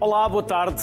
Olá, 0.00 0.26
boa 0.26 0.42
tarde. 0.42 0.82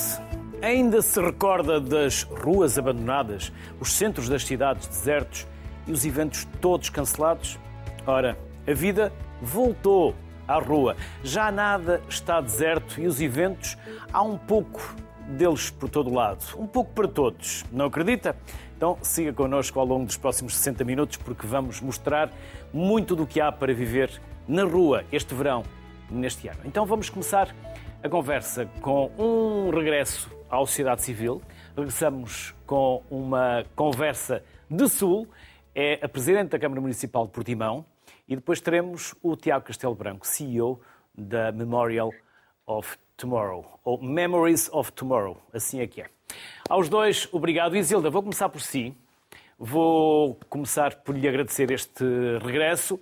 Ainda 0.61 1.01
se 1.01 1.19
recorda 1.19 1.81
das 1.81 2.21
ruas 2.21 2.77
abandonadas, 2.77 3.51
os 3.79 3.91
centros 3.93 4.29
das 4.29 4.45
cidades 4.45 4.87
desertos 4.87 5.47
e 5.87 5.91
os 5.91 6.05
eventos 6.05 6.47
todos 6.61 6.91
cancelados? 6.91 7.57
Ora, 8.05 8.37
a 8.67 8.73
vida 8.73 9.11
voltou 9.41 10.13
à 10.47 10.59
rua. 10.59 10.95
Já 11.23 11.51
nada 11.51 11.99
está 12.07 12.39
deserto 12.39 13.01
e 13.01 13.07
os 13.07 13.19
eventos 13.19 13.75
há 14.13 14.21
um 14.21 14.37
pouco 14.37 14.95
deles 15.29 15.71
por 15.71 15.89
todo 15.89 16.13
lado, 16.13 16.45
um 16.55 16.67
pouco 16.67 16.91
para 16.91 17.07
todos. 17.07 17.65
Não 17.71 17.85
acredita? 17.85 18.35
Então 18.77 18.99
siga 19.01 19.33
connosco 19.33 19.79
ao 19.79 19.85
longo 19.87 20.05
dos 20.05 20.15
próximos 20.15 20.55
60 20.57 20.83
minutos 20.83 21.17
porque 21.17 21.47
vamos 21.47 21.81
mostrar 21.81 22.29
muito 22.71 23.15
do 23.15 23.25
que 23.25 23.41
há 23.41 23.51
para 23.51 23.73
viver 23.73 24.11
na 24.47 24.63
rua 24.63 25.03
este 25.11 25.33
verão, 25.33 25.63
neste 26.07 26.47
ano. 26.47 26.59
Então 26.65 26.85
vamos 26.85 27.09
começar 27.09 27.51
a 28.03 28.09
conversa 28.09 28.65
com 28.81 29.11
um 29.17 29.69
regresso 29.69 30.29
à 30.49 30.57
sociedade 30.59 31.01
civil. 31.01 31.41
Regressamos 31.75 32.53
com 32.65 33.03
uma 33.09 33.65
conversa 33.75 34.43
de 34.69 34.87
Sul. 34.87 35.27
É 35.73 35.99
a 36.03 36.07
Presidente 36.07 36.49
da 36.49 36.59
Câmara 36.59 36.79
Municipal 36.79 37.25
de 37.25 37.31
Portimão. 37.31 37.85
E 38.27 38.35
depois 38.35 38.61
teremos 38.61 39.15
o 39.21 39.35
Tiago 39.35 39.65
Castelo 39.65 39.95
Branco, 39.95 40.27
CEO 40.27 40.81
da 41.15 41.51
Memorial 41.51 42.11
of 42.65 42.97
Tomorrow, 43.15 43.79
ou 43.83 44.01
Memories 44.01 44.69
of 44.71 44.91
Tomorrow, 44.91 45.37
assim 45.53 45.79
é 45.79 45.87
que 45.87 46.01
é. 46.01 46.09
Aos 46.69 46.89
dois, 46.89 47.27
obrigado. 47.31 47.75
Isilda, 47.75 48.09
vou 48.09 48.21
começar 48.21 48.49
por 48.49 48.61
si. 48.61 48.95
Vou 49.57 50.37
começar 50.49 50.97
por 50.97 51.17
lhe 51.17 51.27
agradecer 51.27 51.71
este 51.71 52.03
regresso 52.43 52.99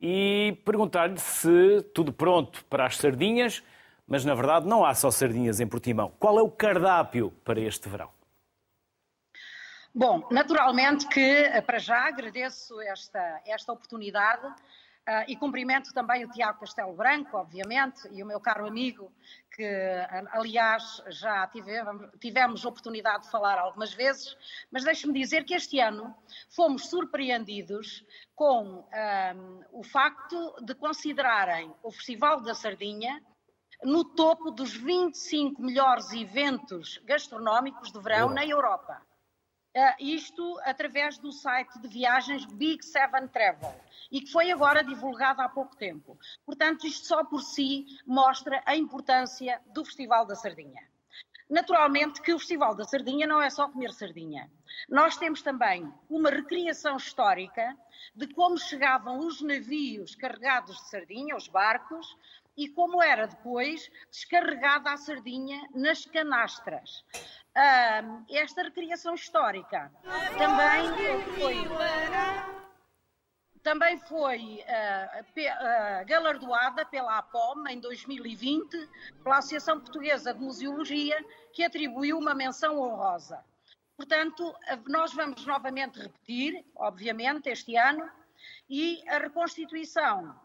e 0.00 0.56
perguntar-lhe 0.64 1.18
se 1.18 1.82
tudo 1.92 2.12
pronto 2.12 2.64
para 2.66 2.86
as 2.86 2.96
sardinhas, 2.96 3.62
mas 4.06 4.24
na 4.24 4.34
verdade 4.34 4.66
não 4.66 4.84
há 4.84 4.94
só 4.94 5.10
sardinhas 5.10 5.60
em 5.60 5.66
Portimão. 5.66 6.12
Qual 6.18 6.38
é 6.38 6.42
o 6.42 6.50
cardápio 6.50 7.30
para 7.44 7.60
este 7.60 7.88
verão? 7.88 8.10
Bom, 9.94 10.28
naturalmente 10.30 11.08
que 11.08 11.20
eh, 11.20 11.60
para 11.62 11.78
já 11.78 12.06
agradeço 12.06 12.80
esta, 12.82 13.40
esta 13.46 13.72
oportunidade 13.72 14.46
Uh, 15.08 15.22
e 15.28 15.36
cumprimento 15.36 15.94
também 15.94 16.24
o 16.24 16.30
Tiago 16.32 16.58
Castelo 16.58 16.92
Branco, 16.92 17.36
obviamente, 17.36 18.08
e 18.10 18.24
o 18.24 18.26
meu 18.26 18.40
caro 18.40 18.66
amigo, 18.66 19.12
que 19.54 19.64
aliás 20.32 21.00
já 21.10 21.46
tivemos, 21.46 22.10
tivemos 22.18 22.64
oportunidade 22.64 23.22
de 23.22 23.30
falar 23.30 23.56
algumas 23.56 23.94
vezes, 23.94 24.36
mas 24.68 24.82
deixe-me 24.82 25.12
dizer 25.12 25.44
que 25.44 25.54
este 25.54 25.78
ano 25.78 26.12
fomos 26.50 26.90
surpreendidos 26.90 28.04
com 28.34 28.80
um, 28.80 29.64
o 29.70 29.84
facto 29.84 30.56
de 30.60 30.74
considerarem 30.74 31.72
o 31.84 31.92
Festival 31.92 32.40
da 32.40 32.52
Sardinha 32.52 33.22
no 33.82 34.04
topo 34.04 34.50
dos 34.50 34.74
25 34.74 35.62
melhores 35.62 36.12
eventos 36.12 36.98
gastronómicos 37.04 37.92
de 37.92 38.00
verão 38.00 38.30
na 38.30 38.44
Europa. 38.44 39.00
Uh, 39.76 39.94
isto 39.98 40.58
através 40.64 41.18
do 41.18 41.30
site 41.30 41.78
de 41.78 41.86
viagens 41.86 42.46
Big 42.46 42.82
Seven 42.82 43.28
Travel 43.28 43.74
e 44.10 44.22
que 44.22 44.32
foi 44.32 44.50
agora 44.50 44.82
divulgado 44.82 45.42
há 45.42 45.48
pouco 45.48 45.76
tempo. 45.76 46.18
Portanto, 46.46 46.86
isto 46.86 47.06
só 47.06 47.22
por 47.22 47.42
si 47.42 47.84
mostra 48.06 48.62
a 48.64 48.74
importância 48.74 49.60
do 49.66 49.84
Festival 49.84 50.24
da 50.24 50.34
Sardinha. 50.34 50.82
Naturalmente 51.48 52.20
que 52.22 52.34
o 52.34 52.38
Festival 52.38 52.74
da 52.74 52.84
Sardinha 52.84 53.24
não 53.24 53.40
é 53.40 53.48
só 53.50 53.68
comer 53.68 53.92
sardinha. 53.92 54.50
Nós 54.88 55.16
temos 55.16 55.42
também 55.42 55.92
uma 56.10 56.28
recriação 56.28 56.96
histórica 56.96 57.76
de 58.16 58.26
como 58.34 58.58
chegavam 58.58 59.20
os 59.20 59.40
navios 59.40 60.16
carregados 60.16 60.76
de 60.76 60.88
sardinha, 60.88 61.36
os 61.36 61.46
barcos, 61.46 62.16
e 62.56 62.68
como 62.68 63.02
era 63.02 63.26
depois 63.26 63.90
descarregada 64.10 64.90
a 64.90 64.96
sardinha 64.96 65.68
nas 65.74 66.04
canastras. 66.06 67.04
Esta 68.30 68.62
recriação 68.62 69.14
histórica 69.14 69.92
também 70.36 71.24
foi, 71.34 71.56
também 73.62 73.98
foi 73.98 74.62
uh, 74.62 75.24
pe, 75.34 75.48
uh, 75.48 76.06
galardoada 76.06 76.84
pela 76.84 77.18
APOM 77.18 77.66
em 77.68 77.80
2020, 77.80 78.88
pela 79.22 79.38
Associação 79.38 79.80
Portuguesa 79.80 80.34
de 80.34 80.40
Museologia, 80.40 81.24
que 81.52 81.64
atribuiu 81.64 82.18
uma 82.18 82.34
menção 82.34 82.78
honrosa. 82.78 83.42
Portanto, 83.96 84.54
nós 84.86 85.14
vamos 85.14 85.46
novamente 85.46 85.98
repetir, 85.98 86.62
obviamente, 86.76 87.48
este 87.48 87.76
ano, 87.76 88.08
e 88.68 89.02
a 89.08 89.18
reconstituição, 89.18 90.38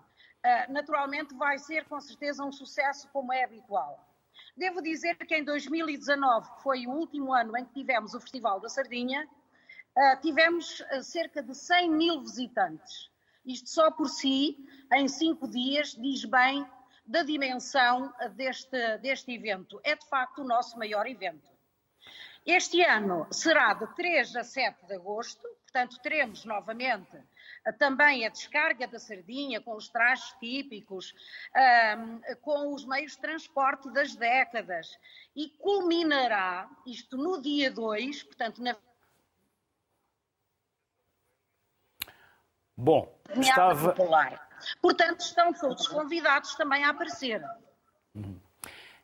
naturalmente, 0.69 1.35
vai 1.35 1.57
ser 1.57 1.85
com 1.85 1.99
certeza 2.01 2.43
um 2.43 2.51
sucesso, 2.51 3.07
como 3.09 3.31
é 3.31 3.43
habitual. 3.43 4.07
Devo 4.55 4.81
dizer 4.81 5.15
que 5.15 5.35
em 5.35 5.43
2019, 5.43 6.51
que 6.55 6.63
foi 6.63 6.85
o 6.85 6.91
último 6.91 7.33
ano 7.33 7.57
em 7.57 7.65
que 7.65 7.73
tivemos 7.73 8.13
o 8.13 8.19
Festival 8.19 8.59
da 8.59 8.69
Sardinha, 8.69 9.27
uh, 9.27 10.21
tivemos 10.21 10.81
uh, 10.81 11.03
cerca 11.03 11.41
de 11.41 11.55
100 11.55 11.91
mil 11.91 12.21
visitantes. 12.21 13.09
Isto 13.45 13.69
só 13.69 13.89
por 13.91 14.07
si, 14.07 14.57
em 14.93 15.07
cinco 15.07 15.47
dias, 15.47 15.95
diz 15.95 16.25
bem 16.25 16.67
da 17.05 17.23
dimensão 17.23 18.13
deste, 18.35 18.97
deste 18.99 19.33
evento. 19.33 19.81
É 19.83 19.95
de 19.95 20.07
facto 20.07 20.39
o 20.39 20.47
nosso 20.47 20.77
maior 20.77 21.07
evento. 21.07 21.49
Este 22.45 22.81
ano 22.83 23.27
será 23.31 23.73
de 23.73 23.87
3 23.95 24.35
a 24.35 24.43
7 24.43 24.85
de 24.85 24.95
agosto, 24.95 25.41
portanto, 25.63 25.99
teremos 26.01 26.45
novamente 26.45 27.17
também 27.77 28.25
a 28.25 28.29
descarga 28.29 28.87
da 28.87 28.99
sardinha 28.99 29.61
com 29.61 29.75
os 29.75 29.87
trajes 29.89 30.33
típicos, 30.39 31.13
com 32.41 32.73
os 32.73 32.85
meios 32.85 33.11
de 33.13 33.19
transporte 33.19 33.91
das 33.91 34.15
décadas 34.15 34.87
e 35.35 35.49
culminará 35.59 36.69
isto 36.85 37.17
no 37.17 37.41
dia 37.41 37.69
2, 37.69 38.23
portanto, 38.23 38.61
na 38.63 38.75
Bom, 42.75 43.15
estava... 43.37 43.93
Popular. 43.93 44.49
Portanto, 44.81 45.19
estão 45.21 45.53
todos 45.53 45.87
convidados 45.87 46.55
também 46.55 46.83
a 46.83 46.89
aparecer. 46.89 47.43
Uhum. 48.15 48.39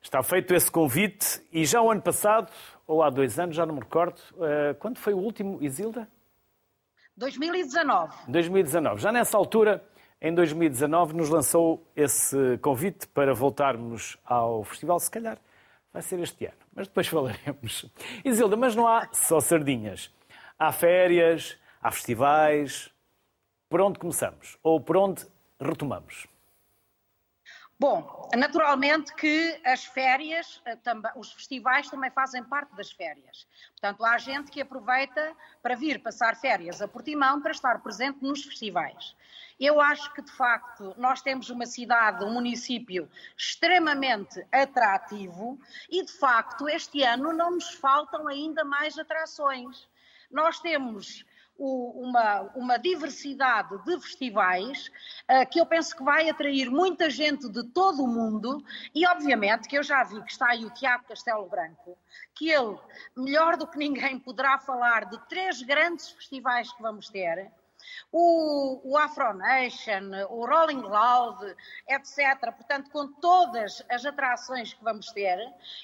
Está 0.01 0.23
feito 0.23 0.53
esse 0.55 0.71
convite 0.71 1.43
e 1.51 1.65
já 1.65 1.81
o 1.81 1.91
ano 1.91 2.01
passado, 2.01 2.51
ou 2.87 3.03
há 3.03 3.09
dois 3.09 3.37
anos, 3.37 3.55
já 3.55 3.65
não 3.65 3.75
me 3.75 3.81
recordo, 3.81 4.19
uh, 4.33 4.73
quando 4.79 4.97
foi 4.97 5.13
o 5.13 5.17
último, 5.17 5.61
Isilda? 5.61 6.07
2019. 7.17 8.13
2019. 8.27 9.01
Já 9.01 9.11
nessa 9.11 9.35
altura, 9.37 9.83
em 10.21 10.33
2019, 10.33 11.15
nos 11.15 11.29
lançou 11.29 11.83
esse 11.95 12.57
convite 12.61 13.07
para 13.07 13.33
voltarmos 13.33 14.17
ao 14.23 14.63
festival, 14.63 14.99
se 14.99 15.09
calhar 15.09 15.37
vai 15.91 16.01
ser 16.01 16.19
este 16.19 16.45
ano, 16.45 16.57
mas 16.73 16.87
depois 16.87 17.07
falaremos. 17.09 17.85
Isilda, 18.23 18.55
mas 18.55 18.75
não 18.75 18.87
há 18.87 19.09
só 19.11 19.39
sardinhas. 19.39 20.13
Há 20.59 20.71
férias, 20.71 21.57
há 21.81 21.91
festivais. 21.91 22.91
Por 23.69 23.81
onde 23.81 23.99
começamos? 23.99 24.57
Ou 24.63 24.79
por 24.79 24.95
onde 24.95 25.25
retomamos? 25.59 26.27
Bom, 27.79 28.27
naturalmente 28.35 29.13
que 29.13 29.61
as 29.63 29.85
férias, 29.85 30.59
eh, 30.65 30.75
os 31.15 31.31
festivais 31.31 31.87
também 31.87 32.09
fazem 32.09 32.43
parte 32.43 32.75
das 32.75 32.91
férias. 32.91 33.47
Portanto, 33.69 34.03
há 34.03 34.17
gente 34.17 34.49
que 34.49 34.59
aproveita 34.59 35.35
para 35.61 35.75
vir 35.75 36.01
passar 36.01 36.35
férias 36.35 36.81
a 36.81 36.87
Portimão 36.87 37.39
para 37.39 37.51
estar 37.51 37.79
presente 37.83 38.23
nos 38.23 38.43
festivais. 38.43 39.15
Eu 39.59 39.79
acho 39.79 40.11
que, 40.15 40.23
de 40.23 40.31
facto, 40.31 40.95
nós 40.97 41.21
temos 41.21 41.51
uma 41.51 41.67
cidade, 41.67 42.23
um 42.23 42.33
município 42.33 43.07
extremamente 43.37 44.43
atrativo 44.51 45.59
e, 45.87 46.03
de 46.03 46.13
facto, 46.13 46.67
este 46.67 47.03
ano 47.03 47.31
não 47.31 47.51
nos 47.51 47.75
faltam 47.75 48.27
ainda 48.27 48.63
mais 48.63 48.97
atrações. 48.97 49.87
Nós 50.31 50.59
temos 50.59 51.23
uma, 51.57 52.41
uma 52.55 52.77
diversidade 52.77 53.77
de 53.83 53.99
festivais 53.99 54.91
uh, 55.29 55.49
que 55.49 55.59
eu 55.59 55.65
penso 55.65 55.95
que 55.95 56.03
vai 56.03 56.29
atrair 56.29 56.69
muita 56.69 57.09
gente 57.09 57.49
de 57.49 57.63
todo 57.63 58.03
o 58.03 58.07
mundo 58.07 58.63
e, 58.93 59.07
obviamente, 59.07 59.67
que 59.67 59.77
eu 59.77 59.83
já 59.83 60.03
vi 60.03 60.21
que 60.21 60.31
está 60.31 60.51
aí 60.51 60.65
o 60.65 60.69
Tiago 60.69 61.05
Castelo 61.07 61.47
Branco, 61.47 61.97
que 62.35 62.49
ele, 62.49 62.77
melhor 63.15 63.57
do 63.57 63.67
que 63.67 63.77
ninguém, 63.77 64.19
poderá 64.19 64.59
falar 64.59 65.05
de 65.05 65.17
três 65.27 65.61
grandes 65.61 66.09
festivais 66.11 66.71
que 66.71 66.81
vamos 66.81 67.09
ter. 67.09 67.51
O, 68.11 68.81
o 68.83 68.97
Afro 68.97 69.33
Nation, 69.33 70.11
o 70.29 70.45
Rolling 70.45 70.81
Loud, 70.81 71.55
etc. 71.87 72.51
Portanto, 72.55 72.89
com 72.89 73.07
todas 73.13 73.83
as 73.89 74.05
atrações 74.05 74.73
que 74.73 74.83
vamos 74.83 75.11
ter, 75.11 75.39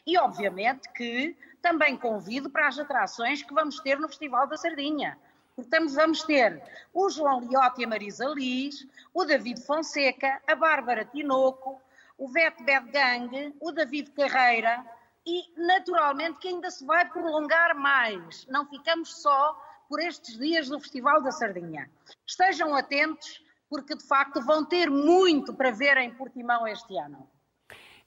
e 0.05 0.17
obviamente 0.17 0.91
que 0.93 1.35
também 1.61 1.95
convido 1.95 2.49
para 2.49 2.67
as 2.67 2.77
atrações 2.77 3.41
que 3.41 3.53
vamos 3.53 3.79
ter 3.79 3.97
no 3.99 4.07
Festival 4.07 4.47
da 4.47 4.57
Sardinha. 4.57 5.17
Portanto, 5.55 5.94
vamos 5.94 6.23
ter 6.23 6.61
o 6.94 7.09
João 7.09 7.41
Liotti 7.41 7.81
e 7.81 7.85
a 7.85 7.88
Marisa 7.88 8.25
Liz, 8.25 8.88
o 9.13 9.23
David 9.23 9.61
Fonseca, 9.61 10.41
a 10.47 10.55
Bárbara 10.55 11.05
Tinoco, 11.05 11.79
o 12.17 12.27
Vete 12.27 12.63
Bad 12.63 12.91
Gang, 12.91 13.55
o 13.59 13.71
David 13.71 14.11
Carreira 14.11 14.83
e, 15.25 15.53
naturalmente, 15.55 16.39
que 16.39 16.47
ainda 16.47 16.69
se 16.71 16.85
vai 16.85 17.07
prolongar 17.07 17.75
mais. 17.75 18.45
Não 18.47 18.67
ficamos 18.67 19.21
só 19.21 19.59
por 19.88 20.00
estes 20.00 20.38
dias 20.38 20.69
do 20.69 20.79
Festival 20.79 21.21
da 21.21 21.31
Sardinha. 21.31 21.89
Estejam 22.25 22.75
atentos, 22.75 23.44
porque 23.69 23.95
de 23.95 24.05
facto 24.05 24.41
vão 24.41 24.65
ter 24.65 24.89
muito 24.89 25.53
para 25.53 25.71
ver 25.71 25.97
em 25.97 26.11
Portimão 26.13 26.67
este 26.67 26.97
ano. 26.97 27.27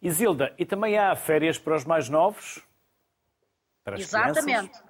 Isilda, 0.02 0.54
e 0.58 0.66
também 0.66 0.98
há 0.98 1.14
férias 1.16 1.58
para 1.58 1.76
os 1.76 1.84
mais 1.84 2.08
novos? 2.08 2.62
Para 3.82 3.94
as 3.94 4.02
Exatamente. 4.02 4.68
Crianças? 4.68 4.85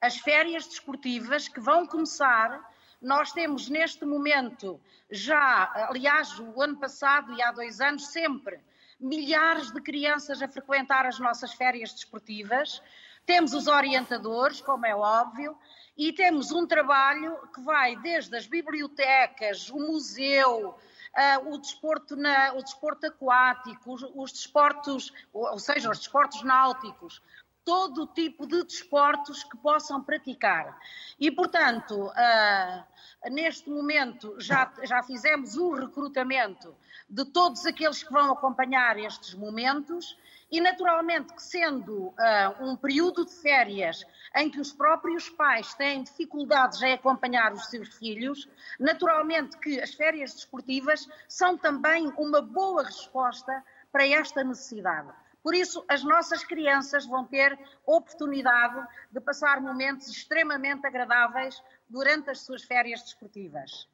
As 0.00 0.16
férias 0.16 0.66
desportivas 0.66 1.46
que 1.46 1.60
vão 1.60 1.86
começar, 1.86 2.60
nós 3.02 3.32
temos 3.32 3.68
neste 3.68 4.04
momento 4.04 4.80
já, 5.10 5.70
aliás, 5.88 6.38
o 6.38 6.62
ano 6.62 6.76
passado 6.78 7.32
e 7.34 7.42
há 7.42 7.52
dois 7.52 7.80
anos, 7.80 8.06
sempre 8.06 8.60
milhares 9.00 9.70
de 9.72 9.80
crianças 9.80 10.42
a 10.42 10.48
frequentar 10.48 11.06
as 11.06 11.18
nossas 11.18 11.52
férias 11.54 11.92
desportivas. 11.92 12.82
Temos 13.24 13.54
os 13.54 13.66
orientadores, 13.66 14.60
como 14.60 14.86
é 14.86 14.94
óbvio, 14.94 15.56
e 15.96 16.12
temos 16.12 16.52
um 16.52 16.66
trabalho 16.66 17.36
que 17.54 17.60
vai 17.60 17.96
desde 17.96 18.36
as 18.36 18.46
bibliotecas, 18.46 19.70
o 19.70 19.78
museu, 19.78 20.70
uh, 20.70 21.54
o, 21.54 21.58
desporto 21.58 22.16
na, 22.16 22.52
o 22.54 22.62
desporto 22.62 23.06
aquático, 23.06 23.92
os, 23.92 24.02
os 24.14 24.32
desportos, 24.32 25.12
ou 25.32 25.58
seja, 25.58 25.90
os 25.90 25.98
desportos 25.98 26.42
náuticos, 26.42 27.22
todo 27.64 28.06
tipo 28.06 28.46
de 28.46 28.64
desportos 28.64 29.44
que 29.44 29.56
possam 29.56 30.02
praticar. 30.02 30.78
E, 31.18 31.30
portanto, 31.30 32.06
uh, 32.06 33.30
neste 33.30 33.68
momento 33.68 34.34
já, 34.38 34.72
já 34.82 35.02
fizemos 35.02 35.56
o 35.56 35.74
recrutamento 35.74 36.74
de 37.08 37.24
todos 37.24 37.66
aqueles 37.66 38.02
que 38.02 38.12
vão 38.12 38.32
acompanhar 38.32 38.98
estes 38.98 39.34
momentos 39.34 40.16
e, 40.50 40.60
naturalmente, 40.60 41.32
que 41.32 41.42
sendo 41.42 42.08
uh, 42.08 42.14
um 42.60 42.76
período 42.76 43.24
de 43.24 43.32
férias 43.32 44.04
em 44.36 44.50
que 44.50 44.60
os 44.60 44.72
próprios 44.72 45.28
pais 45.28 45.74
têm 45.74 46.02
dificuldades 46.02 46.80
em 46.82 46.92
acompanhar 46.92 47.52
os 47.52 47.66
seus 47.66 47.88
filhos, 47.96 48.48
naturalmente 48.78 49.56
que 49.58 49.80
as 49.80 49.94
férias 49.94 50.34
desportivas 50.34 51.08
são 51.28 51.56
também 51.56 52.12
uma 52.16 52.40
boa 52.40 52.84
resposta 52.84 53.64
para 53.92 54.06
esta 54.06 54.42
necessidade. 54.42 55.08
Por 55.42 55.54
isso, 55.54 55.84
as 55.88 56.04
nossas 56.04 56.44
crianças 56.44 57.06
vão 57.06 57.24
ter 57.24 57.58
oportunidade 57.86 58.86
de 59.10 59.20
passar 59.20 59.60
momentos 59.60 60.08
extremamente 60.08 60.86
agradáveis 60.86 61.62
durante 61.88 62.30
as 62.30 62.40
suas 62.40 62.62
férias 62.62 63.02
desportivas. 63.02 63.88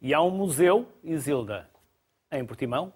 E 0.00 0.12
há 0.12 0.20
um 0.20 0.30
museu, 0.30 0.86
Isilda, 1.02 1.70
em 2.30 2.44
Portimão, 2.44 2.92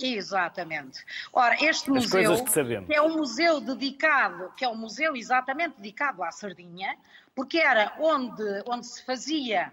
Exatamente. 0.00 1.04
Ora, 1.32 1.56
este 1.56 1.90
As 1.90 2.04
museu, 2.04 2.44
que, 2.44 2.86
que, 2.86 2.94
é 2.94 3.02
um 3.02 3.16
museu 3.16 3.60
dedicado, 3.60 4.52
que 4.56 4.64
é 4.64 4.68
um 4.68 4.76
museu 4.76 5.16
exatamente 5.16 5.76
dedicado 5.76 6.22
à 6.22 6.30
sardinha, 6.30 6.96
porque 7.34 7.58
era 7.58 7.92
onde, 7.98 8.62
onde 8.66 8.86
se 8.86 9.04
fazia, 9.04 9.72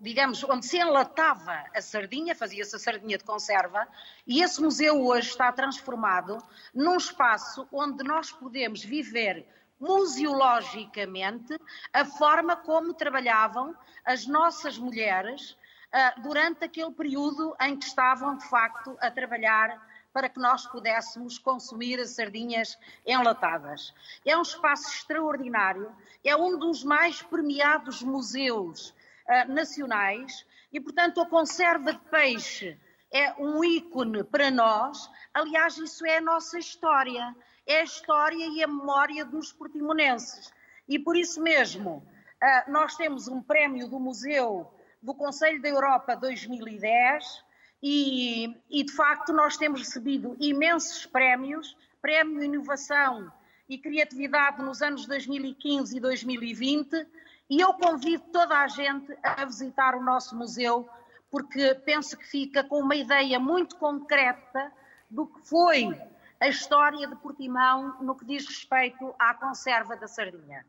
digamos, 0.00 0.44
onde 0.44 0.64
se 0.64 0.78
enlatava 0.78 1.64
a 1.74 1.80
sardinha, 1.80 2.34
fazia-se 2.34 2.76
a 2.76 2.78
sardinha 2.78 3.18
de 3.18 3.24
conserva, 3.24 3.86
e 4.26 4.42
esse 4.42 4.60
museu 4.62 5.04
hoje 5.04 5.28
está 5.28 5.50
transformado 5.52 6.38
num 6.74 6.96
espaço 6.96 7.66
onde 7.72 8.04
nós 8.04 8.30
podemos 8.30 8.84
viver 8.84 9.46
museologicamente 9.78 11.58
a 11.92 12.04
forma 12.04 12.56
como 12.56 12.94
trabalhavam 12.94 13.74
as 14.04 14.26
nossas 14.26 14.78
mulheres 14.78 15.56
ah, 15.92 16.14
durante 16.22 16.64
aquele 16.64 16.92
período 16.92 17.54
em 17.60 17.76
que 17.76 17.86
estavam, 17.86 18.36
de 18.36 18.48
facto, 18.48 18.96
a 19.00 19.10
trabalhar 19.10 19.85
para 20.16 20.30
que 20.30 20.40
nós 20.40 20.66
pudéssemos 20.66 21.38
consumir 21.38 22.00
as 22.00 22.12
sardinhas 22.12 22.78
enlatadas. 23.04 23.92
É 24.24 24.34
um 24.34 24.40
espaço 24.40 24.88
extraordinário, 24.88 25.94
é 26.24 26.34
um 26.34 26.58
dos 26.58 26.82
mais 26.82 27.20
premiados 27.20 28.02
museus 28.02 28.94
uh, 29.28 29.52
nacionais 29.52 30.46
e, 30.72 30.80
portanto, 30.80 31.20
a 31.20 31.26
conserva 31.26 31.92
de 31.92 31.98
peixe 32.10 32.80
é 33.12 33.34
um 33.34 33.62
ícone 33.62 34.24
para 34.24 34.50
nós. 34.50 35.06
Aliás, 35.34 35.76
isso 35.76 36.06
é 36.06 36.16
a 36.16 36.22
nossa 36.22 36.58
história, 36.58 37.36
é 37.66 37.80
a 37.80 37.84
história 37.84 38.46
e 38.46 38.64
a 38.64 38.66
memória 38.66 39.22
dos 39.22 39.52
portimonenses. 39.52 40.50
E 40.88 40.98
por 40.98 41.14
isso 41.14 41.42
mesmo, 41.42 41.96
uh, 42.42 42.72
nós 42.72 42.96
temos 42.96 43.28
um 43.28 43.42
prémio 43.42 43.86
do 43.86 44.00
Museu 44.00 44.72
do 45.02 45.14
Conselho 45.14 45.60
da 45.60 45.68
Europa 45.68 46.16
2010 46.16 47.44
e, 47.88 48.56
e, 48.68 48.82
de 48.82 48.92
facto, 48.92 49.32
nós 49.32 49.56
temos 49.56 49.78
recebido 49.78 50.36
imensos 50.40 51.06
prémios 51.06 51.76
Prémio 52.02 52.42
Inovação 52.42 53.30
e 53.68 53.78
Criatividade 53.78 54.60
nos 54.60 54.82
anos 54.82 55.06
2015 55.06 55.96
e 55.96 56.00
2020 56.00 57.06
e 57.48 57.60
eu 57.60 57.72
convido 57.74 58.24
toda 58.32 58.58
a 58.58 58.66
gente 58.66 59.16
a 59.22 59.44
visitar 59.44 59.94
o 59.94 60.02
nosso 60.02 60.36
museu 60.36 60.88
porque 61.30 61.76
penso 61.84 62.16
que 62.16 62.26
fica 62.26 62.64
com 62.64 62.80
uma 62.80 62.96
ideia 62.96 63.38
muito 63.38 63.76
concreta 63.76 64.72
do 65.08 65.28
que 65.28 65.48
foi 65.48 65.96
a 66.40 66.48
história 66.48 67.06
de 67.06 67.14
Portimão 67.14 68.02
no 68.02 68.16
que 68.16 68.24
diz 68.24 68.48
respeito 68.48 69.14
à 69.16 69.32
conserva 69.32 69.96
da 69.96 70.08
sardinha. 70.08 70.66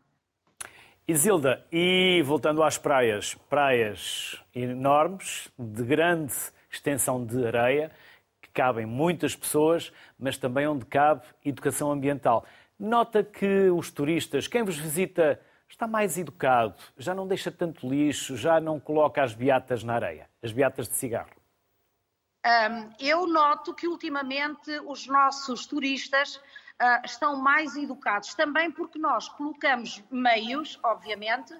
Isilda, 1.08 1.66
e 1.72 2.22
voltando 2.24 2.62
às 2.62 2.78
praias, 2.78 3.34
praias 3.50 4.40
enormes, 4.54 5.50
de 5.58 5.84
grande 5.84 6.36
extensão 6.78 7.26
de 7.26 7.46
areia, 7.46 7.92
que 8.42 8.50
cabem 8.50 8.86
muitas 8.86 9.36
pessoas, 9.36 9.92
mas 10.18 10.38
também 10.38 10.68
onde 10.68 10.86
cabe 10.86 11.26
educação 11.44 11.92
ambiental. 11.92 12.46
Nota 12.80 13.24
que 13.24 13.70
os 13.70 13.92
turistas, 13.92 14.48
quem 14.48 14.64
vos 14.64 14.78
visita, 14.78 15.40
está 15.68 15.88
mais 15.88 16.18
educado, 16.18 16.76
já 16.98 17.14
não 17.14 17.28
deixa 17.28 17.52
tanto 17.52 17.88
lixo, 17.88 18.38
já 18.38 18.60
não 18.60 18.80
coloca 18.80 19.22
as 19.22 19.34
beatas 19.34 19.84
na 19.84 19.96
areia, 19.96 20.30
as 20.42 20.52
beatas 20.52 20.88
de 20.88 20.96
cigarro. 20.96 21.36
Um, 22.46 22.90
eu 23.00 23.28
noto 23.28 23.74
que 23.74 23.88
ultimamente 23.88 24.72
os 24.86 25.06
nossos 25.08 25.66
turistas 25.66 26.40
uh, 26.82 27.06
estão 27.06 27.36
mais 27.36 27.76
educados. 27.76 28.34
Também 28.34 28.72
porque 28.72 28.98
nós 29.00 29.28
colocamos 29.30 30.04
meios, 30.12 30.80
obviamente, 30.84 31.54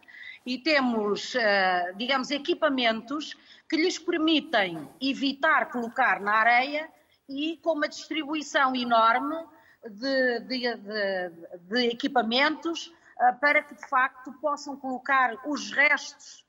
e 0.46 0.58
temos, 0.58 1.34
uh, 1.36 1.96
digamos, 1.96 2.32
equipamentos 2.32 3.36
que 3.70 3.76
lhes 3.76 4.00
permitem 4.00 4.90
evitar 5.02 5.70
colocar 5.70 6.20
na 6.20 6.34
areia 6.34 6.90
e 7.28 7.58
com 7.58 7.74
uma 7.74 7.88
distribuição 7.88 8.76
enorme 8.76 9.36
de, 9.84 10.40
de, 10.42 10.76
de, 10.76 11.30
de 11.62 11.88
equipamentos 11.88 12.88
uh, 12.88 13.40
para 13.40 13.62
que, 13.64 13.76
de 13.76 13.88
facto, 13.88 14.32
possam 14.34 14.78
colocar 14.78 15.36
os 15.46 15.72
restos 15.72 16.46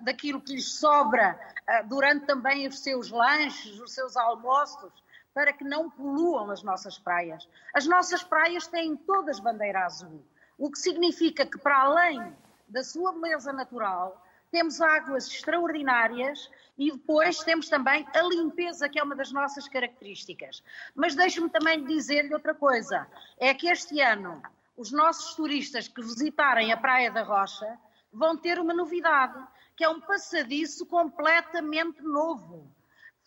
daquilo 0.00 0.40
que 0.40 0.52
lhes 0.52 0.80
sobra 0.80 1.38
durante 1.84 2.26
também 2.26 2.66
os 2.66 2.80
seus 2.80 3.08
lanches, 3.08 3.78
os 3.78 3.94
seus 3.94 4.16
almoços, 4.16 4.92
para 5.34 5.52
que 5.52 5.64
não 5.64 5.88
poluam 5.90 6.50
as 6.50 6.62
nossas 6.62 6.98
praias. 6.98 7.48
As 7.74 7.86
nossas 7.86 8.22
praias 8.22 8.66
têm 8.66 8.96
todas 8.96 9.40
bandeira 9.40 9.84
azul, 9.84 10.22
o 10.58 10.70
que 10.70 10.78
significa 10.78 11.46
que, 11.46 11.58
para 11.58 11.82
além 11.82 12.36
da 12.68 12.82
sua 12.82 13.12
beleza 13.12 13.52
natural, 13.52 14.22
temos 14.50 14.80
águas 14.82 15.26
extraordinárias 15.28 16.50
e 16.76 16.92
depois 16.92 17.38
temos 17.38 17.68
também 17.68 18.06
a 18.14 18.22
limpeza, 18.22 18.88
que 18.88 18.98
é 18.98 19.02
uma 19.02 19.16
das 19.16 19.32
nossas 19.32 19.66
características. 19.66 20.62
Mas 20.94 21.14
deixe-me 21.14 21.48
também 21.48 21.82
dizer-lhe 21.84 22.34
outra 22.34 22.54
coisa: 22.54 23.06
é 23.38 23.54
que 23.54 23.68
este 23.68 24.00
ano 24.00 24.42
os 24.76 24.92
nossos 24.92 25.34
turistas 25.34 25.88
que 25.88 26.02
visitarem 26.02 26.70
a 26.70 26.76
Praia 26.76 27.10
da 27.10 27.22
Rocha 27.22 27.78
vão 28.12 28.36
ter 28.36 28.58
uma 28.58 28.74
novidade, 28.74 29.42
que 29.74 29.84
é 29.84 29.88
um 29.88 30.00
passadiço 30.00 30.84
completamente 30.84 32.02
novo 32.02 32.70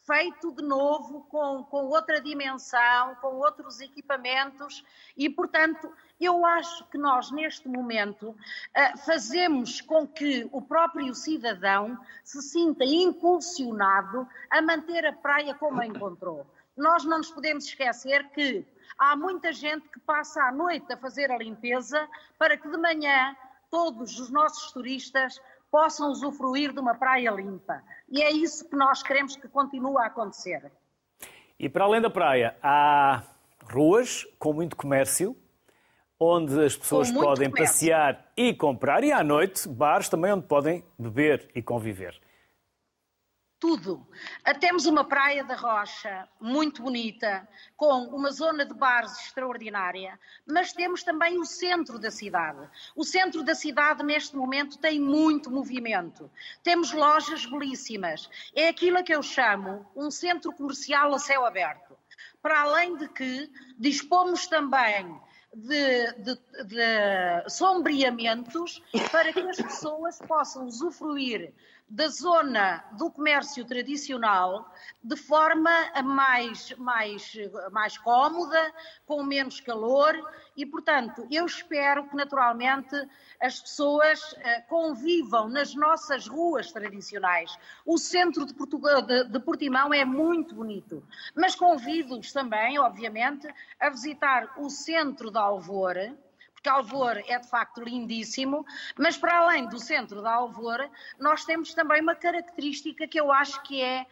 feito 0.05 0.51
de 0.51 0.61
novo 0.61 1.25
com, 1.29 1.63
com 1.63 1.85
outra 1.85 2.21
dimensão, 2.21 3.15
com 3.15 3.35
outros 3.35 3.81
equipamentos 3.81 4.85
e, 5.17 5.29
portanto, 5.29 5.91
eu 6.19 6.45
acho 6.45 6.85
que 6.85 6.97
nós, 6.97 7.31
neste 7.31 7.67
momento, 7.67 8.29
uh, 8.29 8.97
fazemos 9.05 9.81
com 9.81 10.07
que 10.07 10.47
o 10.51 10.61
próprio 10.61 11.13
cidadão 11.13 11.97
se 12.23 12.41
sinta 12.41 12.85
impulsionado 12.85 14.27
a 14.49 14.61
manter 14.61 15.05
a 15.05 15.13
praia 15.13 15.55
como 15.55 15.81
a 15.81 15.85
encontrou. 15.85 16.45
Nós 16.77 17.03
não 17.03 17.17
nos 17.17 17.31
podemos 17.31 17.65
esquecer 17.65 18.29
que 18.29 18.65
há 18.97 19.15
muita 19.15 19.51
gente 19.51 19.89
que 19.89 19.99
passa 19.99 20.41
a 20.43 20.51
noite 20.51 20.91
a 20.93 20.97
fazer 20.97 21.31
a 21.31 21.37
limpeza 21.37 22.07
para 22.37 22.57
que 22.57 22.69
de 22.69 22.77
manhã 22.77 23.35
todos 23.71 24.19
os 24.19 24.29
nossos 24.29 24.71
turistas 24.71 25.41
possam 25.75 26.09
usufruir 26.09 26.71
de 26.71 26.79
uma 26.79 26.95
praia 26.95 27.29
limpa. 27.31 27.83
E 28.07 28.21
é 28.21 28.31
isso 28.31 28.69
que 28.69 28.77
nós 28.77 29.03
queremos 29.03 29.35
que 29.35 29.45
continue 29.49 29.97
a 29.97 30.05
acontecer. 30.05 30.71
E 31.59 31.67
para 31.67 31.83
além 31.83 31.99
da 31.99 32.09
praia, 32.09 32.55
há 32.63 33.21
ruas 33.69 34.25
com 34.39 34.53
muito 34.53 34.77
comércio, 34.77 35.35
onde 36.17 36.63
as 36.63 36.77
pessoas 36.77 37.11
podem 37.11 37.49
comércio. 37.49 37.73
passear 37.73 38.31
e 38.37 38.53
comprar, 38.53 39.03
e 39.03 39.11
à 39.11 39.21
noite, 39.21 39.67
bares 39.67 40.07
também 40.07 40.31
onde 40.31 40.47
podem 40.47 40.81
beber 40.97 41.51
e 41.53 41.61
conviver 41.61 42.17
tudo. 43.59 44.05
Temos 44.59 44.85
uma 44.85 45.03
praia 45.03 45.43
da 45.43 45.55
Rocha 45.55 46.27
muito 46.39 46.81
bonita, 46.81 47.47
com 47.75 48.03
uma 48.05 48.31
zona 48.31 48.65
de 48.65 48.73
bares 48.73 49.17
extraordinária, 49.19 50.19
mas 50.45 50.73
temos 50.73 51.03
também 51.03 51.39
o 51.39 51.45
centro 51.45 51.97
da 51.97 52.11
cidade. 52.11 52.67
O 52.95 53.03
centro 53.03 53.43
da 53.43 53.55
cidade, 53.55 54.03
neste 54.03 54.35
momento, 54.35 54.77
tem 54.77 54.99
muito 54.99 55.49
movimento. 55.49 56.29
Temos 56.63 56.91
lojas 56.91 57.45
belíssimas. 57.45 58.29
É 58.53 58.67
aquilo 58.67 59.03
que 59.03 59.13
eu 59.13 59.23
chamo 59.23 59.85
um 59.95 60.11
centro 60.11 60.51
comercial 60.51 61.13
a 61.13 61.19
céu 61.19 61.45
aberto. 61.45 61.95
para 62.41 62.61
além 62.61 62.95
de 62.95 63.07
que 63.09 63.51
dispomos 63.77 64.45
também 64.45 65.19
de, 65.55 66.13
de, 66.13 66.35
de 66.65 67.49
sombreamentos 67.49 68.83
para 69.11 69.31
que 69.31 69.39
as 69.39 69.57
pessoas 69.57 70.19
possam 70.19 70.65
usufruir 70.65 71.53
da 71.87 72.07
zona 72.07 72.83
do 72.93 73.11
comércio 73.11 73.63
tradicional 73.63 74.73
de 75.03 75.15
forma 75.15 75.69
mais, 76.03 76.71
mais, 76.77 77.33
mais 77.71 77.97
cómoda, 77.97 78.73
com 79.05 79.23
menos 79.23 79.59
calor 79.59 80.15
e, 80.57 80.65
portanto, 80.65 81.27
eu 81.29 81.45
espero 81.45 82.07
que 82.09 82.15
naturalmente 82.15 82.95
as 83.39 83.61
pessoas 83.61 84.19
uh, 84.33 84.67
convivam 84.67 85.47
nas 85.47 85.75
nossas 85.75 86.27
ruas 86.27 86.71
tradicionais. 86.71 87.55
O 87.85 87.97
centro 87.97 88.45
de, 88.45 88.53
Portugal, 88.53 89.01
de, 89.01 89.25
de 89.25 89.39
Portimão 89.39 89.93
é 89.93 90.03
muito 90.03 90.55
bonito, 90.55 91.03
mas 91.35 91.55
convido-os 91.55 92.33
também, 92.33 92.79
obviamente, 92.79 93.47
a 93.79 93.89
visitar 93.89 94.53
o 94.57 94.69
centro 94.69 95.29
de 95.29 95.37
Alvor, 95.37 95.95
porque 96.65 96.69
Alvor 96.69 97.23
é 97.27 97.37
de 97.37 97.47
facto 97.47 97.81
lindíssimo, 97.81 98.65
mas 98.97 99.17
para 99.17 99.37
além 99.37 99.67
do 99.67 99.77
centro 99.77 100.21
de 100.21 100.27
Alvor, 100.27 100.89
nós 101.19 101.45
temos 101.45 101.73
também 101.75 102.01
uma 102.01 102.15
característica 102.15 103.07
que 103.07 103.19
eu 103.19 103.31
acho 103.31 103.61
que 103.61 103.81
é, 103.81 104.05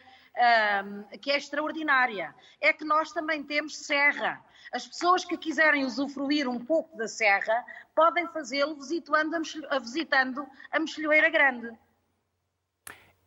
que 1.20 1.32
é 1.32 1.36
extraordinária. 1.36 2.34
É 2.60 2.72
que 2.72 2.84
nós 2.84 3.12
também 3.12 3.42
temos 3.42 3.76
serra. 3.76 4.40
As 4.72 4.86
pessoas 4.86 5.24
que 5.24 5.36
quiserem 5.36 5.84
usufruir 5.84 6.48
um 6.48 6.64
pouco 6.64 6.96
da 6.96 7.08
serra 7.08 7.64
podem 7.94 8.26
fazê-lo 8.28 8.76
visitando 8.76 9.36
visitando 9.80 10.46
a 10.70 10.78
Mexilhoeira 10.78 11.28
Grande. 11.30 11.76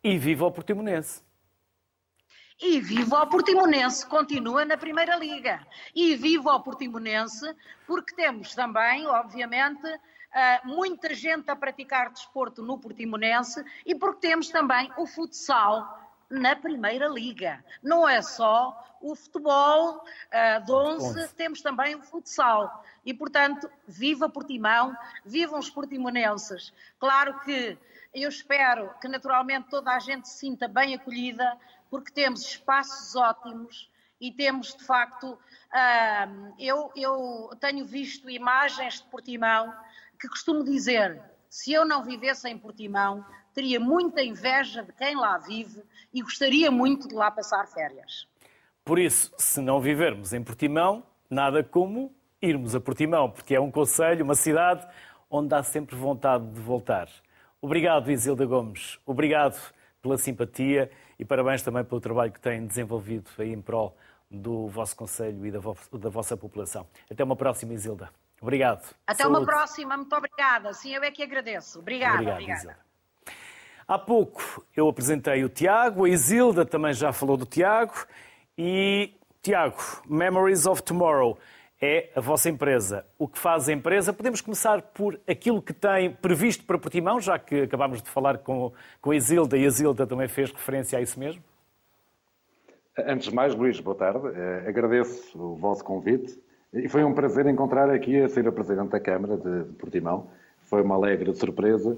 E 0.04 0.18
viva 0.18 0.46
o 0.46 0.52
Portimonense! 0.52 1.27
E 2.60 2.82
viva 2.82 3.22
o 3.22 3.28
Portimonense, 3.28 4.06
continua 4.06 4.66
na 4.66 4.78
Primeira 4.78 5.16
Liga. 5.16 5.66
E 5.94 6.16
viva 6.16 6.54
o 6.54 6.60
Portimonense, 6.60 7.56
porque 7.86 8.16
temos 8.16 8.56
também, 8.56 9.06
obviamente, 9.06 9.88
ah, 10.34 10.62
muita 10.64 11.14
gente 11.14 11.50
a 11.50 11.56
praticar 11.56 12.12
desporto 12.12 12.64
no 12.64 12.78
Portimonense 12.78 13.64
e 13.86 13.94
porque 13.96 14.28
temos 14.28 14.50
também 14.50 14.92
o 14.98 15.06
futsal 15.06 16.08
na 16.30 16.56
Primeira 16.56 17.08
Liga. 17.08 17.64
Não 17.82 18.08
é 18.08 18.22
só 18.22 18.84
o 19.02 19.16
futebol 19.16 19.98
uh, 19.98 20.66
de 20.66 20.72
11, 20.72 21.34
temos 21.36 21.62
também 21.62 21.96
o 21.96 22.02
futsal. 22.02 22.84
E, 23.06 23.14
portanto, 23.14 23.70
viva 23.88 24.28
Portimão, 24.28 24.96
vivam 25.26 25.60
os 25.60 25.70
portimonenses. 25.70 26.74
Claro 27.00 27.40
que 27.42 27.78
eu 28.24 28.30
espero 28.30 28.90
que, 29.00 29.08
naturalmente, 29.08 29.70
toda 29.70 29.92
a 29.92 30.00
gente 30.00 30.28
se 30.28 30.40
sinta 30.40 30.68
bem 30.68 30.96
acolhida, 30.96 31.58
porque 31.90 32.12
temos 32.12 32.42
espaços 32.42 33.16
ótimos 33.16 33.90
e 34.20 34.32
temos, 34.32 34.76
de 34.76 34.84
facto, 34.84 35.34
uh, 35.34 36.54
eu, 36.60 36.92
eu 36.96 37.50
tenho 37.60 37.86
visto 37.86 38.30
imagens 38.30 39.02
de 39.02 39.04
Portimão 39.04 39.74
que 40.20 40.28
costumo 40.28 40.64
dizer, 40.64 41.22
se 41.50 41.72
eu 41.72 41.86
não 41.86 42.04
vivesse 42.04 42.50
em 42.50 42.58
Portimão, 42.58 43.24
teria 43.54 43.80
muita 43.80 44.22
inveja 44.24 44.84
de 44.84 44.92
quem 44.94 45.16
lá 45.16 45.38
vive 45.38 45.84
e 46.14 46.22
gostaria 46.22 46.72
muito 46.72 47.08
de 47.08 47.16
lá 47.16 47.30
passar 47.30 47.68
férias. 47.68 48.28
Por 48.84 48.98
isso, 48.98 49.32
se 49.38 49.62
não 49.62 49.80
vivermos 49.80 50.34
em 50.34 50.44
Portimão, 50.44 51.04
nada 51.30 51.64
como 51.64 52.14
irmos 52.42 52.76
a 52.76 52.80
Portimão, 52.80 53.30
porque 53.30 53.56
é 53.56 53.60
um 53.60 53.72
conselho, 53.72 54.24
uma 54.24 54.36
cidade 54.36 54.88
onde 55.30 55.54
há 55.54 55.62
sempre 55.62 55.96
vontade 55.96 56.46
de 56.52 56.60
voltar. 56.60 57.10
Obrigado, 57.62 58.12
Isilda 58.12 58.46
Gomes. 58.46 59.00
Obrigado 59.06 59.60
pela 60.02 60.18
simpatia 60.18 60.92
e 61.18 61.26
parabéns 61.26 61.62
também 61.62 61.84
pelo 61.84 62.00
trabalho 62.00 62.32
que 62.32 62.40
têm 62.40 62.66
desenvolvido 62.66 63.30
aí 63.40 63.52
em 63.52 63.62
prol 63.62 63.98
do 64.30 64.68
vosso 64.68 64.96
Conselho 64.96 65.46
e 65.46 65.52
da, 65.52 65.60
vo 65.60 65.76
da 65.94 66.10
vossa 66.10 66.38
população. 66.38 66.86
Até 67.10 67.24
uma 67.24 67.36
próxima, 67.36 67.74
Isilda. 67.74 68.10
Obrigado. 68.42 68.96
Até 69.08 69.24
Saúde. 69.24 69.40
uma 69.40 69.46
próxima, 69.46 69.98
muito 69.98 70.16
obrigada. 70.16 70.74
Sim, 70.74 70.94
eu 70.94 71.04
é 71.04 71.10
que 71.10 71.24
agradeço. 71.24 71.80
Obrigada. 71.80 72.14
Obrigado, 72.14 72.36
obrigada. 72.36 72.60
Isilda. 72.60 72.88
Há 73.88 73.98
pouco 73.98 74.66
eu 74.76 74.88
apresentei 74.90 75.44
o 75.44 75.50
Tiago, 75.50 76.06
a 76.06 76.10
Isilda 76.10 76.66
também 76.66 76.94
já 76.94 77.14
falou 77.14 77.38
do 77.38 77.46
Tiago 77.46 77.94
e 78.58 79.14
Tiago, 79.42 79.78
Memories 80.06 80.66
of 80.66 80.84
Tomorrow 80.84 81.40
é 81.82 82.10
a 82.16 82.22
vossa 82.22 82.50
empresa. 82.50 83.06
O 83.18 83.28
que 83.28 83.38
faz 83.38 83.70
a 83.70 83.74
empresa? 83.74 84.12
Podemos 84.12 84.42
começar 84.42 84.82
por 84.82 85.20
aquilo 85.28 85.62
que 85.62 85.74
tem 85.74 86.12
previsto 86.12 86.66
para 86.66 86.78
Portimão, 86.78 87.20
já 87.22 87.38
que 87.38 87.62
acabámos 87.62 88.02
de 88.02 88.10
falar 88.10 88.40
com, 88.40 88.72
com 89.02 89.12
a 89.12 89.16
Isilda 89.16 89.58
e 89.58 89.64
a 89.64 89.68
Isilda 89.68 90.08
também 90.08 90.28
fez 90.28 90.52
referência 90.52 90.98
a 90.98 91.02
isso 91.02 91.20
mesmo. 91.20 91.42
Antes 92.98 93.30
de 93.30 93.36
mais, 93.36 93.54
Luís, 93.54 93.80
boa 93.80 93.96
tarde. 93.96 94.28
Uh, 94.28 94.68
agradeço 94.68 95.40
o 95.40 95.56
vosso 95.56 95.84
convite 95.84 96.40
e 96.74 96.90
foi 96.90 97.04
um 97.04 97.14
prazer 97.14 97.46
encontrar 97.46 97.90
aqui 97.92 98.20
a 98.20 98.26
Sra. 98.26 98.52
Presidente 98.52 98.90
da 98.90 99.00
Câmara 99.00 99.38
de, 99.38 99.72
Portimão. 99.74 100.28
Foi 100.64 100.82
uma 100.82 100.96
alegre 100.96 101.34
surpresa. 101.36 101.96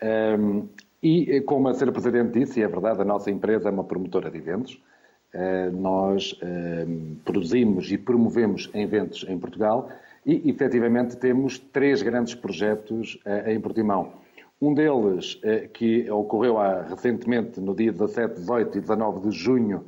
Ehm, 0.00 0.68
e, 1.02 1.40
como 1.40 1.68
a 1.68 1.72
Sra. 1.72 1.90
Presidente 1.90 2.38
disse, 2.38 2.60
e 2.60 2.62
é 2.62 2.68
verdade, 2.68 3.00
a 3.00 3.04
nossa 3.04 3.30
empresa 3.30 3.68
é 3.68 3.72
uma 3.72 3.82
promotora 3.82 4.30
de 4.30 4.36
eventos. 4.36 4.80
Eh, 5.34 5.70
nós 5.70 6.38
eh, 6.42 6.86
produzimos 7.24 7.90
e 7.90 7.96
promovemos 7.96 8.68
eventos 8.74 9.24
em 9.26 9.38
Portugal 9.38 9.88
e, 10.26 10.50
efetivamente, 10.50 11.16
temos 11.16 11.58
três 11.58 12.02
grandes 12.02 12.34
projetos 12.34 13.18
eh, 13.24 13.54
em 13.54 13.60
Portimão. 13.60 14.12
Um 14.60 14.74
deles, 14.74 15.40
que 15.72 16.08
ocorreu 16.08 16.54
recentemente 16.88 17.60
no 17.60 17.74
dia 17.74 17.90
17, 17.90 18.34
18 18.34 18.78
e 18.78 18.80
19 18.80 19.28
de 19.28 19.36
junho, 19.36 19.84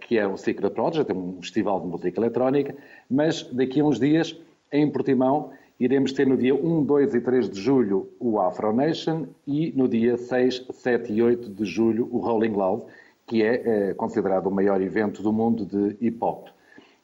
que 0.00 0.16
é 0.16 0.26
o 0.26 0.38
Secret 0.38 0.70
Project, 0.70 1.12
um 1.12 1.36
festival 1.42 1.82
de 1.82 1.88
música 1.88 2.18
eletrónica, 2.18 2.74
mas 3.10 3.42
daqui 3.52 3.80
a 3.80 3.84
uns 3.84 4.00
dias, 4.00 4.34
em 4.72 4.90
Portimão, 4.90 5.50
iremos 5.78 6.12
ter 6.12 6.26
no 6.26 6.38
dia 6.38 6.54
1, 6.54 6.82
2 6.82 7.14
e 7.14 7.20
3 7.20 7.50
de 7.50 7.60
julho 7.60 8.08
o 8.18 8.40
Afro 8.40 8.72
Nation 8.72 9.26
e 9.46 9.70
no 9.76 9.86
dia 9.86 10.16
6, 10.16 10.66
7 10.70 11.12
e 11.12 11.22
8 11.22 11.50
de 11.50 11.66
julho 11.66 12.08
o 12.10 12.20
Rolling 12.20 12.54
Loud, 12.54 12.86
que 13.26 13.42
é, 13.42 13.90
é 13.90 13.94
considerado 13.94 14.46
o 14.46 14.50
maior 14.50 14.80
evento 14.80 15.22
do 15.22 15.32
mundo 15.32 15.64
de 15.64 15.96
hip 16.04 16.18
hop. 16.20 16.48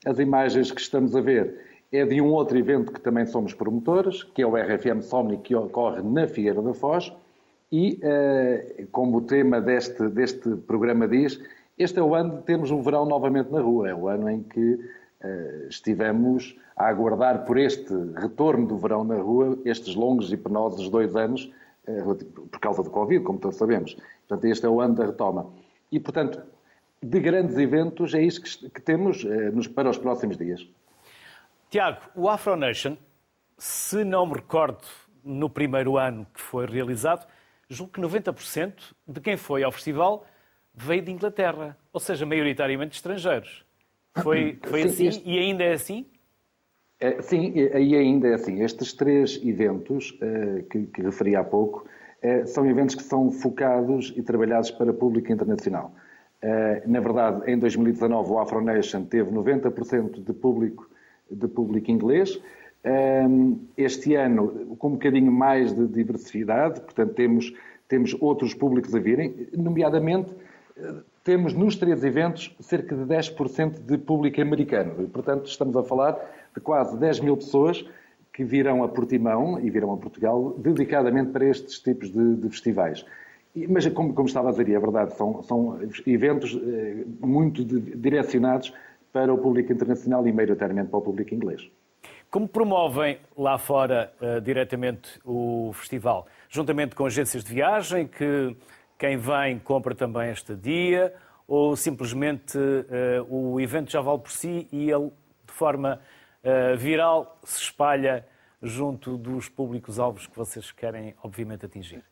As 0.04 0.18
imagens 0.18 0.70
que 0.70 0.80
estamos 0.80 1.14
a 1.14 1.20
ver 1.20 1.58
é 1.92 2.04
de 2.04 2.20
um 2.20 2.32
outro 2.32 2.56
evento 2.56 2.92
que 2.92 3.00
também 3.00 3.26
somos 3.26 3.52
promotores, 3.52 4.22
que 4.22 4.42
é 4.42 4.46
o 4.46 4.56
RFM 4.56 5.02
Somni, 5.02 5.38
que 5.38 5.54
ocorre 5.54 6.02
na 6.02 6.26
Figueira 6.26 6.62
da 6.62 6.72
Foz. 6.72 7.12
E, 7.72 7.98
eh, 8.02 8.86
como 8.90 9.18
o 9.18 9.20
tema 9.20 9.60
deste, 9.60 10.08
deste 10.08 10.56
programa 10.56 11.06
diz, 11.06 11.40
este 11.78 11.98
é 11.98 12.02
o 12.02 12.14
ano 12.14 12.38
de 12.38 12.42
termos 12.42 12.70
um 12.70 12.82
verão 12.82 13.06
novamente 13.06 13.50
na 13.50 13.60
rua. 13.60 13.88
É 13.88 13.94
o 13.94 14.08
ano 14.08 14.28
em 14.28 14.42
que 14.42 14.78
eh, 15.22 15.66
estivemos 15.68 16.56
a 16.76 16.88
aguardar 16.88 17.44
por 17.44 17.58
este 17.58 17.92
retorno 18.16 18.66
do 18.66 18.76
verão 18.76 19.04
na 19.04 19.16
rua, 19.16 19.58
estes 19.64 19.94
longos 19.94 20.32
e 20.32 20.36
penosos 20.36 20.88
dois 20.88 21.14
anos, 21.14 21.52
eh, 21.86 22.02
por 22.50 22.60
causa 22.60 22.82
do 22.82 22.90
Covid, 22.90 23.24
como 23.24 23.38
todos 23.38 23.56
sabemos. 23.56 23.96
Portanto, 24.28 24.44
este 24.46 24.66
é 24.66 24.68
o 24.68 24.80
ano 24.80 24.94
da 24.94 25.06
retoma. 25.06 25.46
E, 25.90 25.98
portanto, 25.98 26.42
de 27.02 27.20
grandes 27.20 27.56
eventos, 27.56 28.14
é 28.14 28.22
isso 28.22 28.42
que, 28.42 28.70
que 28.70 28.80
temos 28.80 29.24
eh, 29.24 29.50
nos, 29.50 29.66
para 29.66 29.88
os 29.88 29.98
próximos 29.98 30.36
dias. 30.36 30.66
Tiago, 31.70 32.00
o 32.14 32.28
Afro 32.28 32.56
Nation, 32.56 32.96
se 33.56 34.04
não 34.04 34.26
me 34.26 34.34
recordo, 34.34 34.84
no 35.24 35.48
primeiro 35.48 35.96
ano 35.96 36.26
que 36.34 36.40
foi 36.40 36.66
realizado, 36.66 37.26
julgo 37.68 37.92
que 37.92 38.00
90% 38.00 38.72
de 39.06 39.20
quem 39.20 39.36
foi 39.36 39.62
ao 39.62 39.72
festival 39.72 40.26
veio 40.74 41.02
de 41.02 41.10
Inglaterra, 41.10 41.76
ou 41.92 42.00
seja, 42.00 42.26
maioritariamente 42.26 42.96
estrangeiros. 42.96 43.64
Foi, 44.22 44.58
foi 44.66 44.82
sim, 44.82 44.88
assim 44.88 45.06
este... 45.06 45.28
e 45.28 45.38
ainda 45.38 45.64
é 45.64 45.72
assim? 45.72 46.06
É, 46.98 47.22
sim, 47.22 47.54
aí 47.72 47.94
ainda 47.94 48.28
é 48.28 48.34
assim. 48.34 48.62
Estes 48.62 48.92
três 48.92 49.40
eventos 49.42 50.10
uh, 50.10 50.62
que, 50.68 50.86
que 50.86 51.02
referi 51.02 51.34
há 51.34 51.42
pouco 51.42 51.86
eh, 51.86 51.99
são 52.46 52.66
eventos 52.68 52.94
que 52.94 53.02
são 53.02 53.30
focados 53.30 54.12
e 54.16 54.22
trabalhados 54.22 54.70
para 54.70 54.92
público 54.92 55.32
internacional. 55.32 55.92
Eh, 56.42 56.82
na 56.86 57.00
verdade, 57.00 57.50
em 57.50 57.58
2019 57.58 58.30
o 58.32 58.38
Afro 58.38 58.60
Nation 58.60 59.04
teve 59.04 59.30
90% 59.30 60.24
de 60.24 60.32
público, 60.32 60.88
de 61.30 61.46
público 61.46 61.90
inglês. 61.90 62.40
Eh, 62.82 63.26
este 63.76 64.14
ano, 64.14 64.76
com 64.78 64.88
um 64.88 64.92
bocadinho 64.92 65.30
mais 65.30 65.72
de 65.72 65.86
diversidade, 65.86 66.80
portanto, 66.80 67.14
temos, 67.14 67.54
temos 67.88 68.16
outros 68.20 68.54
públicos 68.54 68.94
a 68.94 68.98
virem, 68.98 69.48
nomeadamente, 69.52 70.34
temos 71.22 71.52
nos 71.52 71.76
três 71.76 72.02
eventos 72.02 72.56
cerca 72.60 72.96
de 72.96 73.02
10% 73.02 73.80
de 73.80 73.98
público 73.98 74.40
americano. 74.40 75.06
Portanto, 75.08 75.46
estamos 75.46 75.76
a 75.76 75.82
falar 75.82 76.18
de 76.54 76.60
quase 76.60 76.96
10 76.96 77.20
mil 77.20 77.36
pessoas 77.36 77.84
que 78.40 78.44
virão 78.44 78.82
a 78.82 78.88
Portimão 78.88 79.60
e 79.60 79.68
virão 79.68 79.92
a 79.92 79.98
Portugal 79.98 80.54
dedicadamente 80.56 81.30
para 81.30 81.44
estes 81.44 81.78
tipos 81.78 82.10
de, 82.10 82.36
de 82.36 82.48
festivais. 82.48 83.04
Mas, 83.68 83.86
como, 83.88 84.14
como, 84.14 84.26
estava 84.26 84.48
a 84.48 84.50
dizer, 84.50 84.66
e 84.70 84.74
é 84.74 84.80
verdade, 84.80 85.14
são, 85.14 85.42
são 85.42 85.78
eventos 86.06 86.54
eh, 86.54 87.04
muito 87.20 87.62
de, 87.62 87.78
direcionados 87.94 88.72
para 89.12 89.30
o 89.34 89.36
público 89.36 89.70
internacional 89.74 90.26
e 90.26 90.32
maioritariamente 90.32 90.88
para 90.88 90.98
o 90.98 91.02
público 91.02 91.34
inglês. 91.34 91.70
Como 92.30 92.48
promovem 92.48 93.18
lá 93.36 93.58
fora 93.58 94.10
uh, 94.22 94.40
diretamente 94.40 95.20
o 95.22 95.72
festival? 95.74 96.26
Juntamente 96.48 96.94
com 96.94 97.04
agências 97.04 97.44
de 97.44 97.52
viagem, 97.52 98.06
que 98.06 98.56
quem 98.98 99.18
vem 99.18 99.58
compra 99.58 99.94
também 99.94 100.30
esta 100.30 100.56
dia, 100.56 101.12
ou 101.46 101.76
simplesmente 101.76 102.56
uh, 102.56 103.26
o 103.28 103.60
evento 103.60 103.90
já 103.90 104.00
vale 104.00 104.20
por 104.20 104.30
si 104.30 104.66
e 104.72 104.90
ele, 104.90 105.10
de 105.46 105.52
forma 105.52 106.00
uh, 106.42 106.76
viral, 106.78 107.38
se 107.44 107.64
espalha 107.64 108.24
junto 108.62 109.16
dos 109.16 109.48
públicos-alvos 109.48 110.26
que 110.26 110.36
vocês 110.36 110.70
querem, 110.72 111.14
obviamente, 111.22 111.64
atingir? 111.64 112.04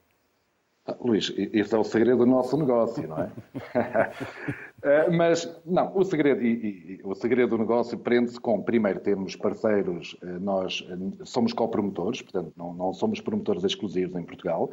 Ah, 0.88 0.96
Luís, 1.02 1.30
esse 1.36 1.74
é 1.74 1.78
o 1.78 1.84
segredo 1.84 2.18
do 2.18 2.26
nosso 2.26 2.56
negócio, 2.56 3.06
não 3.06 3.18
é? 3.18 3.30
Eh, 4.80 5.10
mas, 5.10 5.60
não, 5.66 5.90
o 5.96 6.04
segredo, 6.04 6.40
e, 6.40 7.00
e, 7.00 7.00
o 7.02 7.12
segredo 7.12 7.50
do 7.50 7.58
negócio 7.58 7.98
prende-se 7.98 8.38
com, 8.38 8.62
primeiro, 8.62 9.00
temos 9.00 9.34
parceiros, 9.34 10.16
eh, 10.22 10.38
nós 10.38 10.86
eh, 10.88 11.24
somos 11.24 11.52
copromotores, 11.52 12.22
portanto, 12.22 12.52
não, 12.56 12.72
não, 12.72 12.94
somos 12.94 13.20
promotores 13.20 13.64
exclusivos 13.64 14.14
em 14.14 14.22
Portugal, 14.22 14.70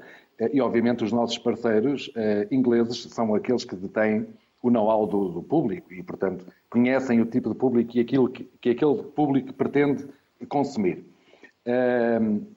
e, 0.54 0.62
obviamente, 0.62 1.04
os 1.04 1.12
nossos 1.12 1.40
parceiros 1.40 2.12
ingleses 2.52 3.02
são 3.06 3.34
aqueles 3.34 3.66
que 3.66 3.76
detêm 3.76 4.28
o 4.62 4.70
know-how 4.70 5.08
do, 5.08 5.30
do, 5.30 5.42
público 5.42 5.92
e, 5.92 6.04
portanto, 6.04 6.46
conhecem 6.70 7.20
o 7.20 7.26
tipo 7.26 7.50
de 7.50 7.56
público 7.56 7.98
e 7.98 8.00
aquilo 8.00 8.30
que, 8.30 8.44
que 8.62 8.70
aquele 8.70 9.02
público 9.02 9.54
pretende 9.54 10.08
consumir. 10.50 11.04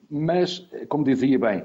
Mas, 0.09 0.67
como 0.87 1.03
dizia 1.03 1.39
bem, 1.39 1.63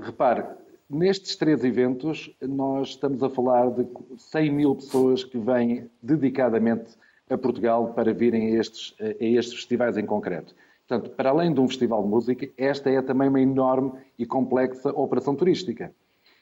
repare, 0.00 0.44
Nestes 0.92 1.36
três 1.36 1.64
eventos, 1.64 2.30
nós 2.42 2.90
estamos 2.90 3.22
a 3.22 3.30
falar 3.30 3.70
de 3.70 3.86
100 4.18 4.52
mil 4.52 4.74
pessoas 4.74 5.24
que 5.24 5.38
vêm 5.38 5.88
dedicadamente 6.02 6.98
a 7.30 7.38
Portugal 7.38 7.94
para 7.94 8.12
virem 8.12 8.48
a 8.48 8.60
estes, 8.60 8.94
a 9.00 9.24
estes 9.24 9.54
festivais 9.54 9.96
em 9.96 10.04
concreto. 10.04 10.54
Portanto, 10.86 11.14
para 11.16 11.30
além 11.30 11.54
de 11.54 11.60
um 11.60 11.66
festival 11.66 12.02
de 12.02 12.10
música, 12.10 12.46
esta 12.58 12.90
é 12.90 13.00
também 13.00 13.26
uma 13.28 13.40
enorme 13.40 13.92
e 14.18 14.26
complexa 14.26 14.90
operação 14.90 15.34
turística. 15.34 15.94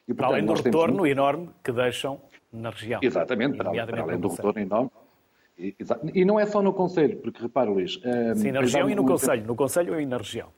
E, 0.09 0.12
portanto, 0.12 0.16
para 0.16 0.26
além 0.26 0.45
do 0.45 0.52
retorno 0.54 1.07
enorme 1.07 1.50
que 1.62 1.71
deixam 1.71 2.21
na 2.52 2.71
região. 2.71 2.99
Exatamente, 3.04 3.57
para, 3.57 3.71
para 3.71 4.02
além 4.02 4.19
do 4.19 4.26
retorno 4.26 4.61
enorme. 4.61 4.90
E 6.14 6.25
não 6.25 6.40
é 6.40 6.47
só 6.47 6.62
no 6.62 6.73
Conselho, 6.73 7.19
porque 7.19 7.43
repara, 7.43 7.71
Luís. 7.71 8.00
Sim, 8.37 8.52
na 8.52 8.61
região 8.61 8.88
e 8.88 8.95
no 8.95 9.05
Conselho. 9.05 9.47
No 9.47 9.55
Conselho 9.55 10.00
e 10.00 10.07
na 10.07 10.17
região. 10.17 10.49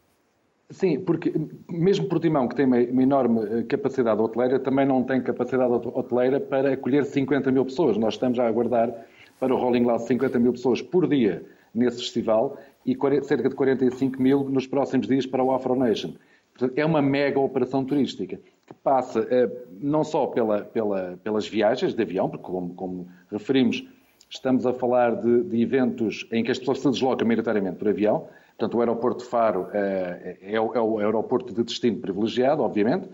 Sim, 0.72 1.00
porque 1.00 1.32
mesmo 1.68 2.08
Portimão, 2.08 2.48
que 2.48 2.56
tem 2.56 2.64
uma, 2.64 2.78
uma, 2.78 3.02
enorme 3.02 3.40
eh, 3.42 3.62
capacidade 3.64 4.20
hoteleira, 4.20 4.58
também 4.58 4.86
não 4.86 5.02
tem 5.02 5.22
capacidade 5.22 5.70
hoteleira 5.70 6.40
para 6.40 6.72
acolher 6.72 7.04
50 7.04 7.52
mil 7.52 7.64
pessoas. 7.64 7.98
Nós 7.98 8.14
estamos 8.14 8.38
a 8.38 8.46
aguardar 8.46 8.90
para 9.38 9.54
o 9.54 9.58
Rolling 9.58 9.82
Glass 9.82 10.04
50 10.04 10.38
mil 10.38 10.52
pessoas 10.52 10.80
por 10.80 11.06
dia 11.06 11.44
nesse 11.74 11.98
festival 11.98 12.56
e 12.86 12.96
cerca 13.22 13.50
de 13.50 13.54
45 13.54 14.20
mil 14.20 14.44
nos 14.44 14.66
próximos 14.66 15.06
dias 15.06 15.26
para 15.26 15.44
o 15.44 15.52
Afro 15.52 15.76
Nation. 15.76 16.14
Portanto, 16.54 16.78
é 16.78 16.84
uma 16.86 17.02
mega 17.02 17.38
operação 17.38 17.84
turística 17.84 18.38
que 18.66 18.74
passa 18.82 19.26
eh, 19.30 19.50
não 19.78 20.02
só 20.04 20.26
pela, 20.26 20.62
pela, 20.62 21.18
pelas 21.22 21.46
viagens 21.46 21.92
de 21.92 22.02
avião, 22.02 22.30
porque 22.30 22.44
como, 22.44 22.74
como 22.74 23.08
referimos, 23.30 23.86
estamos 24.34 24.66
a 24.66 24.72
falar 24.72 25.16
de, 25.16 25.42
de 25.44 25.62
eventos 25.62 26.26
em 26.32 26.42
que 26.42 26.50
as 26.50 26.58
pessoas 26.58 26.80
se 26.80 26.90
deslocam 26.90 27.26
maioritariamente 27.26 27.76
por 27.76 27.88
avião, 27.88 28.26
Portanto, 28.62 28.76
o 28.76 28.80
aeroporto 28.80 29.24
de 29.24 29.28
Faro 29.28 29.66
é, 29.72 30.36
é, 30.40 30.54
é, 30.54 30.60
o 30.60 30.98
aeroporto 30.98 31.52
de 31.52 31.64
destino 31.64 31.98
privilegiado, 31.98 32.62
obviamente, 32.62 33.08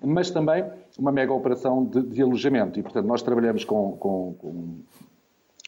mas 0.00 0.30
também 0.30 0.64
uma 0.98 1.10
mega 1.10 1.32
operação 1.32 1.84
de, 1.84 2.02
de 2.02 2.22
alojamento. 2.22 2.78
E, 2.78 2.82
portanto, 2.82 3.06
nós 3.06 3.22
trabalhamos 3.22 3.64
com, 3.64 3.96
com, 3.96 4.34
com 4.38 4.76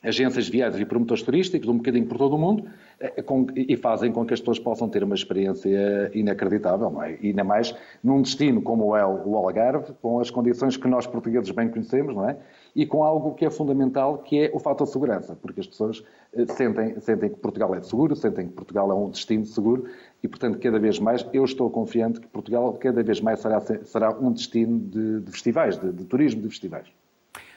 agências 0.02 0.44
de 0.44 0.52
viagens 0.52 0.80
e 0.80 0.84
promotores 0.84 1.22
turísticos, 1.22 1.68
um 1.68 1.78
bocadinho 1.78 2.06
por 2.06 2.18
todo 2.18 2.36
o 2.36 2.38
mundo, 2.38 2.68
eh, 3.00 3.22
com, 3.22 3.46
e 3.56 3.76
fazem 3.76 4.12
com 4.12 4.24
que 4.24 4.34
as 4.34 4.40
pessoas 4.40 4.58
possam 4.60 4.88
ter 4.88 5.02
uma 5.02 5.14
experiência 5.14 6.10
inacreditável, 6.14 6.90
não 6.90 7.02
é? 7.02 7.18
E 7.20 7.28
ainda 7.28 7.42
mais 7.42 7.74
num 8.04 8.22
destino 8.22 8.62
como 8.62 8.94
é 8.94 9.04
o 9.04 9.36
Algarve, 9.36 9.92
com 10.00 10.20
as 10.20 10.30
condições 10.30 10.76
que 10.76 10.86
nós 10.86 11.06
portugueses 11.06 11.50
bem 11.50 11.68
conhecemos, 11.68 12.14
não 12.14 12.28
é? 12.28 12.36
E 12.76 12.84
com 12.84 13.02
algo 13.02 13.34
que 13.34 13.46
é 13.46 13.50
fundamental, 13.50 14.18
que 14.18 14.38
é 14.38 14.50
o 14.52 14.58
fator 14.58 14.86
segurança, 14.86 15.34
porque 15.40 15.60
as 15.60 15.66
pessoas 15.66 16.04
eh, 16.34 16.44
sentem, 16.46 17.00
sentem 17.00 17.30
que 17.30 17.36
Portugal 17.36 17.74
é 17.74 17.82
seguro, 17.82 18.14
sentem 18.14 18.46
que 18.46 18.52
Portugal 18.52 18.90
é 18.90 18.94
um 18.94 19.08
destino 19.08 19.46
seguro 19.46 19.86
e, 20.22 20.28
portanto, 20.28 20.58
cada 20.58 20.78
vez 20.78 20.98
mais, 20.98 21.26
eu 21.32 21.42
estou 21.42 21.70
confiante 21.70 22.20
que 22.20 22.26
Portugal 22.26 22.74
cada 22.74 23.02
vez 23.02 23.18
mais 23.20 23.40
será, 23.40 23.60
será 23.60 24.10
um 24.10 24.30
destino 24.30 24.78
de, 24.78 25.20
de 25.20 25.32
festivais, 25.32 25.78
de, 25.78 25.90
de 25.90 26.04
turismo 26.04 26.42
de 26.42 26.50
festivais. 26.50 26.86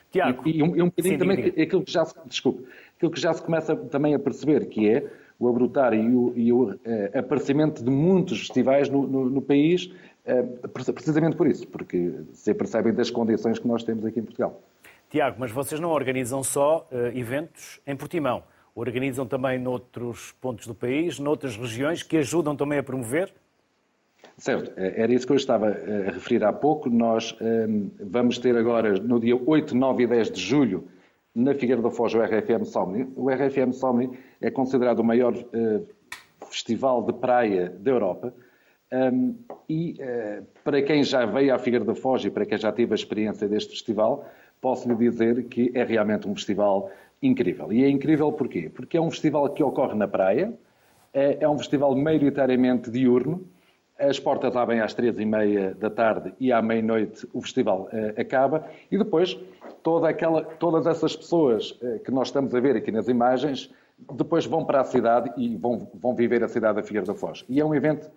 Tiago. 0.10 0.42
E, 0.48 0.58
e, 0.58 0.64
um, 0.64 0.76
e 0.76 0.82
um 0.82 0.86
bocadinho 0.86 1.14
Sim, 1.16 1.20
também 1.20 1.46
aquilo 1.62 1.84
que 1.84 1.92
já 1.92 2.06
se, 2.06 2.16
desculpe, 2.26 2.66
aquilo 2.96 3.12
que 3.12 3.20
já 3.20 3.34
se 3.34 3.42
começa 3.42 3.76
também 3.76 4.16
a 4.16 4.20
perceber, 4.20 4.68
que 4.68 4.90
é 4.90 5.06
o 5.38 5.48
abrotar 5.48 5.94
e 5.94 6.16
o, 6.16 6.34
e 6.36 6.52
o 6.52 6.72
uh, 6.72 6.78
aparecimento 7.14 7.84
de 7.84 7.90
muitos 7.90 8.40
festivais 8.40 8.90
no, 8.90 9.08
no, 9.08 9.30
no 9.30 9.42
país, 9.42 9.92
uh, 10.26 10.68
precisamente 10.70 11.36
por 11.36 11.48
isso, 11.48 11.66
porque 11.68 12.12
se 12.34 12.54
percebem 12.54 12.94
das 12.94 13.10
condições 13.10 13.60
que 13.60 13.68
nós 13.68 13.84
temos 13.84 14.06
aqui 14.06 14.20
em 14.20 14.24
Portugal. 14.24 14.62
Tiago, 15.10 15.38
mas 15.40 15.52
vocês 15.52 15.82
não 15.82 15.90
organizam 15.90 16.44
só 16.44 16.88
uh, 16.92 17.18
eventos 17.18 17.82
em 17.86 17.96
Portimão, 17.96 18.44
organizam 18.76 19.26
também 19.26 19.58
noutros 19.58 20.34
pontos 20.40 20.68
do 20.68 20.76
país, 20.76 21.18
noutras 21.18 21.58
regiões, 21.58 22.04
que 22.04 22.18
ajudam 22.18 22.56
também 22.56 22.78
a 22.78 22.84
promover? 22.84 23.34
Certo, 24.38 24.72
é, 24.78 25.02
era 25.02 25.14
isso 25.14 25.26
que 25.26 25.34
eu 25.34 25.38
estava 25.38 25.68
a 25.68 26.12
referir 26.12 26.44
há 26.44 26.54
pouco. 26.54 26.90
Nós 26.90 27.36
um, 27.42 27.90
vamos 28.00 28.38
ter 28.38 28.56
agora, 28.56 28.94
no 28.94 29.20
dia 29.20 29.36
8, 29.36 29.76
9 29.76 30.04
e 30.04 30.08
10 30.08 30.32
de 30.32 30.42
julho, 30.42 30.88
na 31.34 31.54
Figueira 31.54 31.82
da 31.82 31.90
Foz, 31.90 32.14
o 32.14 32.22
RFM 32.22 32.64
Somni. 32.64 33.08
O 33.16 33.30
RFM 33.30 33.72
Somni 33.74 34.12
é 34.40 34.52
considerado 34.52 35.00
o 35.00 35.04
maior 35.04 35.34
uh, 35.34 35.88
festival 36.46 37.04
de 37.04 37.14
praia 37.14 37.70
da 37.70 37.92
Europa. 37.92 38.34
Um, 38.92 39.36
e 39.68 39.98
uh, 40.00 40.46
para 40.64 40.82
quem 40.82 41.04
já 41.04 41.26
veio 41.26 41.54
à 41.54 41.60
Figueira 41.60 41.86
da 41.86 41.96
Foz 41.96 42.24
e 42.26 42.30
para 42.30 42.46
quem 42.46 42.58
já 42.58 42.72
teve 42.72 42.94
a 42.94 42.96
experiência 42.96 43.48
deste 43.48 43.72
festival, 43.72 44.26
posso 44.62 44.88
lhe 44.88 44.96
dizer 44.96 45.46
que 45.46 45.72
é 45.74 45.84
realmente 45.84 46.28
um 46.28 46.36
festival 46.36 46.92
incrível. 47.22 47.72
E 47.72 47.84
é 47.84 47.90
incrível 47.90 48.32
porquê? 48.32 48.70
Porque 48.74 48.98
é 48.98 49.02
um 49.02 49.12
festival 49.12 49.50
que 49.50 49.64
ocorre 49.64 49.96
na 49.96 50.08
praia, 50.08 50.54
é, 51.14 51.38
é 51.42 51.50
um 51.50 51.58
festival 51.58 51.96
maioritariamente 51.96 52.90
diurno, 52.90 53.46
as 54.00 54.18
portas 54.18 54.56
abrem 54.56 54.80
às 54.80 54.94
três 54.94 55.20
e 55.20 55.26
meia 55.26 55.74
da 55.74 55.90
tarde 55.90 56.34
e 56.40 56.54
à 56.54 56.62
meia-noite 56.62 57.28
o 57.34 57.42
festival 57.42 57.90
uh, 57.92 58.20
acaba. 58.20 58.66
E 58.90 58.98
depois, 58.98 59.38
toda 59.84 60.08
aquela, 60.08 60.44
todas 60.44 60.88
essas 60.88 61.16
pessoas 61.16 61.72
uh, 61.72 62.00
que 62.00 62.10
nós 62.10 62.30
estamos 62.30 62.56
a 62.56 62.60
ver 62.62 62.78
aqui 62.78 62.92
nas 62.92 63.10
imagens, 63.10 63.70
depois 64.14 64.46
vão 64.46 64.64
para 64.64 64.80
a 64.80 64.86
cidade 64.86 65.30
e 65.36 65.58
vão, 65.58 65.90
vão 65.94 66.16
viver 66.16 66.42
a 66.44 66.48
cidade 66.48 66.78
da 66.78 66.84
Figueira 66.84 67.06
da 67.06 67.14
Foz. 67.14 67.44
E 67.50 67.60
é 67.60 67.66
um 67.66 67.76
evento 67.76 68.10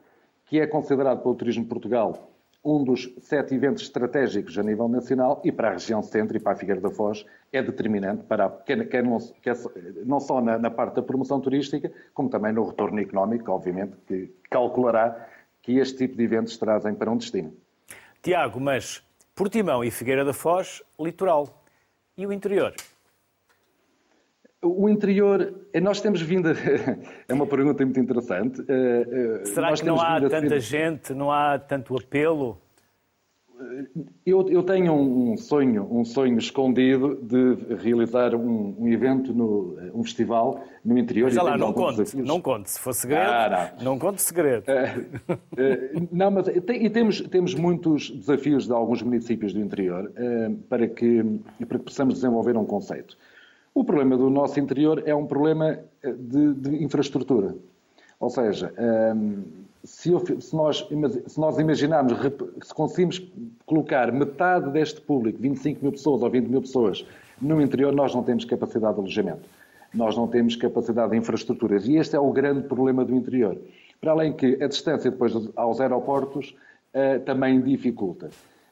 que 0.47 0.61
é 0.61 0.67
considerado 0.69 1.21
pelo 1.21 1.35
Turismo 1.35 1.65
de 1.65 1.69
Portugal 1.69 2.32
um 2.65 2.85
dos 2.85 3.13
sete 3.21 3.55
eventos 3.55 3.83
estratégicos 3.83 4.57
a 4.57 4.63
nível 4.63 4.89
nacional 4.89 5.41
e 5.45 5.51
para 5.51 5.71
a 5.71 5.73
região 5.73 6.03
centro 6.03 6.37
e 6.37 6.41
para 6.41 6.53
a 6.53 6.57
Figueira 6.57 6.81
da 6.81 6.91
Foz 6.91 7.27
é 7.53 7.61
determinante 7.63 8.23
para 8.25 8.49
quer, 8.49 8.89
quer 8.89 9.03
não, 9.03 9.19
quer, 9.43 9.57
não, 10.05 10.21
só 10.21 10.41
na, 10.41 10.59
na, 10.59 10.71
parte 10.71 10.95
da 10.95 11.03
promoção 11.03 11.41
turística, 11.41 11.93
como 12.15 12.29
também 12.29 12.53
no 12.53 12.65
retorno 12.65 13.01
económico, 13.01 13.51
obviamente, 13.51 13.97
que 14.07 14.33
calculará 14.49 15.29
que 15.61 15.79
este 15.79 15.99
tipo 15.99 16.17
de 16.17 16.25
eventos 16.25 16.57
trazem 16.57 16.95
para 16.95 17.11
um 17.11 17.17
destino. 17.17 17.53
Tiago, 18.23 18.61
mas 18.61 19.03
Portimão 19.35 19.83
e 19.83 19.91
Figueira 19.91 20.25
da 20.25 20.33
Foz, 20.33 20.83
litoral. 20.99 21.65
E 22.17 22.27
o 22.27 22.33
interior? 22.33 22.75
O 24.65 24.89
interior, 24.89 25.55
eh, 25.73 25.81
nós 25.81 26.01
temos 26.01 26.23
vindo. 26.23 26.49
A... 26.49 26.53
É 27.29 27.35
uma 27.35 27.47
pergunta 27.47 27.85
muito 27.85 27.99
interessante. 27.99 28.63
Eh, 28.69 29.41
eh, 29.43 29.45
Será 29.47 29.71
nós 29.71 29.81
que 29.81 29.87
não 29.87 30.01
há 30.01 30.21
tanta 30.21 30.61
gente, 30.61 31.13
não 31.13 31.33
há 31.33 31.59
tanto 31.59 31.97
apelo? 31.97 32.59
Eu, 34.27 34.49
eu, 34.49 34.63
tenho 34.63 34.93
um 34.93 35.37
sonho, 35.37 35.87
um 35.91 36.05
sonho 36.05 36.37
escondido 36.39 37.17
de 37.23 37.75
realizar 37.77 38.35
um, 38.35 38.75
um 38.79 38.89
evento, 38.89 39.33
no, 39.33 39.77
um 39.95 40.03
festival 40.03 40.65
no 40.85 40.99
interior. 40.99 41.27
Mas 41.33 41.37
lá, 41.37 41.57
não 41.57 41.73
conte, 41.73 41.99
desafios. 41.99 42.29
não 42.29 42.41
conte. 42.41 42.71
Se 42.71 42.81
for 42.81 42.93
segredo, 42.93 43.31
ah, 43.31 43.73
não. 43.79 43.85
não 43.85 43.99
conte 43.99 44.21
segredo. 44.21 44.65
Uh, 44.67 45.33
uh, 45.33 46.09
não, 46.11 46.31
mas 46.31 46.49
tem, 46.67 46.85
e 46.85 46.91
temos, 46.91 47.21
temos 47.21 47.55
muitos 47.55 48.11
desafios 48.11 48.67
de 48.67 48.73
alguns 48.73 49.03
municípios 49.03 49.53
do 49.53 49.61
interior 49.61 50.11
uh, 50.11 50.55
para, 50.69 50.89
que, 50.89 51.23
para 51.69 51.79
que 51.79 51.85
possamos 51.85 52.15
desenvolver 52.15 52.57
um 52.57 52.65
conceito. 52.65 53.17
O 53.75 53.85
problema 53.85 54.17
do 54.17 54.29
nosso 54.29 54.61
interior 54.61 55.03
é 55.07 55.15
um 55.15 55.27
problema 55.27 55.79
de, 56.03 56.55
de 56.55 56.85
infraestrutura. 56.85 57.55
Ou 58.21 58.29
seja, 58.29 58.73
se, 59.85 60.11
eu, 60.11 60.23
se, 60.41 60.55
nós, 60.55 60.87
se 61.27 61.41
nós 61.41 61.59
imaginarmos, 61.59 62.13
se 62.63 62.75
conseguimos 62.75 63.23
colocar 63.67 64.13
metade 64.13 64.71
deste 64.71 65.01
público, 65.01 65.39
25 65.41 65.83
mil 65.83 65.93
pessoas 65.93 66.23
ou 66.23 66.31
20 66.31 66.47
mil 66.47 66.61
pessoas, 66.61 67.05
no 67.41 67.61
interior, 67.61 67.93
nós 67.93 68.15
não 68.15 68.23
temos 68.23 68.45
capacidade 68.45 68.95
de 68.95 69.01
alojamento. 69.01 69.49
Nós 69.93 70.17
não 70.17 70.29
temos 70.29 70.55
capacidade 70.57 71.11
de 71.11 71.19
infraestruturas. 71.19 71.87
E 71.87 71.97
este 71.97 72.15
é 72.15 72.21
o 72.21 72.31
grande 72.31 72.63
problema 72.63 73.05
do 73.05 73.15
interior. 73.15 73.59
Para 74.01 74.13
além 74.13 74.33
que 74.33 74.63
a 74.63 74.69
distância 74.69 75.11
depois 75.11 75.33
aos 75.57 75.81
aeroportos 75.81 76.55
uh, 76.95 77.21
também 77.25 77.61
dificulta. 77.61 78.31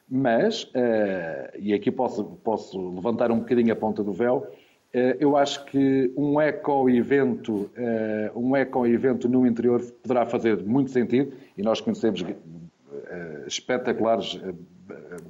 Mas, 0.09 0.63
uh, 0.63 1.57
e 1.59 1.73
aqui 1.73 1.91
posso, 1.91 2.23
posso 2.43 2.95
levantar 2.95 3.31
um 3.31 3.39
bocadinho 3.39 3.71
a 3.71 3.75
ponta 3.75 4.03
do 4.03 4.11
véu, 4.11 4.47
eh, 4.47 4.60
eu 4.93 5.37
acho 5.37 5.63
que 5.65 6.11
um 6.17 6.39
eco-evento 6.39 7.69
eh, 7.75 8.31
um 8.35 8.55
eco-evento 8.55 9.29
no 9.29 9.47
interior 9.47 9.81
poderá 10.03 10.25
fazer 10.25 10.61
muito 10.63 10.91
sentido 10.91 11.33
e 11.57 11.61
nós 11.61 11.79
conhecemos 11.79 12.23
eh, 12.23 13.43
espetaculares 13.47 14.39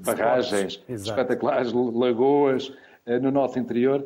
barragens, 0.04 0.84
espetaculares 0.89 1.71
lagoas, 1.74 2.74
no 3.21 3.32
nosso 3.32 3.60
interior. 3.60 4.06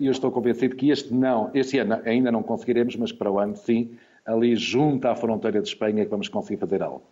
E 0.00 0.06
eu 0.06 0.12
estou 0.12 0.30
convencido 0.30 0.74
que 0.76 0.90
este 0.90 1.12
não, 1.12 1.50
este 1.52 1.78
ano 1.78 2.00
ainda 2.04 2.32
não 2.32 2.42
conseguiremos, 2.42 2.96
mas 2.96 3.12
para 3.12 3.30
o 3.30 3.38
ano 3.38 3.54
sim, 3.54 3.96
ali 4.24 4.56
junto 4.56 5.06
à 5.06 5.14
fronteira 5.14 5.60
de 5.60 5.68
Espanha, 5.68 6.04
que 6.04 6.10
vamos 6.10 6.28
conseguir 6.28 6.58
fazer 6.58 6.82
algo. 6.82 7.02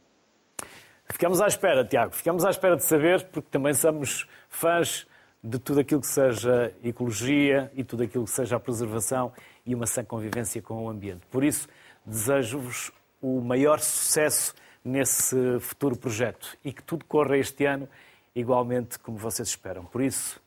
Ficamos 1.10 1.40
à 1.40 1.46
espera, 1.46 1.84
Tiago, 1.84 2.14
ficamos 2.14 2.44
à 2.44 2.50
espera 2.50 2.76
de 2.76 2.84
saber, 2.84 3.24
porque 3.24 3.48
também 3.50 3.74
somos 3.74 4.26
fãs 4.48 5.06
de 5.42 5.58
tudo 5.58 5.80
aquilo 5.80 6.00
que 6.00 6.06
seja 6.06 6.72
ecologia 6.82 7.70
e 7.74 7.82
tudo 7.82 8.02
aquilo 8.02 8.24
que 8.24 8.30
seja 8.30 8.56
a 8.56 8.60
preservação 8.60 9.32
e 9.64 9.74
uma 9.74 9.86
sã 9.86 10.04
convivência 10.04 10.60
com 10.60 10.84
o 10.84 10.88
ambiente. 10.88 11.22
Por 11.30 11.42
isso, 11.42 11.68
desejo-vos 12.04 12.92
o 13.20 13.40
maior 13.40 13.80
sucesso 13.80 14.54
nesse 14.84 15.36
futuro 15.60 15.96
projeto 15.96 16.56
e 16.64 16.72
que 16.72 16.82
tudo 16.82 17.04
corra 17.04 17.36
este 17.36 17.64
ano 17.64 17.88
igualmente 18.34 18.98
como 18.98 19.16
vocês 19.16 19.48
esperam. 19.48 19.84
Por 19.84 20.02
isso, 20.02 20.40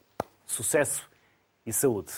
sucesso 0.46 1.10
e 1.66 1.74
saúde. 1.74 2.12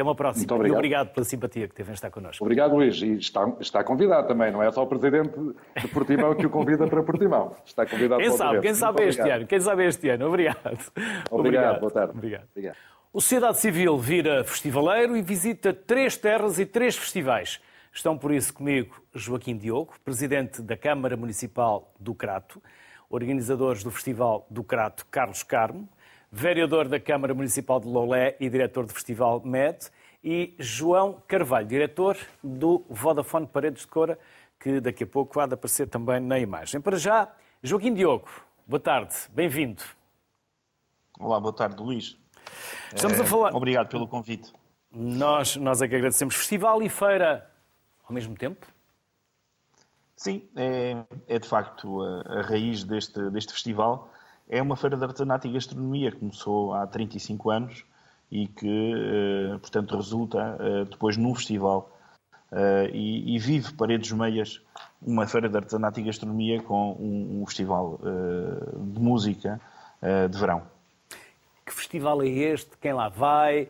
Até 0.00 0.02
uma 0.02 0.14
próxima. 0.14 0.40
Muito 0.40 0.54
obrigado. 0.54 0.76
E 0.76 0.78
obrigado 0.78 1.08
pela 1.12 1.24
simpatia 1.24 1.68
que 1.68 1.74
teve 1.74 1.90
em 1.90 1.94
estar 1.94 2.10
connosco. 2.10 2.42
Obrigado, 2.42 2.74
Luís. 2.74 3.02
E 3.02 3.18
está, 3.18 3.52
está 3.60 3.84
convidado 3.84 4.26
também, 4.28 4.50
não 4.50 4.62
é 4.62 4.72
só 4.72 4.82
o 4.82 4.86
Presidente 4.86 5.38
de 5.38 5.88
Portimão 5.88 6.34
que 6.34 6.46
o 6.46 6.50
convida 6.50 6.86
para 6.86 7.02
Portimão. 7.02 7.54
Está 7.66 7.84
convidado 7.84 8.22
quem 8.22 8.30
sabe, 8.30 8.60
Quem 8.60 8.74
sabe 8.74 9.02
este 9.04 9.20
ano. 9.20 9.46
Quem 9.46 9.60
sabe 9.60 9.86
este 9.86 10.08
ano. 10.08 10.26
Obrigado. 10.26 10.56
Obrigado. 10.66 11.30
obrigado. 11.30 11.80
Boa 11.80 11.92
tarde. 11.92 12.12
Obrigado. 12.16 12.48
obrigado. 12.50 12.76
O 13.12 13.20
Sociedade 13.20 13.58
Civil 13.58 13.98
vira 13.98 14.42
festivaleiro 14.42 15.16
e 15.16 15.22
visita 15.22 15.74
três 15.74 16.16
terras 16.16 16.58
e 16.58 16.64
três 16.64 16.96
festivais. 16.96 17.60
Estão 17.92 18.16
por 18.16 18.32
isso 18.32 18.54
comigo 18.54 19.02
Joaquim 19.14 19.56
Diogo, 19.56 19.94
Presidente 20.02 20.62
da 20.62 20.76
Câmara 20.78 21.16
Municipal 21.16 21.92
do 22.00 22.14
Crato, 22.14 22.62
organizadores 23.10 23.84
do 23.84 23.90
Festival 23.90 24.46
do 24.48 24.64
Crato 24.64 25.04
Carlos 25.10 25.42
Carmo, 25.42 25.86
vereador 26.30 26.88
da 26.88 27.00
Câmara 27.00 27.34
Municipal 27.34 27.80
de 27.80 27.88
Lolé 27.88 28.36
e 28.38 28.48
diretor 28.48 28.86
do 28.86 28.92
Festival 28.92 29.42
MED, 29.44 29.90
e 30.22 30.54
João 30.58 31.22
Carvalho, 31.26 31.66
diretor 31.66 32.16
do 32.44 32.84
Vodafone 32.88 33.46
Paredes 33.46 33.82
de 33.82 33.88
Cora, 33.88 34.18
que 34.58 34.80
daqui 34.80 35.04
a 35.04 35.06
pouco 35.06 35.40
há 35.40 35.46
de 35.46 35.54
aparecer 35.54 35.88
também 35.88 36.20
na 36.20 36.38
imagem. 36.38 36.80
Para 36.80 36.98
já, 36.98 37.32
Joaquim 37.62 37.94
Diogo, 37.94 38.28
boa 38.66 38.80
tarde, 38.80 39.14
bem-vindo. 39.30 39.82
Olá, 41.18 41.40
boa 41.40 41.54
tarde, 41.54 41.82
Luís. 41.82 42.16
Estamos 42.94 43.18
a 43.18 43.24
falar. 43.24 43.54
Obrigado 43.54 43.88
pelo 43.88 44.06
convite. 44.06 44.52
Nós, 44.92 45.56
nós 45.56 45.80
é 45.80 45.88
que 45.88 45.94
agradecemos. 45.94 46.34
Festival 46.34 46.82
e 46.82 46.88
feira 46.88 47.50
ao 48.06 48.12
mesmo 48.12 48.36
tempo? 48.36 48.66
Sim, 50.16 50.48
é, 50.56 50.96
é 51.28 51.38
de 51.38 51.48
facto 51.48 52.02
a, 52.02 52.40
a, 52.40 52.42
raiz 52.42 52.84
deste, 52.84 53.30
deste 53.30 53.52
festival. 53.52 54.09
É 54.52 54.60
uma 54.60 54.74
feira 54.74 54.96
de 54.96 55.04
artesanato 55.04 55.46
e 55.46 55.52
gastronomia 55.52 56.10
que 56.10 56.18
começou 56.18 56.74
há 56.74 56.84
35 56.84 57.50
anos 57.50 57.84
e 58.32 58.48
que, 58.48 58.66
eh, 58.66 59.58
portanto, 59.58 59.94
resulta 59.94 60.56
eh, 60.58 60.84
depois 60.90 61.16
num 61.16 61.32
festival. 61.36 61.96
Eh, 62.50 62.90
e, 62.92 63.38
vive 63.38 63.72
Paredes 63.74 64.10
Meias, 64.10 64.60
uma 65.00 65.24
feira 65.24 65.48
de 65.48 65.56
artesanato 65.56 66.00
e 66.00 66.02
gastronomia 66.02 66.60
com 66.60 66.96
um, 66.98 67.42
um 67.42 67.46
festival 67.46 68.00
de 68.76 69.00
música 69.00 69.60
de 70.28 70.38
verão. 70.38 70.62
Que 71.64 71.72
festival 71.72 72.20
é 72.22 72.28
este? 72.28 72.76
Quem 72.78 72.92
lá 72.92 73.08
vai? 73.08 73.68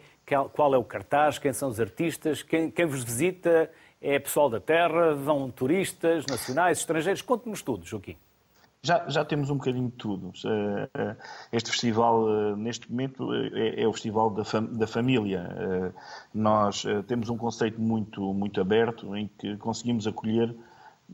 Qual 0.55 0.75
é 0.75 0.79
o 0.79 0.85
cartaz? 0.85 1.39
Quem 1.39 1.53
são 1.53 1.69
os 1.69 1.79
artistas? 1.79 2.43
Quem, 2.43 2.71
quem 2.71 2.87
vos 2.87 3.05
visita? 3.05 3.71
É 4.01 4.19
pessoal 4.19 4.49
da 4.49 4.61
terra? 4.61 5.15
Vão 5.15 5.51
turistas 5.51 6.25
nacionais, 6.27 6.79
estrangeiros? 6.79 7.21
Conte-nos 7.21 7.61
tudo, 7.61 7.85
Joaquim. 7.85 8.17
Já, 8.83 9.07
já 9.11 9.25
temos 9.25 9.51
um 9.51 9.57
bocadinho 9.57 9.91
de 9.91 9.97
tudo. 9.97 10.33
Eh, 10.43 10.89
eh, 10.95 11.17
este 11.53 11.71
festival, 11.71 12.27
eh, 12.31 12.57
neste 12.57 12.91
momento, 12.91 13.31
é, 13.35 13.83
é 13.83 13.87
o 13.87 13.93
festival 13.93 14.31
da, 14.31 14.43
fam 14.43 14.65
da 14.65 14.87
família. 14.87 15.95
Nós 16.33 16.85
temos 17.07 17.29
um 17.29 17.37
conceito 17.37 17.81
muito, 17.81 18.33
muito 18.33 18.61
aberto 18.61 19.15
em 19.15 19.29
que 19.39 19.57
conseguimos 19.59 20.07
acolher. 20.07 20.55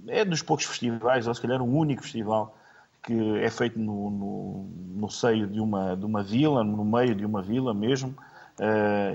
É 0.07 0.25
dos 0.25 0.43
poucos 0.43 0.67
festivais, 0.67 1.27
ou 1.27 1.35
se 1.35 1.41
calhar 1.43 1.61
o 1.61 1.65
um 1.65 1.77
único 1.77 2.03
festival 2.03 2.57
que 3.03 3.39
é 3.39 3.51
feito 3.51 3.79
no, 3.79 4.11
no, 4.11 4.69
no, 5.01 5.11
seio 5.11 5.47
de 5.47 5.61
uma, 5.61 5.97
de 5.97 6.05
uma 6.05 6.23
vila, 6.23 6.63
no 6.65 6.85
meio 6.85 7.15
de 7.15 7.25
uma 7.25 7.41
vila 7.43 7.73
mesmo, 7.73 8.15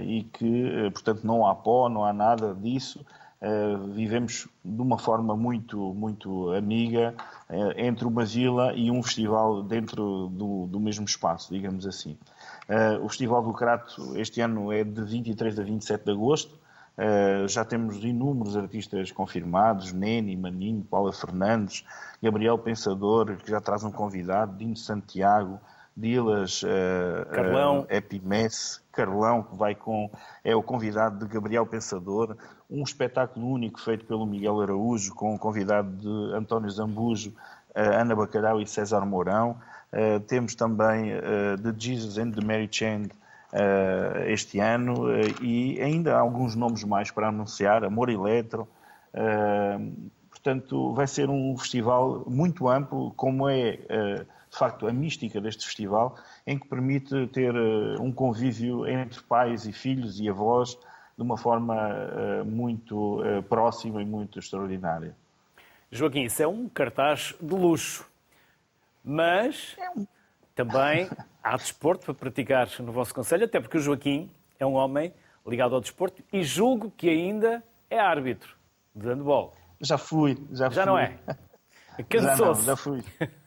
e 0.05 0.23
que, 0.23 0.89
portanto, 0.93 1.25
não 1.25 1.45
há 1.45 1.53
pó, 1.55 1.89
não 1.89 2.03
há 2.05 2.13
nada 2.13 2.53
disso. 2.55 3.05
Uh, 3.41 3.87
vivemos 3.93 4.47
de 4.63 4.81
uma 4.83 4.99
forma 4.99 5.35
muito, 5.35 5.95
muito 5.95 6.51
amiga 6.51 7.15
uh, 7.49 7.71
entre 7.75 8.05
uma 8.05 8.23
vila 8.23 8.71
e 8.75 8.91
um 8.91 9.01
festival 9.01 9.63
dentro 9.63 10.27
do, 10.27 10.67
do 10.67 10.79
mesmo 10.79 11.05
espaço, 11.05 11.51
digamos 11.51 11.87
assim. 11.87 12.15
Uh, 12.69 13.03
o 13.03 13.09
Festival 13.09 13.41
do 13.41 13.51
Crato 13.51 14.15
este 14.15 14.41
ano 14.41 14.71
é 14.71 14.83
de 14.83 15.01
23 15.03 15.57
a 15.57 15.63
27 15.63 16.05
de 16.05 16.11
agosto. 16.11 16.59
já 17.47 17.65
temos 17.65 18.03
inúmeros 18.03 18.55
artistas 18.55 19.11
confirmados, 19.11 19.91
Neni, 19.91 20.37
Maninho, 20.37 20.83
Paula 20.83 21.11
Fernandes, 21.11 21.83
Gabriel 22.21 22.59
Pensador, 22.59 23.37
que 23.37 23.49
já 23.49 23.59
traz 23.59 23.83
um 23.83 23.91
convidado, 23.91 24.55
Dino 24.55 24.77
Santiago, 24.77 25.59
Dilas, 26.01 26.63
Carlão. 27.31 27.85
Epimesse, 27.89 28.79
Carlão, 28.91 29.43
que 29.43 29.55
vai 29.55 29.75
com, 29.75 30.09
é 30.43 30.55
o 30.55 30.63
convidado 30.63 31.25
de 31.25 31.31
Gabriel 31.31 31.65
Pensador, 31.65 32.35
um 32.69 32.83
espetáculo 32.83 33.47
único 33.47 33.79
feito 33.79 34.05
pelo 34.05 34.25
Miguel 34.25 34.59
Araújo, 34.61 35.13
com 35.13 35.35
o 35.35 35.39
convidado 35.39 35.89
de 35.91 36.35
António 36.35 36.69
Zambujo, 36.69 37.33
Ana 37.75 38.15
Bacalhau 38.15 38.59
e 38.59 38.67
César 38.67 39.05
Mourão. 39.05 39.55
Temos 40.27 40.55
também 40.55 41.11
The 41.61 41.73
Jesus 41.77 42.17
and 42.17 42.31
the 42.31 42.43
Mary 42.43 42.67
Chang 42.71 43.09
uh, 43.53 44.23
este 44.27 44.59
ano 44.59 45.07
e 45.41 45.81
ainda 45.81 46.15
há 46.15 46.19
alguns 46.19 46.55
nomes 46.55 46.83
mais 46.83 47.11
para 47.11 47.27
anunciar, 47.27 47.83
Amor 47.83 48.09
Eletro. 48.09 48.67
Portanto, 50.41 50.93
vai 50.93 51.07
ser 51.07 51.29
um 51.29 51.55
festival 51.57 52.23
muito 52.27 52.67
amplo, 52.67 53.11
como 53.15 53.47
é 53.47 53.77
de 54.49 54.57
facto 54.57 54.87
a 54.87 54.91
mística 54.91 55.39
deste 55.39 55.65
festival, 55.65 56.17
em 56.45 56.57
que 56.57 56.67
permite 56.67 57.27
ter 57.27 57.53
um 57.99 58.11
convívio 58.11 58.87
entre 58.87 59.21
pais 59.21 59.65
e 59.65 59.71
filhos 59.71 60.19
e 60.19 60.27
avós 60.27 60.77
de 61.15 61.23
uma 61.23 61.37
forma 61.37 61.75
uh, 61.75 62.45
muito 62.45 63.19
próxima 63.47 64.01
e 64.01 64.05
muito 64.05 64.39
extraordinária. 64.39 65.15
Joaquim, 65.91 66.23
isso 66.23 66.41
é 66.41 66.47
um 66.47 66.67
cartaz 66.67 67.35
de 67.39 67.53
luxo, 67.53 68.05
mas 69.03 69.75
é 69.77 69.91
também 70.55 71.09
há 71.43 71.55
desporto 71.55 72.05
para 72.05 72.13
praticar 72.13 72.67
no 72.79 72.91
vosso 72.91 73.13
Conselho, 73.13 73.45
até 73.45 73.59
porque 73.59 73.77
o 73.77 73.81
Joaquim 73.81 74.29
é 74.59 74.65
um 74.65 74.73
homem 74.73 75.13
ligado 75.45 75.75
ao 75.75 75.81
desporto 75.81 76.23
e 76.31 76.43
julgo 76.43 76.91
que 76.91 77.09
ainda 77.09 77.63
é 77.89 77.99
árbitro 77.99 78.55
de 78.95 79.07
handball. 79.07 79.55
Já 79.81 79.97
fui, 79.97 80.37
já, 80.51 80.69
já 80.69 80.83
fui. 80.83 80.85
não 80.91 80.97
é? 80.97 81.17
Cansou-se. 82.09 82.61
Já, 82.61 82.67
já 82.67 82.75
fui. 82.75 83.03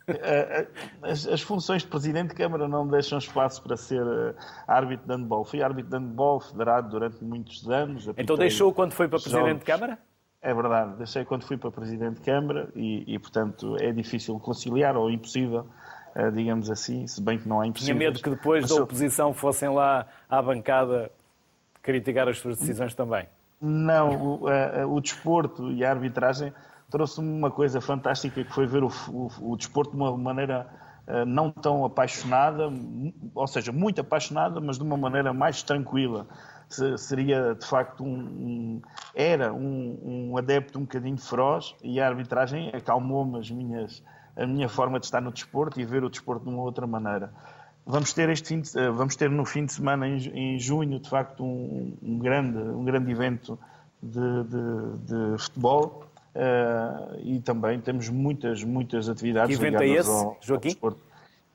Eh, 0.07 0.19
eh, 0.23 0.67
as, 1.03 1.27
as, 1.27 1.41
funções 1.41 1.83
de 1.83 1.89
Presidente 1.89 2.31
de 2.31 2.35
Câmara 2.35 2.69
não 2.69 2.87
deixam 2.87 3.19
espaço 3.19 3.63
para 3.63 3.77
ser 3.77 4.03
uh, 4.03 4.35
árbitro 4.67 5.07
de 5.07 5.15
handball. 5.15 5.45
Fui 5.45 5.63
árbitro 5.63 5.91
de 5.91 5.97
handball 5.97 6.41
federado 6.41 6.91
durante 6.91 7.25
muitos 7.25 7.69
anos. 7.71 8.09
Então 8.17 8.37
deixou 8.37 8.73
quando 8.73 8.93
foi 8.93 9.09
para 9.09 9.19
Presidente 9.19 9.47
jogos. 9.47 9.61
de 9.61 9.65
Câmara? 9.65 9.99
É 10.43 10.53
verdade, 10.53 10.97
deixei 10.99 11.25
quando 11.25 11.45
fui 11.45 11.57
para 11.57 11.71
Presidente 11.71 12.17
de 12.17 12.21
Câmara 12.21 12.69
e, 12.77 13.15
e 13.15 13.19
portanto, 13.19 13.79
é 13.81 13.91
difícil 13.93 14.39
conciliar 14.39 14.95
ou 14.95 15.11
impossível, 15.11 15.67
digamos 16.35 16.71
assim, 16.71 17.07
se 17.07 17.19
bem 17.23 17.39
que 17.39 17.49
não 17.49 17.63
é 17.63 17.67
impossível. 17.67 17.95
Tinha 17.95 18.11
medo 18.11 18.23
que 18.23 18.29
depois 18.29 18.61
Mas, 18.61 18.71
da 18.71 18.83
oposição 18.83 19.33
fossem 19.33 19.71
lá 19.71 20.07
à 20.29 20.43
bancada 20.43 21.11
criticar 21.81 22.29
as 22.29 22.39
suas 22.39 22.59
decisões 22.59 22.95
também? 22.95 23.27
Não, 23.61 24.17
o, 24.17 24.49
uh, 24.49 24.95
o 24.95 25.01
desporto 25.01 25.73
e 25.73 25.85
a 25.85 25.91
arbitragem 25.91 26.53
trouxe-me 26.91 27.29
uma 27.29 27.51
coisa 27.51 27.81
fantástica 27.81 28.45
que 28.45 28.53
foi 28.53 28.67
ver 28.67 28.85
o, 28.85 28.91
o, 29.09 29.53
o 29.53 29.57
desporto 29.57 29.93
de 29.93 29.97
uma 29.97 30.17
maneira 30.17 30.67
uh, 31.09 31.25
não 31.25 31.51
tão 31.51 31.85
apaixonada, 31.85 32.71
ou 33.35 33.47
seja, 33.47 33.73
muito 33.73 34.01
apaixonada, 34.01 34.61
mas 34.61 34.77
de 34.77 34.85
uma 34.85 34.97
maneira 34.97 35.33
mais 35.33 35.63
tranquila. 35.63 36.27
Se, 36.69 36.97
seria 36.99 37.55
de 37.55 37.67
facto 37.67 38.03
um, 38.03 38.09
um 38.09 38.83
era 39.15 39.53
um, 39.53 40.31
um, 40.33 40.39
adepto 40.39 40.79
um 40.79 40.83
bocadinho 40.83 41.19
feroz 41.19 41.75
e 41.83 42.01
a 42.01 42.07
arbitragem 42.09 42.71
acalmou-me 42.75 43.39
as 43.39 43.51
minhas 43.51 44.03
a 44.37 44.47
minha 44.47 44.69
forma 44.69 44.99
de 44.99 45.07
estar 45.07 45.21
no 45.21 45.31
desporto 45.31 45.81
e 45.81 45.85
ver 45.85 46.03
o 46.03 46.11
desporto 46.11 46.45
de 46.45 46.51
uma 46.51 46.63
outra 46.63 46.87
maneira. 46.87 47.33
Vamos 47.87 48.13
ter 48.13 48.29
este 48.31 48.49
fim 48.49 48.61
de, 48.61 48.91
vamos 48.91 49.15
ter 49.17 49.31
no 49.31 49.45
fim 49.45 49.67
de 49.67 49.73
semana 49.73 50.09
em, 50.09 50.59
junho 50.59 50.99
de 50.99 51.09
facto 51.09 51.45
um, 51.45 51.97
um 52.03 52.19
grande 52.19 52.59
um 52.59 52.85
grande 52.85 53.11
evento 53.11 53.59
de, 54.03 54.45
de, 54.45 55.35
de 55.35 55.39
futebol 55.39 56.05
Uh, 56.35 57.15
e 57.23 57.41
também 57.41 57.81
temos 57.81 58.09
muitas, 58.09 58.65
muitas 58.65 59.09
atividades 59.09 59.57
que 59.57 59.65
evento 59.65 59.81
é 59.81 59.89
esse, 59.89 60.11
ao, 60.11 60.37
Joaquim? 60.41 60.77
Ao 60.83 60.93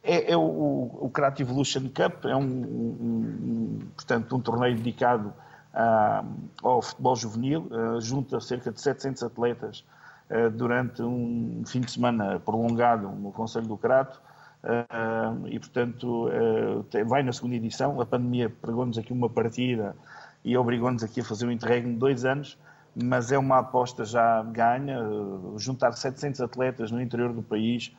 é, 0.02 0.32
é, 0.32 0.38
o, 0.38 1.00
o 1.02 1.10
Krat 1.14 1.38
Evolution 1.42 1.90
Cup, 1.90 2.24
é 2.24 2.36
um, 2.36 2.44
um, 2.44 3.80
portanto, 3.94 4.34
um 4.34 4.40
torneio 4.40 4.78
dedicado 4.78 5.34
a, 5.74 6.24
ao 6.64 6.82
futebol 6.82 7.16
juvenil, 7.18 7.68
uh, 7.70 8.00
junta 8.00 8.40
cerca 8.40 8.72
de 8.72 8.80
700 8.80 9.24
atletas 9.24 9.84
uh, 10.30 10.50
durante 10.50 11.02
um 11.02 11.62
fim 11.66 11.82
de 11.82 11.92
semana 11.92 12.40
prolongado 12.40 13.10
no 13.10 13.34
Conselho 13.34 13.68
do 13.68 13.76
Crato, 13.76 14.22
e, 15.50 15.60
portanto, 15.60 16.30
vai 17.08 17.24
na 17.24 17.32
segunda 17.32 17.56
edição. 17.56 18.00
A 18.02 18.06
pandemia 18.06 18.50
pregou-nos 18.50 18.98
aqui 18.98 19.14
uma 19.14 19.30
partida 19.30 19.96
e 20.44 20.58
obrigou-nos 20.58 21.04
aqui 21.04 21.22
a 21.22 21.24
fazer 21.24 21.46
um 21.46 21.52
interregno 21.52 21.94
de 21.94 22.00
dois 22.00 22.26
anos, 22.26 22.58
mas 22.96 23.32
é 23.32 23.38
uma 23.38 23.60
aposta 23.60 24.04
já 24.04 24.44
ganha. 24.44 25.00
Juntar 25.58 25.94
700 25.94 26.42
atletas 26.42 26.92
no 26.92 27.02
interior 27.02 27.32
do 27.34 27.42
país, 27.42 27.96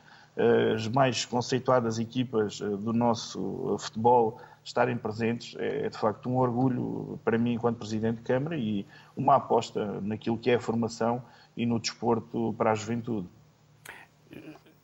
as 0.75 0.87
mais 0.89 1.25
conceituadas 1.25 1.99
equipas 1.99 2.61
do 2.61 2.93
nosso 2.93 3.77
futebol 3.79 4.41
estarem 4.63 4.97
presentes 4.97 5.57
é 5.59 5.89
de 5.89 5.97
facto 5.99 6.29
um 6.29 6.37
orgulho 6.37 7.19
para 7.25 7.39
mim 7.39 7.55
enquanto 7.55 7.79
Presidente 7.79 8.19
de 8.19 8.23
Câmara 8.23 8.57
e 8.57 8.87
uma 9.17 9.37
aposta 9.37 10.01
naquilo 10.03 10.37
que 10.37 10.51
é 10.51 10.57
a 10.57 10.61
formação 10.61 11.23
e 11.57 11.65
no 11.65 11.81
desporto 11.81 12.55
para 12.57 12.71
a 12.73 12.75
juventude. 12.75 13.27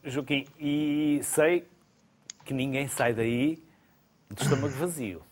Joaquim, 0.06 0.46
e 0.58 1.20
sei 1.22 1.68
que 2.44 2.54
ninguém 2.54 2.86
sai 2.88 3.12
daí 3.12 3.62
de 4.30 4.42
estômago 4.42 4.74
vazio. 4.74 5.22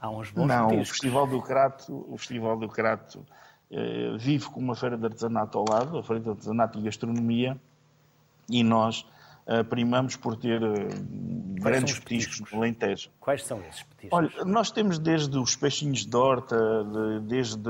Há 0.00 0.10
uns 0.10 0.30
bons 0.30 0.46
Não, 0.46 0.64
motivos. 0.64 0.88
o 0.88 0.92
Festival 0.92 1.26
do 1.26 1.42
Crato, 1.42 2.06
o 2.08 2.18
Festival 2.18 2.58
do 2.58 2.68
Crato 2.68 3.24
eh, 3.70 4.16
vive 4.18 4.46
com 4.46 4.60
uma 4.60 4.74
feira 4.76 4.96
de 4.96 5.04
artesanato 5.04 5.58
ao 5.58 5.64
lado, 5.68 5.98
a 5.98 6.02
feira 6.02 6.22
de 6.22 6.28
artesanato 6.30 6.78
e 6.78 6.82
gastronomia, 6.82 7.58
e 8.48 8.62
nós 8.62 9.04
uh, 9.46 9.64
primamos 9.64 10.14
por 10.16 10.36
ter 10.36 10.62
uh, 10.62 10.88
grandes 11.54 11.98
petiscos 11.98 12.50
no 12.52 12.58
Alentejo. 12.58 13.10
Quais 13.18 13.44
são 13.44 13.60
esses 13.62 13.82
petiscos? 13.82 14.12
Olha, 14.12 14.44
nós 14.44 14.70
temos 14.70 14.98
desde 14.98 15.36
os 15.36 15.56
peixinhos 15.56 16.06
de 16.06 16.16
horta, 16.16 16.56
de, 16.56 17.20
desde 17.26 17.68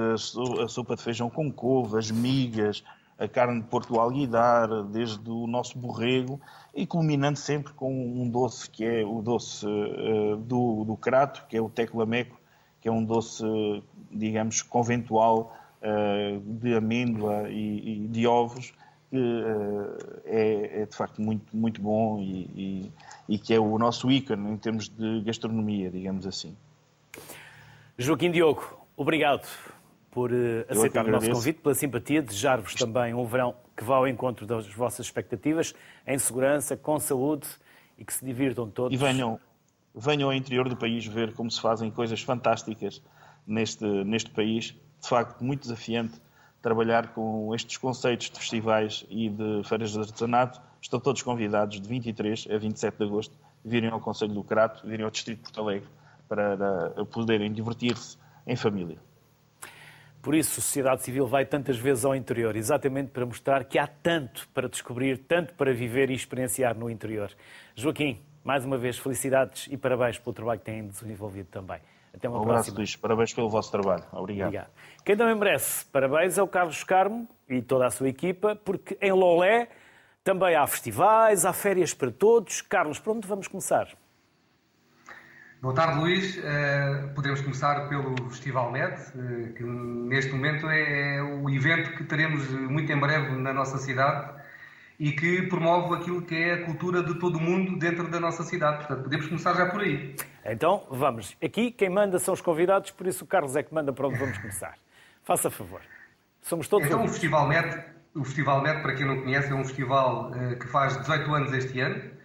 a 0.62 0.68
sopa 0.68 0.96
de 0.96 1.02
feijão 1.02 1.30
com 1.30 1.50
couve, 1.50 1.98
as 1.98 2.10
migas, 2.10 2.84
a 3.18 3.26
carne 3.26 3.62
de 3.62 3.66
porto 3.68 3.98
alguidar, 3.98 4.68
desde 4.84 5.30
o 5.30 5.46
nosso 5.46 5.78
borrego, 5.78 6.40
e 6.74 6.86
culminando 6.86 7.38
sempre 7.38 7.72
com 7.72 7.90
um 7.90 8.28
doce 8.28 8.68
que 8.68 8.84
é 8.84 9.04
o 9.04 9.22
doce 9.22 9.66
uh, 9.66 10.36
do, 10.36 10.84
do 10.84 10.96
crato, 10.96 11.44
que 11.48 11.56
é 11.56 11.60
o 11.60 11.68
teclameco, 11.68 12.38
que 12.80 12.88
é 12.88 12.92
um 12.92 13.02
doce, 13.02 13.42
digamos, 14.10 14.62
conventual 14.62 15.56
uh, 15.80 16.40
de 16.40 16.74
amêndoa 16.74 17.48
e, 17.48 18.04
e 18.04 18.08
de 18.08 18.26
ovos, 18.26 18.74
que 19.10 19.16
uh, 19.16 20.20
é, 20.26 20.82
é, 20.82 20.86
de 20.86 20.94
facto 20.94 21.22
muito, 21.22 21.56
muito 21.56 21.80
bom 21.80 22.18
e, 22.20 22.50
e, 22.54 22.92
e, 23.28 23.38
que 23.38 23.54
é 23.54 23.58
o 23.58 23.78
nosso 23.78 24.10
ícone 24.10 24.50
em 24.50 24.56
termos 24.58 24.88
de 24.88 25.22
gastronomia, 25.22 25.90
digamos 25.90 26.26
assim. 26.26 26.54
Joaquim 27.96 28.30
Diogo, 28.30 28.78
obrigado 28.94 29.46
por 30.16 30.32
uh, 30.32 30.64
aceitar 30.70 31.04
o 31.04 31.10
nosso 31.10 31.30
convite, 31.30 31.60
pela 31.60 31.74
simpatia, 31.74 32.22
desejar-vos 32.22 32.74
também 32.74 33.12
um 33.12 33.26
verão 33.26 33.54
que 33.76 33.84
vá 33.84 33.96
ao 33.96 34.08
encontro 34.08 34.46
das 34.46 34.66
vossas 34.72 35.04
expectativas, 35.04 35.74
em 36.06 36.18
segurança, 36.18 36.74
com 36.74 36.98
saúde 36.98 37.46
e 37.98 38.02
que 38.02 38.14
se 38.14 38.24
divirtam 38.24 38.70
todos. 38.70 38.94
E 38.94 38.96
venham, 38.96 39.38
venham 39.94 40.30
ao 40.30 40.34
interior 40.34 40.70
do 40.70 40.74
país 40.74 41.04
ver 41.04 41.34
como 41.34 41.50
se 41.50 41.60
fazem 41.60 41.90
coisas 41.90 42.22
fantásticas 42.22 43.02
neste, 43.46 43.84
neste 43.84 44.30
país, 44.30 44.74
de 45.02 45.06
facto 45.06 45.44
muito 45.44 45.60
desafiante 45.60 46.18
trabalhar 46.62 47.08
com 47.08 47.54
estes 47.54 47.76
conceitos 47.76 48.30
de 48.30 48.38
festivais 48.38 49.04
e 49.10 49.28
de 49.28 49.64
feiras 49.64 49.90
de 49.90 49.98
artesanato. 49.98 50.62
Estão 50.80 50.98
todos 50.98 51.20
convidados 51.20 51.78
de 51.78 51.86
23 51.86 52.48
a 52.50 52.56
27 52.56 52.96
de 52.96 53.04
agosto 53.04 53.36
virem 53.62 53.90
ao 53.90 54.00
Conselho 54.00 54.32
do 54.32 54.42
Crato, 54.42 54.86
virem 54.86 55.04
ao 55.04 55.10
Distrito 55.10 55.38
de 55.38 55.42
Porto 55.42 55.60
Alegre 55.60 55.88
para 56.26 57.04
poderem 57.10 57.52
divertir-se 57.52 58.16
em 58.46 58.56
família. 58.56 58.98
Por 60.26 60.34
isso, 60.34 60.58
a 60.58 60.60
sociedade 60.60 61.04
civil 61.04 61.24
vai 61.24 61.46
tantas 61.46 61.78
vezes 61.78 62.04
ao 62.04 62.12
interior, 62.12 62.56
exatamente 62.56 63.12
para 63.12 63.24
mostrar 63.24 63.62
que 63.62 63.78
há 63.78 63.86
tanto 63.86 64.48
para 64.48 64.68
descobrir, 64.68 65.18
tanto 65.18 65.54
para 65.54 65.72
viver 65.72 66.10
e 66.10 66.14
experienciar 66.14 66.76
no 66.76 66.90
interior. 66.90 67.30
Joaquim, 67.76 68.20
mais 68.42 68.64
uma 68.64 68.76
vez, 68.76 68.98
felicidades 68.98 69.68
e 69.70 69.76
parabéns 69.76 70.18
pelo 70.18 70.34
trabalho 70.34 70.58
que 70.58 70.66
têm 70.66 70.84
desenvolvido 70.88 71.46
também. 71.48 71.78
Até 72.12 72.28
uma 72.28 72.40
um 72.40 72.42
abraço, 72.42 72.72
próxima. 72.74 72.78
Luís. 72.78 72.96
Parabéns 72.96 73.32
pelo 73.34 73.48
vosso 73.48 73.70
trabalho. 73.70 74.02
Obrigado. 74.12 74.48
Obrigado. 74.48 74.70
Quem 75.04 75.16
também 75.16 75.36
merece 75.36 75.86
parabéns 75.92 76.36
é 76.36 76.42
o 76.42 76.48
Carlos 76.48 76.82
Carmo 76.82 77.28
e 77.48 77.62
toda 77.62 77.86
a 77.86 77.90
sua 77.90 78.08
equipa, 78.08 78.56
porque 78.56 78.98
em 79.00 79.12
Lolé 79.12 79.68
também 80.24 80.56
há 80.56 80.66
festivais, 80.66 81.44
há 81.44 81.52
férias 81.52 81.94
para 81.94 82.10
todos. 82.10 82.62
Carlos, 82.62 82.98
por 82.98 83.14
onde 83.16 83.28
vamos 83.28 83.46
começar? 83.46 83.96
Boa 85.60 85.74
tarde, 85.74 85.98
Luís. 85.98 86.36
Uh, 86.36 87.14
podemos 87.14 87.40
começar 87.40 87.88
pelo 87.88 88.14
Festival 88.28 88.70
MED, 88.70 88.92
uh, 88.92 89.54
que 89.54 89.64
neste 89.64 90.30
momento 90.30 90.68
é, 90.68 91.16
é 91.16 91.22
o 91.22 91.48
evento 91.48 91.96
que 91.96 92.04
teremos 92.04 92.46
muito 92.50 92.92
em 92.92 93.00
breve 93.00 93.30
na 93.36 93.54
nossa 93.54 93.78
cidade 93.78 94.34
e 95.00 95.12
que 95.12 95.42
promove 95.42 95.94
aquilo 95.94 96.20
que 96.22 96.34
é 96.34 96.52
a 96.54 96.64
cultura 96.66 97.02
de 97.02 97.18
todo 97.18 97.36
o 97.36 97.40
mundo 97.40 97.78
dentro 97.78 98.06
da 98.08 98.20
nossa 98.20 98.42
cidade. 98.42 98.78
Portanto, 98.78 99.04
podemos 99.04 99.26
começar 99.26 99.54
já 99.54 99.66
por 99.66 99.80
aí. 99.80 100.14
Então, 100.44 100.86
vamos. 100.90 101.34
Aqui 101.42 101.70
quem 101.70 101.88
manda 101.88 102.18
são 102.18 102.34
os 102.34 102.42
convidados, 102.42 102.90
por 102.90 103.06
isso 103.06 103.24
o 103.24 103.26
Carlos 103.26 103.56
é 103.56 103.62
que 103.62 103.74
manda 103.74 103.94
para 103.94 104.08
onde 104.08 104.18
vamos 104.18 104.36
começar. 104.36 104.74
Faça 105.24 105.50
favor. 105.50 105.80
Somos 106.42 106.68
todos 106.68 106.86
Então, 106.86 107.02
o 107.02 107.08
Festival 107.08 107.48
MED, 107.48 107.82
o 108.14 108.24
Festival 108.24 108.62
MED, 108.62 108.82
para 108.82 108.94
quem 108.94 109.06
não 109.06 109.22
conhece, 109.22 109.50
é 109.50 109.54
um 109.54 109.64
festival 109.64 110.30
uh, 110.30 110.58
que 110.58 110.66
faz 110.68 110.98
18 110.98 111.34
anos 111.34 111.52
este 111.54 111.80
ano 111.80 112.15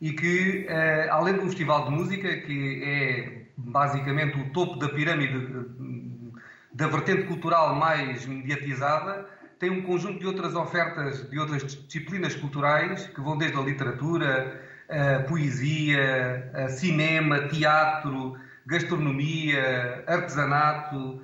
e 0.00 0.12
que, 0.12 0.66
uh, 0.68 1.12
além 1.12 1.34
de 1.34 1.40
um 1.40 1.48
festival 1.48 1.86
de 1.86 1.90
música, 1.90 2.36
que 2.38 2.82
é 2.84 3.42
basicamente 3.56 4.38
o 4.38 4.50
topo 4.50 4.76
da 4.78 4.88
pirâmide 4.90 5.34
eh, 5.34 6.40
da 6.72 6.86
vertente 6.88 7.22
cultural 7.22 7.74
mais 7.74 8.26
mediatizada, 8.26 9.26
tem 9.58 9.70
um 9.70 9.82
conjunto 9.82 10.18
de 10.18 10.26
outras 10.26 10.54
ofertas, 10.54 11.28
de 11.30 11.38
outras 11.38 11.62
disciplinas 11.62 12.34
culturais, 12.34 13.06
que 13.06 13.20
vão 13.20 13.38
desde 13.38 13.56
a 13.56 13.62
literatura, 13.62 14.60
a 14.90 15.22
poesia, 15.22 16.50
a 16.52 16.68
cinema, 16.68 17.48
teatro, 17.48 18.38
gastronomia, 18.66 20.04
artesanato, 20.06 21.22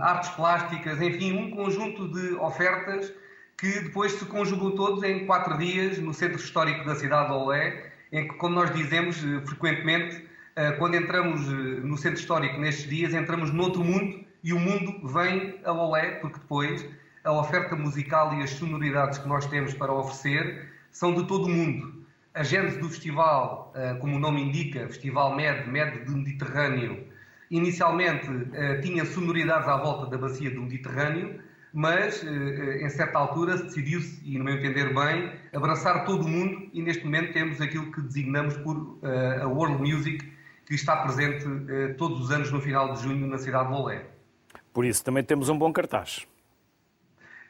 artes 0.00 0.30
plásticas, 0.30 1.02
enfim, 1.02 1.36
um 1.36 1.50
conjunto 1.50 2.08
de 2.08 2.34
ofertas 2.36 3.12
que 3.56 3.80
depois 3.80 4.12
se 4.12 4.24
conjugam 4.26 4.72
todos 4.72 5.02
em 5.02 5.26
quatro 5.26 5.56
dias 5.58 5.98
no 5.98 6.12
centro 6.12 6.38
histórico 6.38 6.84
da 6.84 6.94
cidade 6.94 7.28
de 7.28 7.34
Olé, 7.34 7.92
em 8.12 8.28
que, 8.28 8.34
como 8.34 8.54
nós 8.54 8.72
dizemos 8.74 9.22
eh, 9.24 9.40
frequentemente, 9.44 10.24
eh, 10.56 10.72
quando 10.72 10.94
entramos 10.94 11.48
eh, 11.48 11.52
no 11.82 11.96
centro 11.96 12.20
histórico 12.20 12.58
nestes 12.60 12.88
dias, 12.88 13.14
entramos 13.14 13.52
noutro 13.52 13.82
mundo 13.82 14.24
e 14.42 14.52
o 14.52 14.58
mundo 14.58 15.06
vem 15.08 15.60
a 15.64 15.72
Olé, 15.72 16.12
porque 16.20 16.38
depois 16.38 16.86
a 17.24 17.32
oferta 17.32 17.74
musical 17.74 18.34
e 18.34 18.42
as 18.42 18.50
sonoridades 18.50 19.18
que 19.18 19.28
nós 19.28 19.46
temos 19.46 19.72
para 19.74 19.92
oferecer 19.92 20.68
são 20.90 21.14
de 21.14 21.26
todo 21.26 21.46
o 21.46 21.48
mundo. 21.48 22.04
A 22.34 22.42
gênese 22.42 22.78
do 22.78 22.88
festival, 22.88 23.72
como 24.00 24.16
o 24.16 24.18
nome 24.18 24.42
indica, 24.42 24.88
Festival 24.88 25.34
MED, 25.34 25.70
MED 25.70 26.00
do 26.00 26.16
Mediterrâneo, 26.16 27.06
inicialmente 27.50 28.26
tinha 28.82 29.04
sonoridades 29.06 29.68
à 29.68 29.76
volta 29.76 30.10
da 30.10 30.18
bacia 30.18 30.50
do 30.50 30.62
Mediterrâneo, 30.62 31.40
mas 31.74 32.24
eh, 32.24 32.84
em 32.86 32.88
certa 32.88 33.18
altura 33.18 33.58
decidiu-se, 33.58 34.22
e 34.24 34.38
no 34.38 34.44
meu 34.44 34.54
entender 34.54 34.94
bem, 34.94 35.32
abraçar 35.52 36.04
todo 36.04 36.24
o 36.24 36.28
mundo 36.28 36.70
e 36.72 36.80
neste 36.80 37.04
momento 37.04 37.32
temos 37.32 37.60
aquilo 37.60 37.90
que 37.90 38.00
designamos 38.00 38.56
por 38.58 39.00
a 39.42 39.46
World 39.46 39.82
Music, 39.82 40.24
que 40.64 40.74
está 40.74 40.96
presente 40.98 41.44
todos 41.98 42.20
os 42.20 42.30
anos 42.30 42.50
no 42.50 42.60
final 42.60 42.94
de 42.94 43.02
junho 43.02 43.26
na 43.26 43.38
cidade 43.38 43.68
de 43.68 43.74
Olé. 43.74 44.06
Por 44.72 44.84
isso 44.84 45.04
também 45.04 45.24
temos 45.24 45.48
um 45.48 45.58
bom 45.58 45.72
cartaz. 45.72 46.26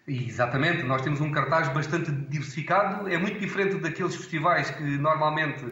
Exatamente, 0.07 0.83
nós 0.83 1.01
temos 1.01 1.21
um 1.21 1.31
cartaz 1.31 1.69
bastante 1.69 2.11
diversificado, 2.13 3.09
é 3.09 3.17
muito 3.17 3.39
diferente 3.39 3.77
daqueles 3.77 4.15
festivais 4.15 4.71
que 4.71 4.83
normalmente 4.83 5.65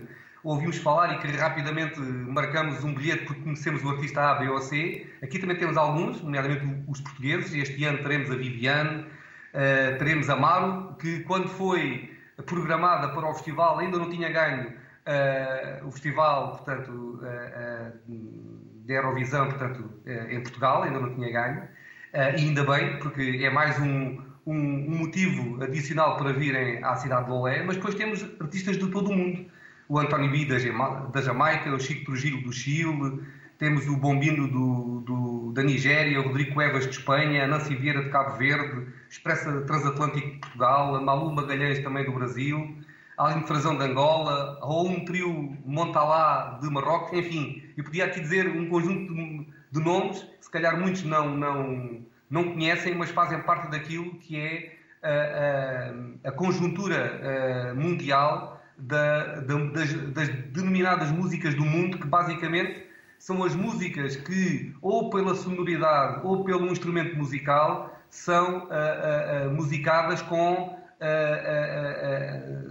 ouvimos 0.44 0.76
falar 0.78 1.14
e 1.14 1.18
que 1.18 1.28
rapidamente 1.36 2.00
marcamos 2.00 2.82
um 2.82 2.94
bilhete 2.94 3.24
porque 3.24 3.42
conhecemos 3.42 3.84
o 3.84 3.90
artista 3.90 4.20
A, 4.20 4.34
B 4.34 4.48
ou 4.48 4.60
C. 4.60 5.06
Aqui 5.22 5.38
também 5.38 5.56
temos 5.56 5.76
alguns, 5.76 6.20
nomeadamente 6.22 6.64
os 6.88 7.00
portugueses, 7.00 7.52
este 7.54 7.84
ano 7.84 7.98
teremos 7.98 8.30
a 8.30 8.34
Viviane, 8.34 9.02
uh, 9.02 9.98
teremos 9.98 10.28
a 10.28 10.36
Maro, 10.36 10.94
que 11.00 11.20
quando 11.20 11.48
foi 11.48 12.10
programada 12.46 13.08
para 13.08 13.28
o 13.28 13.34
festival 13.34 13.78
ainda 13.78 13.98
não 13.98 14.10
tinha 14.10 14.28
ganho 14.30 14.68
uh, 14.70 15.86
o 15.86 15.92
festival, 15.92 16.56
portanto, 16.56 17.20
uh, 17.22 18.42
da 18.84 18.94
Eurovisão, 18.94 19.48
portanto, 19.48 19.88
em 20.28 20.40
Portugal, 20.42 20.82
ainda 20.82 20.98
não 20.98 21.14
tinha 21.14 21.30
ganho. 21.30 21.68
E 22.14 22.48
ainda 22.48 22.64
bem, 22.64 22.98
porque 22.98 23.40
é 23.42 23.48
mais 23.48 23.78
um, 23.78 24.20
um, 24.44 24.54
um, 24.54 24.98
motivo 24.98 25.62
adicional 25.62 26.16
para 26.18 26.32
virem 26.32 26.82
à 26.84 26.96
cidade 26.96 27.26
de 27.26 27.30
Lolé, 27.30 27.62
mas 27.62 27.76
depois 27.76 27.94
temos 27.94 28.22
artistas 28.40 28.76
de 28.76 28.86
todo 28.88 29.10
o 29.10 29.14
mundo. 29.14 29.46
O 29.88 29.98
António 29.98 30.30
B 30.30 30.44
da, 30.46 31.20
Jamaica, 31.20 31.74
o 31.74 31.80
Chico 31.80 32.06
Trujillo 32.06 32.42
do 32.42 32.52
Chile, 32.52 33.20
temos 33.58 33.86
o 33.86 33.96
Bombino 33.96 34.48
do, 34.48 35.00
do, 35.02 35.52
da 35.52 35.62
Nigéria, 35.62 36.20
o 36.20 36.24
Rodrigo 36.24 36.60
Evas 36.60 36.84
de 36.84 36.90
Espanha, 36.90 37.44
a 37.44 37.46
Nancy 37.46 37.74
Vieira 37.76 38.02
de 38.02 38.10
Cabo 38.10 38.36
Verde, 38.36 38.88
Expressa 39.08 39.60
Transatlântico 39.62 40.26
de 40.26 40.38
Portugal, 40.38 40.96
a 40.96 41.00
Malu 41.00 41.32
Magalhães 41.32 41.78
também 41.80 42.04
do 42.04 42.12
Brasil, 42.12 42.76
a 43.16 43.26
Aline 43.26 43.46
Frazão 43.46 43.76
de 43.76 43.84
Angola, 43.84 44.58
ou 44.62 44.88
um 44.88 45.04
trio 45.04 45.56
Montalá 45.64 46.58
de 46.60 46.68
Marrocos, 46.68 47.16
enfim, 47.16 47.62
eu 47.76 47.84
podia 47.84 48.06
aqui 48.06 48.20
dizer 48.20 48.48
um 48.48 48.68
conjunto 48.68 49.14
de, 49.14 49.46
de 49.70 49.80
nomes 49.80 50.26
se 50.40 50.50
calhar 50.50 50.78
muitos 50.78 51.04
não, 51.04 51.36
não, 51.36 52.00
não 52.28 52.52
conhecem, 52.52 52.96
mas 52.96 53.10
fazem 53.10 53.40
parte 53.42 53.70
daquilo 53.70 54.16
que 54.16 54.36
é 54.36 54.76
a, 55.02 56.26
a, 56.26 56.28
a 56.30 56.32
conjuntura 56.32 57.72
mundial 57.76 58.51
da, 58.76 59.40
da, 59.40 59.54
das, 59.66 59.92
das 60.12 60.28
denominadas 60.28 61.10
músicas 61.10 61.54
do 61.54 61.64
mundo, 61.64 61.98
que 61.98 62.06
basicamente 62.06 62.86
são 63.18 63.44
as 63.44 63.54
músicas 63.54 64.16
que, 64.16 64.74
ou 64.82 65.08
pela 65.08 65.34
sonoridade 65.34 66.20
ou 66.24 66.44
pelo 66.44 66.66
instrumento 66.66 67.16
musical, 67.16 67.96
são 68.10 68.64
uh, 68.64 69.48
uh, 69.48 69.54
musicadas 69.54 70.20
com 70.22 70.80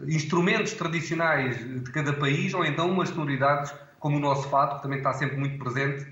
instrumentos 0.07 0.71
tradicionais 0.71 1.57
de 1.57 1.91
cada 1.91 2.13
país 2.13 2.53
ou 2.53 2.63
então 2.63 2.89
umas 2.89 3.09
sonoridades 3.09 3.73
como 3.99 4.15
o 4.15 4.19
nosso 4.21 4.49
fado, 4.49 4.77
que 4.77 4.83
também 4.83 4.99
está 4.99 5.11
sempre 5.11 5.35
muito 5.35 5.61
presente, 5.61 6.07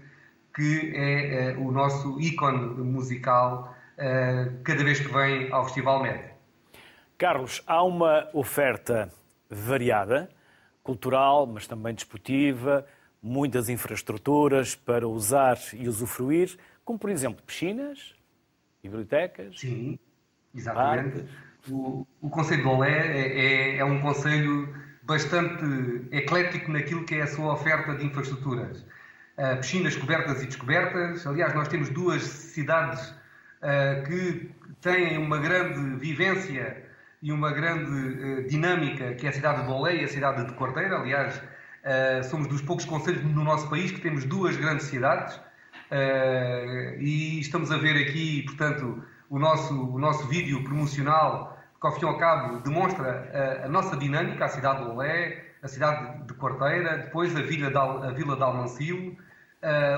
que 0.54 0.92
é 0.94 1.56
o 1.58 1.72
nosso 1.72 2.20
ícone 2.20 2.60
musical 2.84 3.74
cada 4.66 4.84
vez 4.84 5.00
que 5.00 5.08
vem 5.14 5.50
ao 5.54 5.64
Festival 5.64 6.04
Med. 6.04 6.20
Carlos, 7.18 7.64
há 7.66 7.82
uma 7.84 8.28
oferta 8.34 9.10
variada, 9.50 10.30
cultural, 10.84 11.48
mas 11.48 11.68
também 11.68 11.94
desportiva, 11.94 12.86
muitas 13.22 13.70
infraestruturas 13.70 14.76
para 14.76 15.08
usar 15.08 15.58
e 15.74 15.88
usufruir, 15.88 16.58
como 16.86 16.98
por 16.98 17.10
exemplo 17.10 17.44
piscinas, 17.44 18.16
bibliotecas. 18.82 19.60
Sim, 19.60 20.00
exatamente. 20.56 21.26
O, 21.70 22.08
o 22.22 22.30
Conselho 22.30 22.62
de 22.62 22.68
Olé 22.68 22.90
é, 22.90 23.28
é, 23.28 23.78
é, 23.78 23.86
um 23.86 24.00
conselho 24.02 24.74
bastante 25.04 25.66
eclético 26.12 26.72
naquilo 26.72 27.04
que 27.04 27.16
é 27.16 27.24
a 27.24 27.28
sua 27.28 27.54
oferta 27.54 27.96
de 27.96 28.06
infraestruturas. 28.06 28.86
Uh, 29.38 29.58
piscinas 29.60 29.96
cobertas 29.96 30.42
e 30.44 30.46
descobertas. 30.46 31.26
Aliás, 31.26 31.54
nós 31.54 31.68
temos 31.68 31.90
duas 31.90 32.22
cidades 32.24 33.10
uh, 33.10 34.04
que 34.06 34.52
têm 34.82 35.18
uma 35.18 35.38
grande 35.38 35.98
vivência 35.98 36.89
e 37.22 37.32
uma 37.32 37.52
grande 37.52 37.92
uh, 37.92 38.48
dinâmica, 38.48 39.14
que 39.16 39.26
é 39.26 39.30
a 39.30 39.34
cidade 39.34 39.64
de 39.64 39.72
Olé 39.72 39.98
e 39.98 40.04
a 40.06 40.08
cidade 40.08 40.46
de 40.46 40.54
Corteira. 40.54 40.98
Aliás, 40.98 41.38
uh, 41.38 42.24
somos 42.24 42.48
dos 42.48 42.62
poucos 42.62 42.86
conselhos 42.86 43.24
no 43.24 43.44
nosso 43.44 43.70
país 43.70 43.92
que 43.92 44.00
temos 44.00 44.24
duas 44.26 44.56
grandes 44.56 44.86
cidades 44.86 45.36
uh, 45.36 47.00
e 47.00 47.40
estamos 47.40 47.72
a 47.72 47.78
ver 47.78 47.96
aqui, 48.08 48.44
portanto, 48.44 49.04
o 49.30 49.38
nosso, 49.38 49.74
o 49.74 50.00
nosso 50.00 50.28
vídeo 50.28 50.64
promocional, 50.64 51.58
que 51.80 51.88
ao 51.88 51.94
fim 51.94 52.06
e 52.06 52.08
ao 52.08 52.18
cabo 52.18 52.60
demonstra 52.62 53.60
a, 53.62 53.66
a 53.66 53.70
nossa 53.70 53.98
dinâmica, 53.98 54.46
a 54.46 54.50
cidade 54.50 54.84
de 54.84 54.92
Olé, 54.92 55.44
a 55.62 55.68
cidade 55.68 56.26
de 56.26 56.34
Corteira, 56.36 56.98
depois 57.00 57.36
a 57.36 57.42
Vila 57.42 57.70
de, 57.70 57.78
a 57.78 58.12
Vila 58.12 58.36
de 58.38 58.44
Almancil, 58.44 59.18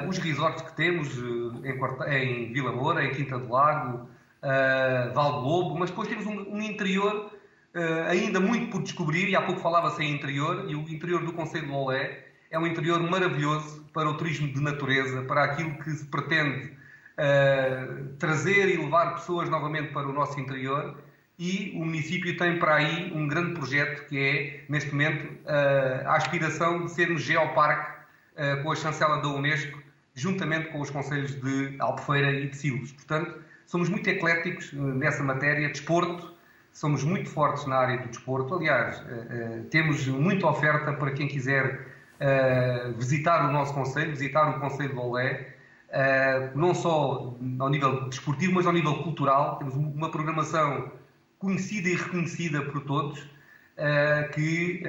os 0.09 0.17
resorts 0.17 0.63
que 0.63 0.75
temos 0.75 1.15
em, 1.63 2.49
em 2.49 2.51
Vila 2.51 2.71
Moura, 2.71 3.05
em 3.05 3.11
Quinta 3.11 3.37
do 3.37 3.47
Lago, 3.47 4.09
uh, 4.43 5.13
Val 5.13 5.41
do 5.41 5.47
Lobo, 5.47 5.79
mas 5.79 5.89
depois 5.89 6.07
temos 6.07 6.25
um, 6.25 6.55
um 6.55 6.61
interior 6.61 7.31
uh, 7.75 8.09
ainda 8.09 8.39
muito 8.39 8.71
por 8.71 8.81
descobrir, 8.81 9.29
e 9.29 9.35
há 9.35 9.41
pouco 9.41 9.61
falava-se 9.61 10.03
em 10.03 10.13
interior, 10.13 10.65
e 10.69 10.75
o 10.75 10.81
interior 10.89 11.23
do 11.23 11.33
Conselho 11.33 11.67
de 11.67 11.71
Olé 11.71 12.25
é 12.49 12.59
um 12.59 12.67
interior 12.67 13.01
maravilhoso 13.01 13.85
para 13.93 14.09
o 14.09 14.17
turismo 14.17 14.51
de 14.51 14.59
natureza, 14.61 15.21
para 15.23 15.43
aquilo 15.43 15.77
que 15.79 15.91
se 15.91 16.05
pretende 16.05 16.67
uh, 17.17 18.07
trazer 18.19 18.69
e 18.69 18.77
levar 18.77 19.13
pessoas 19.15 19.49
novamente 19.49 19.93
para 19.93 20.07
o 20.07 20.13
nosso 20.13 20.39
interior. 20.39 20.97
E 21.39 21.71
o 21.75 21.83
município 21.83 22.37
tem 22.37 22.59
para 22.59 22.75
aí 22.75 23.11
um 23.15 23.27
grande 23.27 23.53
projeto 23.53 24.07
que 24.07 24.19
é, 24.19 24.63
neste 24.69 24.91
momento, 24.91 25.39
a 26.05 26.15
aspiração 26.15 26.85
de 26.85 26.91
sermos 26.91 27.23
geoparque 27.23 27.99
com 28.61 28.71
a 28.71 28.75
chancela 28.75 29.19
da 29.19 29.27
Unesco, 29.27 29.81
juntamente 30.13 30.69
com 30.69 30.81
os 30.81 30.91
conselhos 30.91 31.33
de 31.41 31.75
Albufeira 31.79 32.31
e 32.31 32.47
de 32.47 32.55
Silos. 32.55 32.91
Portanto, 32.91 33.41
somos 33.71 33.87
muito 33.87 34.09
ecléticos 34.09 34.73
nessa 34.73 35.23
matéria, 35.23 35.69
desporto, 35.69 36.33
somos 36.73 37.05
muito 37.05 37.29
fortes 37.29 37.65
na 37.65 37.77
área 37.77 37.99
do 37.99 38.09
desporto. 38.09 38.53
Aliás, 38.53 39.01
eh, 39.07 39.27
eh, 39.29 39.61
temos 39.71 40.05
muita 40.07 40.45
oferta 40.45 40.91
para 40.91 41.11
quem 41.11 41.25
quiser 41.25 41.87
eh, 42.19 42.91
visitar 42.97 43.47
o 43.47 43.53
nosso 43.53 43.73
Conselho, 43.73 44.11
visitar 44.11 44.57
o 44.57 44.59
Conselho 44.59 44.89
de 44.89 44.99
Olé, 44.99 45.55
não 46.53 46.73
só 46.73 47.33
ao 47.59 47.69
nível 47.69 48.09
desportivo, 48.09 48.53
mas 48.55 48.65
ao 48.65 48.73
nível 48.73 49.03
cultural. 49.03 49.57
Temos 49.57 49.73
uma 49.73 50.11
programação 50.11 50.91
conhecida 51.39 51.87
e 51.87 51.95
reconhecida 51.95 52.61
por 52.61 52.81
todos, 52.81 53.19
que 54.33 54.83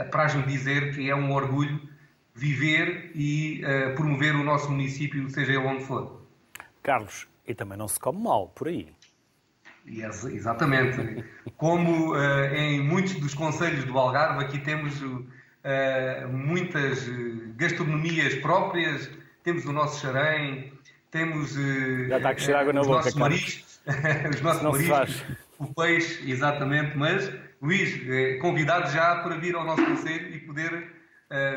apraz-me 0.00 0.44
dizer 0.44 0.94
que 0.94 1.10
é 1.10 1.14
um 1.16 1.32
orgulho 1.32 1.80
viver 2.36 3.10
e 3.16 3.62
promover 3.96 4.36
o 4.36 4.44
nosso 4.44 4.70
município, 4.70 5.28
seja 5.28 5.54
ele 5.54 5.66
onde 5.66 5.82
for. 5.82 6.22
Carlos, 6.84 7.26
e 7.48 7.54
também 7.54 7.78
não 7.78 7.88
se 7.88 7.98
come 7.98 8.22
mal 8.22 8.48
por 8.48 8.68
aí. 8.68 8.88
Yes, 9.86 10.24
exatamente. 10.24 11.24
Como 11.56 12.14
uh, 12.14 12.54
em 12.54 12.80
muitos 12.82 13.14
dos 13.14 13.34
conselhos 13.34 13.84
do 13.84 13.98
Algarve, 13.98 14.44
aqui 14.44 14.58
temos 14.58 15.00
uh, 15.00 16.28
muitas 16.30 17.08
gastronomias 17.56 18.34
próprias, 18.34 19.10
temos 19.42 19.64
o 19.64 19.72
nosso 19.72 20.00
xarém, 20.00 20.72
temos 21.10 21.56
uh, 21.56 22.08
Já 22.08 22.18
está 22.18 22.30
a 22.30 22.34
crescer 22.34 22.54
água 22.54 22.72
na 22.74 22.82
os 22.82 22.86
boca, 22.86 22.98
nossos 22.98 23.14
mariscos, 23.14 23.80
os 24.34 24.40
nossos 24.42 24.62
não 24.62 24.72
mariscos, 24.72 25.24
o 25.58 25.74
peixe, 25.74 26.30
exatamente. 26.30 26.96
Mas, 26.96 27.32
Luís, 27.62 27.98
convidado 28.40 28.90
já 28.92 29.16
para 29.22 29.36
vir 29.36 29.54
ao 29.54 29.64
nosso 29.64 29.84
conselho 29.84 30.32
e 30.32 30.38
poder 30.40 30.92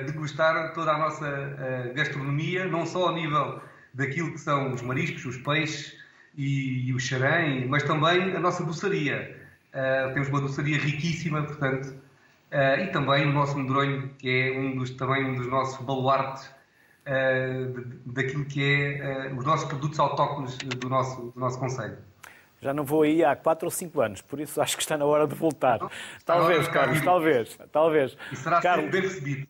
degustar 0.05 0.73
toda 0.73 0.91
a 0.91 0.97
nossa 0.97 1.91
gastronomia, 1.93 2.65
não 2.65 2.85
só 2.85 3.09
a 3.09 3.13
nível 3.13 3.61
daquilo 3.93 4.31
que 4.31 4.39
são 4.39 4.73
os 4.73 4.81
mariscos, 4.81 5.25
os 5.25 5.37
peixes, 5.37 6.01
e, 6.35 6.87
e 6.87 6.93
o 6.93 6.99
xarém, 6.99 7.67
mas 7.67 7.83
também 7.83 8.35
a 8.35 8.39
nossa 8.39 8.63
doçaria. 8.63 9.37
Uh, 9.69 10.13
temos 10.13 10.29
uma 10.29 10.41
doçaria 10.41 10.77
riquíssima, 10.77 11.43
portanto, 11.43 11.87
uh, 11.87 12.81
e 12.81 12.87
também 12.87 13.27
o 13.27 13.31
nosso 13.31 13.57
medronho, 13.57 14.09
que 14.17 14.29
é 14.29 14.57
um 14.57 14.75
dos, 14.75 14.91
também 14.91 15.25
um 15.25 15.35
dos 15.35 15.47
nossos 15.47 15.83
baluartes 15.85 16.45
uh, 16.47 17.83
daquilo 18.05 18.45
que 18.45 18.63
é 18.63 19.33
os 19.37 19.45
nossos 19.45 19.67
produtos 19.67 19.99
autóctonos 19.99 20.57
do 20.57 20.89
nosso, 20.89 21.31
do 21.33 21.39
nosso 21.39 21.59
Conselho. 21.59 21.97
Já 22.59 22.73
não 22.75 22.83
vou 22.83 23.01
aí 23.01 23.23
há 23.23 23.35
4 23.35 23.65
ou 23.65 23.71
5 23.71 24.01
anos, 24.01 24.21
por 24.21 24.39
isso 24.39 24.61
acho 24.61 24.77
que 24.77 24.83
está 24.83 24.95
na 24.95 25.05
hora 25.05 25.25
de 25.25 25.33
voltar. 25.33 25.79
talvez, 26.23 26.67
Carlos, 26.67 27.01
talvez, 27.01 27.59
talvez. 27.71 28.17
E 28.31 28.35
será 28.35 28.61
Carlos, 28.61 28.85
sempre 28.85 29.01
bem 29.01 29.09
recebido. 29.09 29.47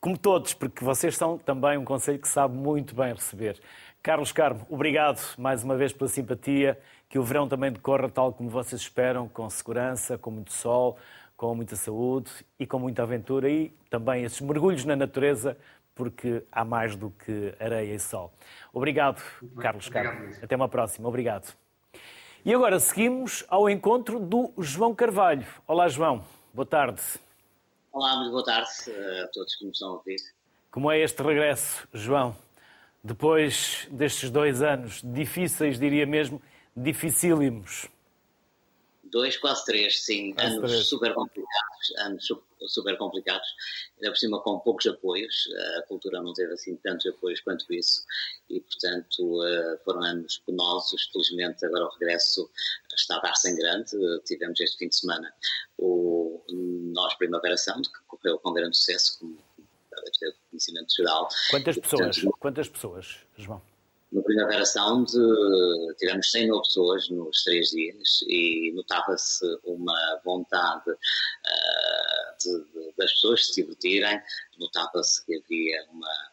Como 0.00 0.16
todos, 0.16 0.54
porque 0.54 0.84
vocês 0.84 1.16
são 1.16 1.36
também 1.36 1.76
um 1.76 1.84
conselho 1.84 2.20
que 2.20 2.28
sabe 2.28 2.56
muito 2.56 2.94
bem 2.94 3.12
receber. 3.12 3.60
Carlos 4.00 4.30
Carmo, 4.30 4.64
obrigado 4.70 5.20
mais 5.36 5.64
uma 5.64 5.76
vez 5.76 5.92
pela 5.92 6.08
simpatia. 6.08 6.78
Que 7.08 7.18
o 7.18 7.22
verão 7.22 7.48
também 7.48 7.72
decorra 7.72 8.08
tal 8.08 8.32
como 8.32 8.50
vocês 8.50 8.82
esperam, 8.82 9.26
com 9.28 9.48
segurança, 9.48 10.18
com 10.18 10.30
muito 10.30 10.52
sol, 10.52 10.98
com 11.36 11.54
muita 11.54 11.74
saúde 11.74 12.30
e 12.58 12.66
com 12.66 12.78
muita 12.78 13.02
aventura 13.02 13.48
e 13.48 13.72
também 13.88 14.24
esses 14.24 14.40
mergulhos 14.40 14.84
na 14.84 14.94
natureza, 14.94 15.56
porque 15.94 16.42
há 16.52 16.64
mais 16.64 16.94
do 16.94 17.10
que 17.10 17.54
areia 17.58 17.94
e 17.94 17.98
sol. 17.98 18.32
Obrigado, 18.72 19.22
Carlos 19.58 19.88
Carmo. 19.88 20.32
Até 20.42 20.54
uma 20.54 20.68
próxima. 20.68 21.08
Obrigado. 21.08 21.54
E 22.44 22.54
agora 22.54 22.78
seguimos 22.78 23.44
ao 23.48 23.68
encontro 23.68 24.20
do 24.20 24.52
João 24.58 24.94
Carvalho. 24.94 25.46
Olá, 25.66 25.88
João. 25.88 26.24
Boa 26.52 26.66
tarde. 26.66 27.00
Olá, 27.98 28.14
muito 28.14 28.30
boa 28.30 28.44
tarde 28.44 28.70
a 29.24 29.26
todos 29.32 29.56
que 29.56 29.64
nos 29.64 29.72
estão 29.72 29.88
a 29.88 29.92
ouvir. 29.94 30.20
Como 30.70 30.88
é 30.88 31.00
este 31.00 31.20
regresso, 31.20 31.88
João? 31.92 32.36
depois 33.02 33.88
destes 33.90 34.30
dois 34.30 34.62
anos 34.62 35.02
difíceis, 35.02 35.80
diria 35.80 36.06
mesmo, 36.06 36.40
dificílimos. 36.76 37.88
Dois, 39.10 39.36
quase 39.36 39.64
três, 39.64 40.04
sim. 40.04 40.32
Quase 40.34 40.56
anos 40.56 40.70
três. 40.70 40.86
super 40.86 41.14
complicados, 41.14 41.96
anos 41.98 42.28
super 42.66 42.96
complicados, 42.98 43.48
ainda 43.96 44.10
por 44.10 44.16
cima 44.16 44.42
com 44.42 44.58
poucos 44.58 44.86
apoios. 44.86 45.48
A 45.78 45.82
cultura 45.82 46.20
não 46.22 46.32
teve 46.32 46.52
assim 46.52 46.76
tantos 46.76 47.06
apoios 47.06 47.40
quanto 47.40 47.72
isso 47.72 48.02
e, 48.50 48.60
portanto, 48.60 49.44
eh, 49.44 49.78
foram 49.84 50.02
anos 50.02 50.38
penosos. 50.46 51.08
Felizmente, 51.12 51.64
agora 51.64 51.84
o 51.84 51.90
regresso 51.98 52.50
está 52.94 53.16
a 53.16 53.20
dar-se 53.20 53.50
em 53.50 53.56
grande. 53.56 53.90
Tivemos 54.24 54.60
este 54.60 54.78
fim 54.78 54.88
de 54.88 54.96
semana 54.96 55.32
o 55.78 56.42
Nós 56.48 57.14
Primavera 57.14 57.56
Sound, 57.56 57.88
que 57.88 57.98
correu 58.06 58.38
com 58.38 58.52
grande 58.52 58.76
sucesso, 58.76 59.18
como 59.18 59.38
deve 59.90 60.18
ter 60.18 60.36
conhecimento 60.50 60.94
geral. 60.94 61.28
Quantas 61.50 61.76
e, 61.76 61.80
pessoas? 61.80 62.16
Portanto, 62.16 62.36
Quantas 62.40 62.68
pessoas, 62.68 63.16
João? 63.36 63.62
No 64.10 64.22
Primavera 64.22 64.64
Sound 64.64 65.12
tivemos 65.98 66.30
100 66.30 66.44
mil 66.44 66.62
pessoas 66.62 67.08
nos 67.10 67.44
três 67.44 67.70
dias 67.70 68.22
e 68.26 68.72
notava-se 68.74 69.44
uma 69.64 70.20
vontade 70.24 70.90
uh, 70.90 72.38
de, 72.40 72.64
de, 72.72 72.92
das 72.96 73.12
pessoas 73.12 73.46
se 73.46 73.60
divertirem, 73.60 74.20
notava-se 74.58 75.24
que 75.26 75.36
havia 75.36 75.86
uma 75.92 76.30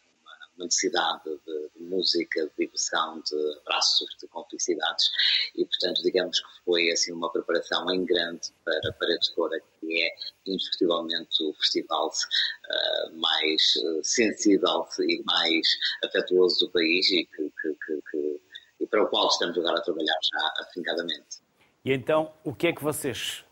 uma 0.56 0.66
necessidade 0.66 1.24
de, 1.26 1.70
de, 1.76 1.84
música, 1.84 2.46
de 2.46 2.66
diversão, 2.66 3.22
de 3.22 3.60
abraços, 3.62 4.08
de 4.22 4.28
complicidades 4.28 5.10
e, 5.56 5.66
portanto, 5.66 6.02
digamos 6.04 6.40
que 6.40 6.64
foi 6.64 6.92
assim 6.92 7.12
uma 7.12 7.32
preparação 7.32 7.90
em 7.92 8.06
grande 8.06 8.50
para, 8.64 8.94
para 8.94 9.08
a 9.08 9.16
Editora, 9.16 9.60
que 9.80 10.04
é 10.04 10.10
indiscutivelmente 10.46 11.44
o 11.44 11.54
festival 11.54 12.10
uh, 12.10 13.18
mais 13.20 13.76
uh, 13.78 14.04
sensível 14.04 14.86
e 15.00 15.24
mais 15.26 15.68
afetuoso 16.04 16.66
do 16.66 16.72
país 16.72 17.10
e, 17.12 17.26
que, 17.26 17.52
que, 17.62 18.02
que, 18.12 18.42
e 18.80 18.88
para 18.88 19.04
o 19.04 19.08
qual 19.08 19.28
estamos 19.28 19.58
agora 19.58 19.80
a 19.80 19.82
trabalhar 19.82 20.18
já 20.34 20.54
afincadamente. 20.64 21.44
E 21.84 21.92
então, 21.92 22.34
o 22.44 22.54
que 22.54 22.68
é 22.68 22.74
que 22.74 22.84
vocês 22.84 23.44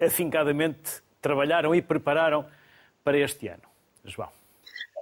afincadamente 0.00 1.02
trabalharam 1.20 1.74
e 1.74 1.82
prepararam 1.82 2.46
para 3.02 3.18
este 3.18 3.48
ano. 3.48 3.62
João. 4.04 4.37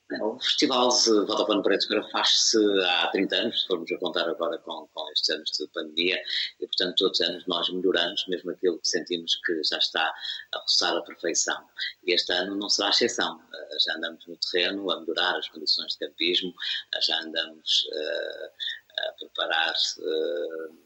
O 0.08 0.38
Festival 0.38 0.88
de 0.88 1.10
Vodafone 1.26 1.62
Preto 1.64 1.86
faz-se 2.12 2.56
há 2.84 3.08
30 3.08 3.36
anos, 3.36 3.62
se 3.62 3.66
formos 3.66 3.90
a 3.90 3.98
contar 3.98 4.28
agora 4.28 4.56
com, 4.58 4.86
com 4.94 5.10
estes 5.10 5.30
anos 5.30 5.50
de 5.50 5.66
pandemia, 5.68 6.22
e 6.60 6.66
portanto 6.66 6.94
todos 6.96 7.18
os 7.18 7.28
anos 7.28 7.46
nós 7.48 7.68
melhoramos, 7.70 8.24
mesmo 8.28 8.52
aquilo 8.52 8.78
que 8.78 8.86
sentimos 8.86 9.34
que 9.44 9.64
já 9.64 9.78
está 9.78 10.14
a 10.54 10.58
roçar 10.60 10.96
a 10.96 11.02
perfeição. 11.02 11.60
E 12.04 12.14
este 12.14 12.32
ano 12.32 12.54
não 12.54 12.68
será 12.68 12.90
exceção. 12.90 13.40
Eh, 13.52 13.76
já 13.84 13.96
andamos 13.96 14.24
no 14.28 14.36
terreno 14.36 14.88
a 14.92 15.00
melhorar 15.00 15.38
as 15.38 15.48
condições 15.48 15.92
de 15.94 16.06
campismo, 16.06 16.54
eh, 16.94 17.00
já 17.00 17.20
andamos 17.20 17.88
uh, 17.92 19.08
a 19.08 19.12
preparar. 19.12 19.74
Uh, 19.98 20.85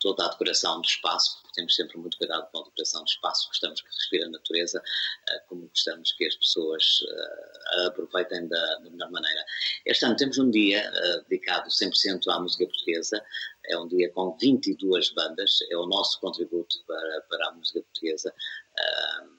toda 0.00 0.24
a 0.24 0.28
decoração 0.28 0.80
do 0.80 0.86
espaço, 0.86 1.38
porque 1.40 1.54
temos 1.54 1.74
sempre 1.74 1.98
muito 1.98 2.16
cuidado 2.16 2.48
com 2.50 2.60
a 2.60 2.64
decoração 2.64 3.02
do 3.02 3.08
espaço, 3.08 3.48
gostamos 3.48 3.80
que 3.80 3.88
respire 3.88 4.24
a 4.24 4.28
natureza, 4.30 4.82
eh, 5.28 5.38
como 5.48 5.68
gostamos 5.68 6.12
que 6.12 6.26
as 6.26 6.34
pessoas 6.36 6.84
eh, 7.08 7.86
aproveitem 7.86 8.46
da, 8.48 8.74
da 8.76 8.90
melhor 8.90 9.10
maneira. 9.10 9.44
Este 9.84 10.04
ano 10.04 10.16
temos 10.16 10.38
um 10.38 10.50
dia 10.50 10.80
eh, 10.80 11.22
dedicado 11.28 11.68
100% 11.68 12.28
à 12.28 12.40
música 12.40 12.66
portuguesa, 12.66 13.22
é 13.66 13.78
um 13.78 13.86
dia 13.86 14.10
com 14.12 14.36
22 14.40 15.10
bandas, 15.10 15.58
é 15.70 15.76
o 15.76 15.86
nosso 15.86 16.18
contributo 16.20 16.76
para, 16.86 17.20
para 17.28 17.48
a 17.48 17.52
música 17.52 17.82
portuguesa. 17.82 18.34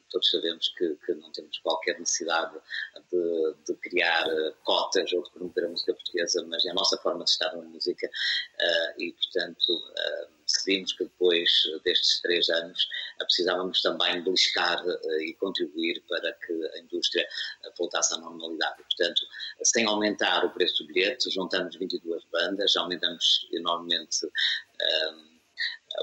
Todos 0.09 0.31
sabemos 0.31 0.73
que, 0.75 0.95
que, 1.05 1.13
não 1.13 1.31
temos 1.31 1.59
qualquer 1.59 1.99
necessidade 1.99 2.57
de, 3.11 3.53
de, 3.67 3.75
criar 3.75 4.25
cotas 4.63 5.13
ou 5.13 5.23
de 5.23 5.31
promover 5.31 5.65
a 5.65 5.69
música 5.69 5.93
portuguesa, 5.93 6.43
mas 6.47 6.65
é 6.65 6.71
a 6.71 6.73
nossa 6.73 6.97
forma 6.97 7.23
de 7.23 7.29
estar 7.29 7.55
na 7.55 7.61
música 7.61 8.09
e, 8.97 9.11
portanto, 9.11 9.61
decidimos 10.51 10.93
que 10.93 11.03
depois 11.03 11.49
destes 11.83 12.21
três 12.21 12.49
anos 12.49 12.87
precisávamos 13.19 13.81
também 13.81 14.23
beliscar 14.23 14.83
eh, 14.87 15.23
e 15.25 15.33
contribuir 15.35 16.03
para 16.07 16.33
que 16.33 16.53
a 16.75 16.79
indústria 16.79 17.23
eh, 17.23 17.71
voltasse 17.77 18.13
à 18.15 18.17
normalidade. 18.17 18.83
Portanto, 18.83 19.21
sem 19.63 19.85
aumentar 19.85 20.43
o 20.45 20.49
preço 20.49 20.83
do 20.83 20.87
bilhete, 20.87 21.29
juntamos 21.29 21.75
22 21.75 22.23
bandas, 22.31 22.75
aumentamos 22.75 23.47
enormemente 23.51 24.27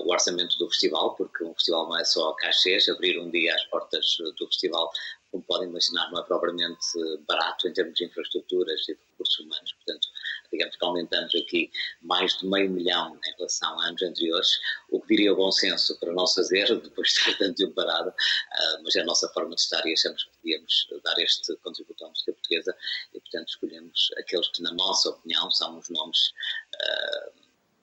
o 0.01 0.12
orçamento 0.12 0.57
do 0.59 0.68
festival, 0.68 1.14
porque 1.14 1.44
um 1.44 1.55
festival 1.55 1.88
não 1.88 1.99
é 1.99 2.05
só 2.05 2.32
cachês, 2.34 2.88
abrir 2.88 3.18
um 3.18 3.30
dia 3.30 3.55
as 3.55 3.64
portas 3.66 4.16
do 4.38 4.47
festival, 4.47 4.90
como 5.30 5.42
podem 5.44 5.68
imaginar, 5.68 6.11
não 6.11 6.20
é 6.20 6.24
propriamente 6.24 6.86
barato 7.26 7.68
em 7.68 7.72
termos 7.72 7.94
de 7.94 8.05
infraestruturas 8.05 8.80
e 8.88 8.94
de 8.94 9.01
recursos 9.11 9.38
humanos, 9.40 9.72
portanto, 9.72 10.09
digamos 10.53 10.76
que 10.76 10.84
aumentamos 10.84 11.34
aqui 11.34 11.70
mais 12.01 12.36
de 12.38 12.47
meio 12.47 12.70
milhão 12.70 13.18
em 13.26 13.36
relação 13.36 13.80
a 13.80 13.86
anos 13.86 14.03
anteriores, 14.03 14.49
o 14.90 15.01
que 15.01 15.09
diria 15.09 15.32
o 15.32 15.36
bom 15.36 15.51
senso 15.51 15.99
para 15.99 16.12
nós 16.12 16.32
fazer, 16.32 16.66
depois 16.80 17.09
de 17.09 17.18
estar 17.18 17.38
tanto 17.38 17.57
tempo 17.57 17.74
parado, 17.74 18.12
mas 18.82 18.97
é 18.97 19.01
a 19.01 19.05
nossa 19.05 19.28
forma 19.30 19.55
de 19.55 19.61
estar 19.61 19.84
e 19.86 19.92
achamos 19.92 20.24
que 20.24 20.30
podíamos 20.38 20.88
dar 21.03 21.18
este 21.18 21.57
contributo 21.57 22.05
à 22.05 22.09
música 22.09 22.32
portuguesa 22.32 22.76
e, 23.14 23.20
portanto, 23.20 23.49
escolhemos 23.49 24.11
aqueles 24.18 24.49
que, 24.49 24.62
na 24.62 24.72
nossa 24.72 25.11
opinião, 25.11 25.51
são 25.51 25.78
os 25.78 25.88
nomes 25.90 26.32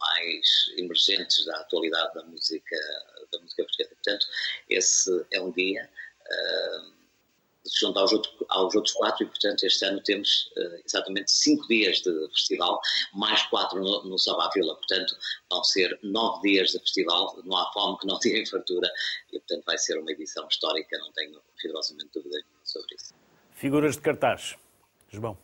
mais 0.03 0.47
emergentes 0.77 1.45
da 1.45 1.57
atualidade 1.57 2.13
da 2.13 2.23
música, 2.23 2.75
da 3.31 3.39
música 3.39 3.63
portuguesa. 3.63 3.95
Portanto, 3.95 4.25
esse 4.69 5.25
é 5.31 5.41
um 5.41 5.51
dia. 5.51 5.89
Se 7.65 7.79
junta 7.79 8.01
aos, 8.01 8.11
outro, 8.11 8.45
aos, 8.49 8.75
outros 8.75 8.93
quatro 8.93 9.23
e, 9.23 9.25
portanto, 9.25 9.63
este 9.63 9.85
ano 9.85 10.01
temos 10.01 10.51
uh, 10.57 10.81
exatamente 10.85 11.31
cinco 11.31 11.65
dias 11.69 12.01
de 12.01 12.11
festival, 12.29 12.81
mais 13.13 13.41
quatro 13.43 13.81
no, 13.81 14.03
no 14.03 14.19
Sabá 14.19 14.49
Vila. 14.53 14.75
Portanto, 14.75 15.15
vão 15.49 15.63
ser 15.63 15.97
nove 16.03 16.49
dias 16.49 16.71
de 16.71 16.79
festival, 16.79 17.39
não 17.45 17.55
há 17.55 17.71
fome 17.71 17.97
que 17.99 18.07
não 18.07 18.19
tenha 18.19 18.45
fartura 18.47 18.91
e, 19.31 19.39
portanto, 19.39 19.63
vai 19.65 19.77
ser 19.77 19.97
uma 19.97 20.11
edição 20.11 20.45
histórica, 20.49 20.97
não 20.97 21.13
tenho 21.13 21.41
rigorosamente 21.61 22.09
dúvida 22.13 22.43
sobre 22.65 22.95
isso. 22.95 23.13
Figuras 23.53 23.95
de 23.95 24.01
cartaz, 24.01 24.55
João. 25.09 25.37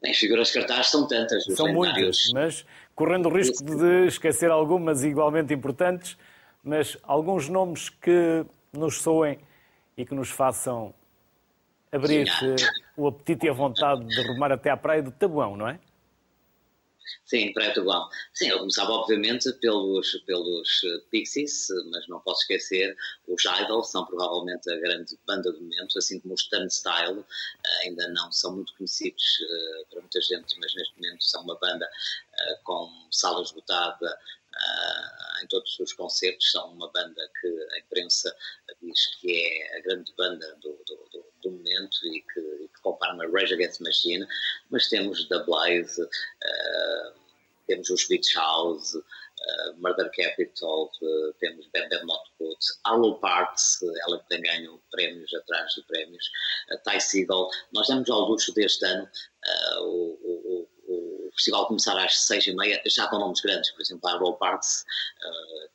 Bem, 0.00 0.14
figuras 0.14 0.48
de 0.48 0.54
cartaz 0.54 0.88
são 0.88 1.08
tantas. 1.08 1.44
São 1.44 1.72
muitas, 1.72 2.30
mas 2.32 2.64
correndo 2.96 3.28
o 3.28 3.32
risco 3.32 3.62
de 3.62 4.06
esquecer 4.06 4.50
algumas 4.50 5.04
igualmente 5.04 5.52
importantes, 5.52 6.16
mas 6.64 6.98
alguns 7.04 7.48
nomes 7.48 7.90
que 7.90 8.44
nos 8.72 9.02
soem 9.02 9.38
e 9.96 10.04
que 10.04 10.14
nos 10.14 10.30
façam 10.30 10.94
abrir 11.92 12.26
o 12.96 13.06
apetite 13.06 13.46
e 13.46 13.50
a 13.50 13.52
vontade 13.52 14.04
de 14.06 14.26
rumar 14.26 14.50
até 14.50 14.70
à 14.70 14.76
praia 14.76 15.02
do 15.02 15.12
Tabuão, 15.12 15.56
não 15.56 15.68
é? 15.68 15.78
Sim, 17.24 17.52
do 17.52 17.74
Tabuão. 17.74 18.08
Sim, 18.34 18.48
eu 18.48 18.58
começava 18.58 18.92
obviamente 18.92 19.52
pelos, 19.54 20.12
pelos 20.26 20.80
eh, 20.84 21.00
Pixies, 21.10 21.68
mas 21.90 22.06
não 22.08 22.20
posso 22.20 22.42
esquecer 22.42 22.96
os 23.26 23.44
Idols, 23.44 23.90
são 23.90 24.04
provavelmente 24.06 24.70
a 24.70 24.76
grande 24.76 25.18
banda 25.26 25.52
do 25.52 25.60
momento, 25.60 25.98
assim 25.98 26.20
como 26.20 26.34
os 26.34 26.48
Turnstile, 26.48 27.20
eh, 27.64 27.86
ainda 27.86 28.08
não 28.08 28.30
são 28.32 28.54
muito 28.56 28.74
conhecidos 28.76 29.38
uh, 29.40 29.86
para 29.90 30.00
muita 30.00 30.20
gente, 30.20 30.58
mas 30.60 30.74
neste 30.74 30.94
momento 30.96 31.24
são 31.24 31.42
uma 31.42 31.58
banda 31.58 31.88
com 32.64 33.08
sala 33.10 33.42
esgotada 33.42 34.18
uh, 34.56 35.42
em 35.42 35.46
todos 35.48 35.78
os 35.78 35.92
concertos, 35.92 36.50
são 36.50 36.72
uma 36.72 36.90
banda 36.92 37.30
que 37.40 37.46
a 37.74 37.78
imprensa 37.78 38.34
diz 38.82 39.06
que 39.20 39.44
é 39.44 39.78
a 39.78 39.80
grande 39.82 40.12
banda 40.16 40.54
do, 40.62 40.72
do, 40.86 41.08
do, 41.12 41.26
do 41.42 41.50
momento 41.50 41.96
e 42.04 42.22
que, 42.32 42.40
e 42.40 42.68
que 42.68 42.80
compara 42.82 43.14
uma 43.14 43.26
Rage 43.26 43.54
Against 43.54 43.80
Machine, 43.80 44.26
mas 44.70 44.88
temos 44.88 45.28
The 45.28 45.38
Blaze, 45.44 46.02
uh, 46.02 47.26
temos 47.66 47.90
os 47.90 48.06
Beach 48.08 48.34
House, 48.34 48.94
uh, 48.94 49.76
Murder 49.76 50.10
Capital, 50.12 50.90
uh, 51.02 51.32
temos 51.40 51.66
Bad 51.68 51.88
Bad 51.90 52.04
Not 52.04 52.30
Good, 52.38 52.58
Arlo 52.84 53.18
Parks, 53.20 53.80
ela 54.06 54.18
que 54.20 54.28
tem 54.28 54.42
ganho 54.42 54.80
prémios 54.90 55.32
atrás 55.34 55.74
de 55.74 55.82
prémios, 55.84 56.24
uh, 56.70 56.78
Ty 56.88 57.00
Seagull. 57.00 57.50
Nós 57.72 57.88
damos 57.88 58.08
ao 58.10 58.20
luxo 58.20 58.52
deste 58.54 58.84
ano 58.86 59.08
o, 59.80 60.62
o 60.62 60.68
festival 61.36 61.66
começar 61.66 61.96
às 62.02 62.18
seis 62.20 62.46
e 62.46 62.54
meia, 62.54 62.80
já 62.86 63.06
com 63.08 63.18
nomes 63.18 63.40
grandes, 63.40 63.70
por 63.70 63.82
exemplo, 63.82 64.08
a 64.08 64.12
Arlo 64.12 64.34
Parks, 64.34 64.84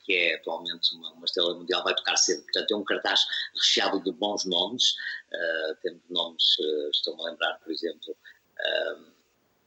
que 0.03 0.13
é 0.13 0.35
atualmente 0.35 0.93
uma, 0.95 1.11
uma 1.11 1.25
estrela 1.25 1.53
mundial, 1.53 1.83
vai 1.83 1.95
tocar 1.95 2.17
cedo. 2.17 2.43
Portanto, 2.43 2.71
é 2.71 2.75
um 2.75 2.83
cartaz 2.83 3.21
recheado 3.55 4.01
de 4.03 4.11
bons 4.11 4.45
nomes. 4.45 4.91
Uh, 5.31 5.75
temos 5.81 6.01
nomes, 6.09 6.43
uh, 6.59 6.89
estou-me 6.89 7.21
a 7.21 7.25
lembrar, 7.31 7.53
por 7.59 7.71
exemplo, 7.71 8.11
uh, 8.11 9.11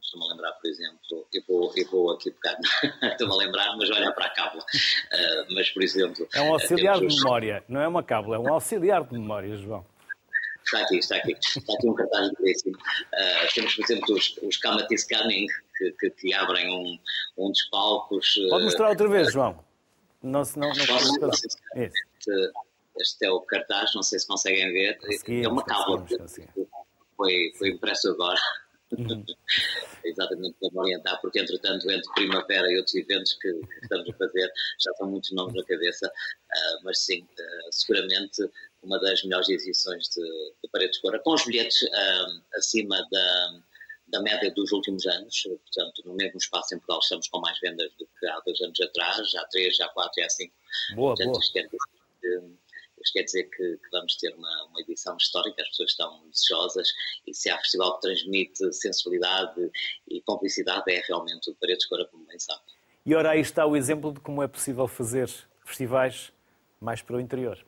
estou-me 0.02 0.26
a 0.26 0.30
lembrar, 0.30 0.52
por 0.52 0.68
exemplo, 0.68 1.28
eu 1.32 1.42
vou, 1.48 1.72
eu 1.76 1.90
vou 1.90 2.10
aqui 2.12 2.30
pegar, 2.30 2.58
estou-me 3.12 3.34
a 3.34 3.36
lembrar, 3.36 3.76
mas 3.76 3.88
olhar 3.90 4.12
para 4.12 4.26
a 4.26 4.30
cábula. 4.30 4.62
Uh, 4.62 5.54
mas, 5.54 5.70
por 5.70 5.82
exemplo. 5.82 6.28
É 6.34 6.42
um 6.42 6.52
auxiliar 6.52 6.98
de 6.98 7.06
memória, 7.06 7.64
não 7.68 7.80
é 7.80 7.88
uma 7.88 8.02
cábula, 8.02 8.36
é 8.36 8.38
um 8.38 8.52
auxiliar 8.52 9.04
de 9.04 9.12
memória, 9.12 9.56
João. 9.56 9.84
Está 10.64 10.80
aqui, 10.80 10.96
está 10.98 11.16
aqui. 11.16 11.32
Está 11.32 11.74
aqui 11.74 11.88
um 11.88 11.94
cartaz 11.94 12.30
belíssimo. 12.38 12.76
Uh, 12.76 13.54
temos, 13.54 13.74
por 13.74 13.84
exemplo, 13.84 14.14
os, 14.14 14.36
os 14.42 14.56
Kamatis 14.56 15.04
Canning, 15.04 15.46
que, 15.76 15.92
que, 15.92 16.10
que, 16.10 16.34
abrem 16.34 16.68
um, 16.70 16.98
um 17.38 17.50
dos 17.50 17.62
palcos. 17.70 18.34
Pode 18.48 18.64
mostrar 18.64 18.88
outra 18.90 19.08
vez, 19.08 19.32
João. 19.32 19.64
Não, 20.22 20.42
não, 20.56 20.68
não, 20.68 21.20
não, 21.20 21.30
este, 21.30 22.52
este 22.98 23.26
é 23.26 23.30
o 23.30 23.40
cartaz, 23.40 23.94
não 23.94 24.02
sei 24.02 24.18
se 24.18 24.26
conseguem 24.26 24.72
ver. 24.72 24.98
é 25.28 25.48
uma 25.48 25.62
cábula 25.62 26.04
que 26.06 26.16
foi, 27.16 27.52
foi 27.58 27.68
impresso 27.70 28.08
agora. 28.10 28.40
Uhum. 28.92 29.24
Exatamente 30.04 30.56
para 30.60 30.70
me 30.70 30.78
orientar, 30.78 31.20
porque 31.20 31.40
entretanto, 31.40 31.90
entre 31.90 32.12
primavera 32.14 32.70
e 32.70 32.76
outros 32.76 32.94
eventos 32.94 33.32
que, 33.34 33.52
que 33.52 33.80
estamos 33.82 34.08
a 34.08 34.12
fazer, 34.16 34.50
já 34.78 34.90
estão 34.92 35.10
muitos 35.10 35.32
nomes 35.32 35.54
na 35.54 35.64
cabeça, 35.64 36.06
uh, 36.06 36.84
mas 36.84 36.98
sim, 37.00 37.22
uh, 37.22 37.72
seguramente 37.72 38.42
uma 38.84 38.98
das 39.00 39.22
melhores 39.24 39.48
edições 39.48 40.08
de, 40.08 40.22
de 40.62 40.68
Paredes 40.70 40.98
Cora, 41.00 41.18
com 41.18 41.34
os 41.34 41.44
bilhetes 41.44 41.82
uh, 41.82 42.42
acima 42.54 42.96
da, 43.10 43.60
da 44.08 44.22
média 44.22 44.52
dos 44.52 44.70
últimos 44.72 45.06
anos, 45.06 45.42
portanto, 45.42 46.02
no 46.04 46.14
mesmo 46.14 46.38
espaço 46.38 46.74
em 46.74 46.78
Portugal 46.78 47.00
estamos 47.02 47.28
com 47.28 47.40
mais 47.40 47.58
vendas 47.60 47.90
do 47.98 48.06
que 48.06 48.26
há 48.26 48.40
dois 48.40 48.60
anos 48.60 48.80
atrás, 48.80 49.30
já 49.30 49.40
há 49.40 49.44
três, 49.46 49.76
já 49.76 49.86
há 49.86 49.88
quatro, 49.88 50.20
já 50.20 50.26
há 50.26 50.30
cinco. 50.30 50.54
Boa, 50.94 51.14
portanto, 51.14 51.32
boa. 51.32 51.40
Isto 51.40 51.52
quer 51.52 51.64
dizer 51.64 51.80
que, 52.20 52.38
isto 53.02 53.12
quer 53.12 53.22
dizer 53.22 53.44
que, 53.44 53.76
que 53.76 53.90
vamos 53.90 54.16
ter 54.16 54.34
uma, 54.34 54.64
uma, 54.66 54.80
edição 54.80 55.16
histórica, 55.16 55.62
as 55.62 55.68
pessoas 55.68 55.90
estão 55.90 56.28
desejosas 56.28 56.88
e 57.26 57.34
se 57.34 57.50
há 57.50 57.58
festival 57.58 57.94
que 57.96 58.02
transmite 58.02 58.72
sensibilidade 58.72 59.70
e 60.08 60.20
complicidade 60.22 60.84
é 60.92 61.02
realmente 61.06 61.50
o 61.50 61.54
Paredes 61.54 61.86
Cora, 61.86 62.06
como 62.06 62.24
bem 62.26 62.38
sabe. 62.38 62.62
E 63.04 63.14
ora 63.14 63.30
aí 63.30 63.40
está 63.40 63.66
o 63.66 63.76
exemplo 63.76 64.12
de 64.12 64.20
como 64.20 64.42
é 64.42 64.48
possível 64.48 64.88
fazer 64.88 65.28
festivais 65.64 66.32
mais 66.80 67.02
para 67.02 67.16
o 67.16 67.20
interior. 67.20 67.64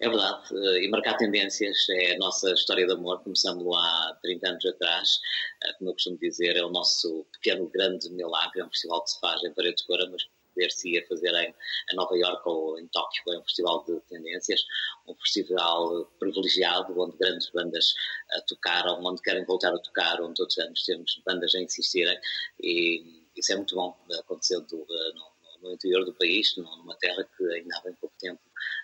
É 0.00 0.08
verdade, 0.08 0.42
eh, 0.52 0.84
e 0.84 0.88
marcar 0.88 1.16
tendências 1.16 1.88
é 1.88 2.14
a 2.14 2.18
nossa 2.18 2.50
história 2.52 2.86
de 2.86 2.92
amor, 2.92 3.22
começamos 3.22 3.64
há 3.76 4.18
30 4.22 4.48
anos 4.50 4.66
atrás, 4.66 5.20
eh, 5.62 5.72
como 5.78 5.90
eu 5.90 5.94
costumo 5.94 6.18
dizer, 6.18 6.56
é 6.56 6.64
o 6.64 6.70
nosso 6.70 7.24
pequeno 7.32 7.68
grande 7.68 8.10
milagre, 8.10 8.60
é 8.60 8.64
um 8.64 8.70
festival 8.70 9.02
que 9.04 9.10
se 9.12 9.20
faz 9.20 9.42
em 9.44 9.52
Paredes 9.54 9.82
de 9.82 9.86
Cora, 9.86 10.08
mas 10.10 10.22
poder-se 10.54 11.00
fazer 11.08 11.32
em, 11.34 11.54
Nova 11.94 12.16
Iorque 12.16 12.48
ou 12.48 12.78
em 12.78 12.86
Tóquio, 12.88 13.22
é 13.34 13.38
um 13.38 13.44
festival 13.44 13.84
de 13.84 14.00
tendências, 14.08 14.60
um 15.06 15.14
festival 15.16 16.06
privilegiado, 16.18 17.00
onde 17.00 17.16
grandes 17.16 17.50
bandas 17.50 17.90
uh, 18.36 18.42
tocaram, 18.48 19.00
onde 19.04 19.22
querem 19.22 19.44
voltar 19.44 19.72
a 19.74 19.78
tocar, 19.78 20.20
onde 20.20 20.34
todos 20.34 20.56
os 20.56 20.64
anos 20.64 20.84
temos 20.84 21.22
bandas 21.26 21.54
a 21.54 21.60
insistirem, 21.60 22.18
e 22.60 23.28
isso 23.36 23.52
é 23.52 23.56
muito 23.56 23.74
bom, 23.74 23.96
acontecendo 24.18 24.74
uh, 24.74 25.14
no, 25.14 25.33
no 25.64 25.72
interior 25.72 26.04
do 26.04 26.14
país, 26.14 26.54
numa 26.56 26.94
terra 26.96 27.26
que 27.36 27.44
ainda 27.54 27.76
há 27.78 27.82
bem 27.82 27.94
pouco 27.94 28.14
tempo 28.18 28.40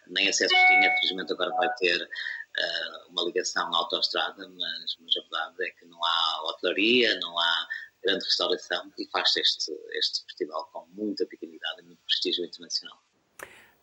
nem 0.09 0.29
acessos 0.29 0.57
tinha, 0.67 0.91
felizmente 0.97 1.33
agora 1.33 1.51
vai 1.51 1.69
ter 1.77 2.03
uh, 2.03 3.11
uma 3.11 3.23
ligação 3.25 3.73
à 3.73 3.79
autoestrada, 3.79 4.49
mas, 4.49 4.97
mas 5.01 5.17
a 5.17 5.21
verdade 5.21 5.69
é 5.69 5.71
que 5.79 5.85
não 5.87 5.99
há 6.03 6.43
hotelaria, 6.49 7.19
não 7.21 7.39
há 7.39 7.69
grande 8.03 8.25
restauração 8.25 8.91
e 8.99 9.09
faz-se 9.11 9.41
este, 9.41 9.73
este 9.93 10.25
festival 10.25 10.69
com 10.73 10.87
muita 10.93 11.27
dignidade 11.27 11.83
e 11.83 11.85
muito 11.85 12.03
prestígio 12.05 12.45
internacional. 12.45 12.99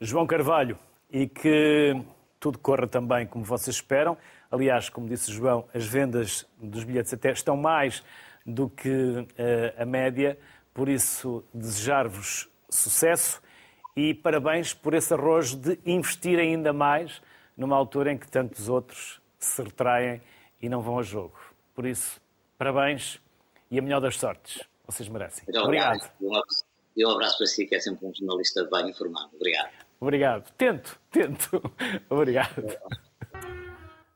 João 0.01 0.27
Carvalho, 0.27 0.77
e 1.09 1.27
que 1.27 1.93
tudo 2.39 2.59
corra 2.59 2.87
também 2.87 3.25
como 3.27 3.43
vocês 3.43 3.75
esperam. 3.75 4.17
Aliás, 4.51 4.89
como 4.89 5.07
disse 5.07 5.31
João, 5.31 5.67
as 5.73 5.85
vendas 5.85 6.45
dos 6.57 6.83
bilhetes 6.83 7.13
até 7.13 7.31
estão 7.31 7.55
mais 7.55 8.03
do 8.45 8.69
que 8.69 8.89
uh, 8.89 9.27
a 9.81 9.85
média, 9.85 10.37
por 10.73 10.89
isso 10.89 11.43
desejar-vos 11.53 12.49
sucesso 12.69 13.41
e 13.95 14.13
parabéns 14.13 14.73
por 14.73 14.93
esse 14.93 15.13
arrojo 15.13 15.57
de 15.57 15.79
investir 15.85 16.37
ainda 16.39 16.71
mais 16.71 17.21
numa 17.55 17.75
altura 17.75 18.11
em 18.11 18.17
que 18.17 18.27
tantos 18.29 18.69
outros 18.69 19.19
se 19.39 19.61
retraem 19.61 20.21
e 20.61 20.69
não 20.69 20.81
vão 20.81 20.99
a 20.99 21.03
jogo. 21.03 21.37
Por 21.73 21.85
isso, 21.85 22.21
parabéns 22.57 23.19
e 23.69 23.79
a 23.79 23.81
melhor 23.81 23.99
das 23.99 24.17
sortes. 24.17 24.63
Vocês 24.85 25.09
merecem. 25.09 25.43
Muito 25.47 25.63
obrigado. 25.63 26.09
obrigado. 26.19 26.43
E 26.95 27.05
um 27.05 27.11
abraço 27.11 27.37
para 27.37 27.47
si, 27.47 27.65
que 27.65 27.75
é 27.75 27.79
sempre 27.79 28.05
um 28.05 28.13
jornalista 28.13 28.67
bem 28.71 28.89
informado. 28.89 29.29
Obrigado. 29.35 29.69
Obrigado. 29.99 30.51
Tento, 30.53 30.99
tento. 31.11 31.61
Obrigado. 32.09 32.77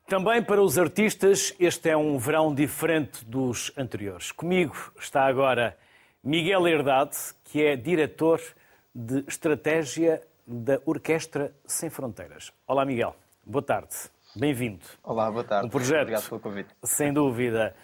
Também 0.06 0.42
para 0.42 0.62
os 0.62 0.78
artistas, 0.78 1.54
este 1.58 1.90
é 1.90 1.96
um 1.96 2.18
verão 2.18 2.54
diferente 2.54 3.24
dos 3.24 3.72
anteriores. 3.76 4.30
Comigo 4.32 4.92
está 4.98 5.24
agora 5.24 5.76
Miguel 6.24 6.68
Herdade, 6.68 7.16
que 7.42 7.64
é 7.64 7.74
diretor 7.74 8.40
de 8.94 9.24
estratégia 9.26 10.22
da 10.46 10.80
Orquestra 10.86 11.52
Sem 11.66 11.90
Fronteiras. 11.90 12.52
Olá, 12.64 12.84
Miguel. 12.84 13.16
Boa 13.44 13.62
tarde. 13.62 13.92
Bem-vindo. 14.36 14.84
Olá, 15.02 15.28
boa 15.28 15.42
tarde. 15.42 15.66
Um 15.66 15.68
projeto, 15.68 16.02
Obrigado 16.02 16.28
pelo 16.28 16.40
convite. 16.40 16.68
sem 16.84 17.12
dúvida, 17.12 17.74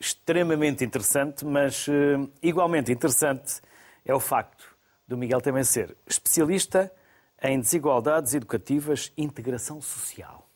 extremamente 0.00 0.84
interessante, 0.84 1.44
mas 1.44 1.86
uh, 1.86 2.28
igualmente 2.42 2.90
interessante 2.90 3.60
é 4.04 4.12
o 4.12 4.18
facto 4.18 4.76
do 5.06 5.16
Miguel 5.16 5.40
também 5.40 5.62
ser 5.62 5.96
especialista 6.08 6.92
em 7.40 7.60
desigualdades 7.60 8.34
educativas 8.34 9.12
e 9.16 9.22
integração 9.22 9.80
social. 9.80 10.50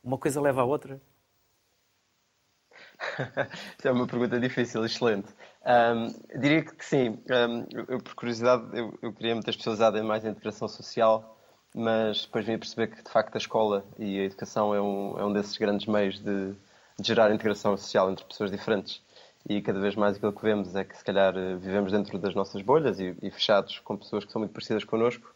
Uma 0.00 0.16
coisa 0.16 0.40
leva 0.40 0.60
à 0.60 0.64
outra? 0.64 1.00
É 3.84 3.90
uma 3.90 4.06
pergunta 4.06 4.38
difícil, 4.40 4.84
excelente. 4.84 5.28
Um, 5.64 6.40
diria 6.40 6.62
que 6.62 6.84
sim. 6.84 7.18
Um, 7.30 7.66
eu, 7.88 8.00
por 8.00 8.14
curiosidade, 8.14 8.64
eu, 8.72 8.98
eu 9.02 9.12
queria 9.12 9.34
me 9.34 9.42
ter 9.42 9.50
especializado 9.50 9.98
em 9.98 10.02
mais 10.02 10.24
integração 10.24 10.68
social, 10.68 11.38
mas 11.74 12.22
depois 12.22 12.44
vim 12.44 12.54
a 12.54 12.58
perceber 12.58 12.88
que, 12.88 13.02
de 13.02 13.10
facto, 13.10 13.34
a 13.34 13.38
escola 13.38 13.84
e 13.98 14.20
a 14.20 14.24
educação 14.24 14.74
é 14.74 14.80
um, 14.80 15.18
é 15.18 15.24
um 15.24 15.32
desses 15.32 15.56
grandes 15.56 15.86
meios 15.86 16.18
de, 16.18 16.52
de 16.98 17.06
gerar 17.06 17.32
integração 17.32 17.76
social 17.76 18.10
entre 18.10 18.24
pessoas 18.24 18.50
diferentes. 18.50 19.02
E 19.48 19.62
cada 19.62 19.80
vez 19.80 19.94
mais 19.94 20.16
aquilo 20.16 20.32
que 20.32 20.42
vemos 20.42 20.74
é 20.74 20.84
que, 20.84 20.96
se 20.96 21.04
calhar, 21.04 21.32
vivemos 21.58 21.92
dentro 21.92 22.18
das 22.18 22.34
nossas 22.34 22.60
bolhas 22.62 22.98
e, 23.00 23.16
e 23.22 23.30
fechados 23.30 23.78
com 23.78 23.96
pessoas 23.96 24.24
que 24.24 24.32
são 24.32 24.40
muito 24.40 24.52
parecidas 24.52 24.84
connosco 24.84 25.32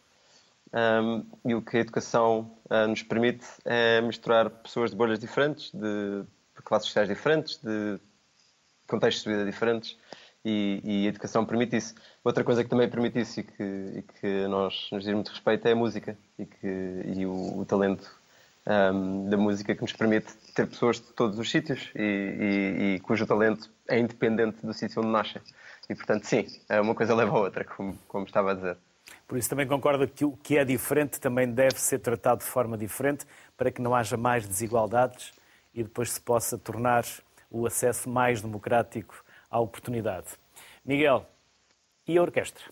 um, 0.73 1.23
e 1.45 1.53
o 1.53 1.61
que 1.61 1.77
a 1.77 1.79
educação 1.81 2.51
uh, 2.65 2.87
nos 2.87 3.03
permite 3.03 3.45
é 3.63 4.01
misturar 4.01 4.49
pessoas 4.49 4.89
de 4.89 4.97
bolhas 4.97 5.19
diferentes, 5.19 5.71
de 5.71 6.23
classes 6.63 6.87
sociais 6.87 7.09
diferentes, 7.09 7.57
de 7.57 7.99
contextos 8.87 9.23
de 9.23 9.29
vida 9.29 9.45
diferentes, 9.45 9.97
e, 10.45 10.81
e, 10.83 11.05
a 11.05 11.09
educação 11.09 11.45
permite 11.45 11.77
isso. 11.77 11.95
Outra 12.23 12.43
coisa 12.43 12.63
que 12.63 12.69
também 12.69 12.89
permite 12.89 13.19
isso 13.19 13.39
e 13.39 13.43
que, 13.43 13.63
e 13.63 14.01
que 14.01 14.47
nós 14.47 14.89
nos 14.91 15.03
diz 15.03 15.13
muito 15.13 15.29
respeito 15.29 15.65
é 15.67 15.71
a 15.71 15.75
música 15.75 16.17
e, 16.37 16.45
que, 16.45 17.01
e 17.15 17.25
o, 17.25 17.59
o 17.59 17.65
talento 17.65 18.11
um, 18.67 19.29
da 19.29 19.37
música 19.37 19.73
que 19.73 19.81
nos 19.81 19.93
permite 19.93 20.33
ter 20.53 20.67
pessoas 20.67 20.97
de 20.97 21.13
todos 21.13 21.39
os 21.39 21.49
sítios 21.49 21.89
e, 21.95 22.95
e, 22.95 22.99
cujo 23.01 23.25
talento 23.25 23.69
é 23.87 23.99
independente 23.99 24.65
do 24.65 24.73
sítio 24.73 25.01
onde 25.01 25.11
nascem. 25.11 25.41
E, 25.89 25.95
portanto, 25.95 26.25
sim, 26.25 26.45
uma 26.81 26.95
coisa 26.95 27.15
leva 27.15 27.31
a 27.31 27.39
outra, 27.39 27.63
como, 27.63 27.97
como 28.07 28.25
estava 28.25 28.51
a 28.51 28.53
dizer. 28.53 28.77
Por 29.27 29.37
isso 29.37 29.49
também 29.49 29.67
concordo 29.67 30.07
que 30.07 30.25
o 30.25 30.31
que 30.31 30.57
é 30.57 30.65
diferente 30.65 31.19
também 31.19 31.49
deve 31.49 31.79
ser 31.79 31.99
tratado 31.99 32.39
de 32.39 32.45
forma 32.45 32.77
diferente 32.77 33.25
para 33.57 33.71
que 33.71 33.81
não 33.81 33.95
haja 33.95 34.17
mais 34.17 34.47
desigualdades 34.47 35.33
e 35.73 35.83
depois 35.83 36.11
se 36.11 36.21
possa 36.21 36.57
tornar 36.57 37.03
o 37.49 37.65
acesso 37.65 38.09
mais 38.09 38.41
democrático 38.41 39.23
à 39.49 39.59
oportunidade. 39.59 40.27
Miguel, 40.85 41.25
e 42.07 42.17
a 42.17 42.21
orquestra? 42.21 42.63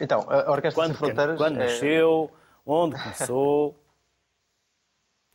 Então, 0.00 0.20
a 0.28 0.50
Orquestra 0.50 0.82
quando, 0.82 0.96
Sem 0.96 0.96
Fronteiras... 0.96 1.36
Quando 1.36 1.60
é... 1.60 1.64
nasceu? 1.64 2.30
Onde 2.64 3.02
começou? 3.02 3.76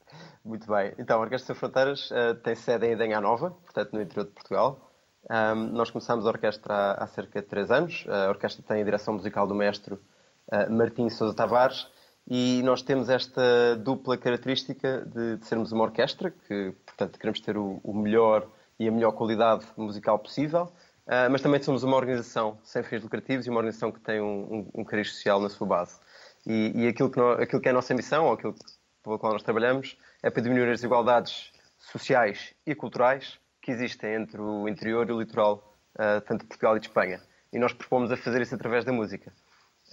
Muito 0.43 0.67
bem. 0.67 0.93
Então, 0.97 1.17
a 1.17 1.21
Orquestra 1.21 1.53
Sem 1.53 1.59
Fronteiras 1.59 2.11
uh, 2.11 2.35
tem 2.43 2.55
sede 2.55 2.87
em 2.87 2.93
Idenha 2.93 3.19
Nova, 3.19 3.51
portanto, 3.51 3.93
no 3.93 4.01
interior 4.01 4.25
de 4.25 4.31
Portugal. 4.31 4.89
Um, 5.29 5.55
nós 5.71 5.89
começámos 5.89 6.25
a 6.25 6.29
orquestra 6.29 6.73
há, 6.73 7.03
há, 7.03 7.07
cerca 7.07 7.41
de 7.41 7.47
três 7.47 7.71
anos. 7.71 8.05
A 8.09 8.29
orquestra 8.29 8.63
tem 8.67 8.81
a 8.81 8.85
direção 8.85 9.13
musical 9.13 9.47
do 9.47 9.55
mestre 9.55 9.93
uh, 9.93 10.69
Martim 10.69 11.09
Sousa 11.09 11.33
Tavares 11.33 11.87
e 12.27 12.61
nós 12.63 12.81
temos 12.81 13.09
esta 13.09 13.75
dupla 13.75 14.17
característica 14.17 15.05
de, 15.05 15.37
de 15.37 15.45
sermos 15.45 15.71
uma 15.71 15.83
orquestra, 15.83 16.31
que, 16.31 16.73
portanto, 16.85 17.19
queremos 17.19 17.39
ter 17.41 17.57
o, 17.57 17.81
o, 17.83 17.93
melhor 17.93 18.47
e 18.79 18.87
a 18.87 18.91
melhor 18.91 19.11
qualidade 19.11 19.65
musical 19.75 20.17
possível, 20.17 20.71
uh, 21.05 21.29
mas 21.29 21.41
também 21.41 21.61
somos 21.61 21.83
uma 21.83 21.97
organização 21.97 22.57
sem 22.63 22.81
fins 22.83 23.03
lucrativos 23.03 23.45
e 23.45 23.49
uma 23.49 23.59
organização 23.59 23.91
que 23.91 23.99
tem 23.99 24.21
um, 24.21 24.69
um, 24.75 24.81
um 24.81 24.83
cariz 24.85 25.11
social 25.11 25.41
na 25.41 25.49
sua 25.49 25.67
base. 25.67 25.99
E, 26.45 26.71
e 26.75 26.87
aquilo, 26.87 27.09
que 27.09 27.17
nós, 27.17 27.39
aquilo 27.41 27.61
que 27.61 27.67
é 27.67 27.71
a 27.71 27.73
nossa 27.75 27.93
missão, 27.93 28.25
ou 28.25 28.33
aquilo 28.33 28.55
pelo 29.03 29.19
qual 29.19 29.33
nós 29.33 29.43
trabalhamos, 29.43 29.97
é 30.21 30.29
para 30.29 30.41
diminuir 30.41 30.69
as 30.69 30.77
desigualdades 30.77 31.51
sociais 31.77 32.53
e 32.65 32.73
culturais 32.73 33.37
que 33.61 33.71
existem 33.71 34.15
entre 34.15 34.41
o 34.41 34.67
interior 34.67 35.09
e 35.09 35.11
o 35.11 35.19
litoral, 35.19 35.75
uh, 35.95 36.21
tanto 36.21 36.41
de 36.41 36.47
Portugal 36.47 36.77
e 36.77 36.79
de 36.79 36.87
Espanha. 36.87 37.21
E 37.51 37.59
nós 37.59 37.73
propomos 37.73 38.11
a 38.11 38.17
fazer 38.17 38.41
isso 38.41 38.55
através 38.55 38.85
da 38.85 38.93
música. 38.93 39.33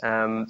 Um, 0.03 0.47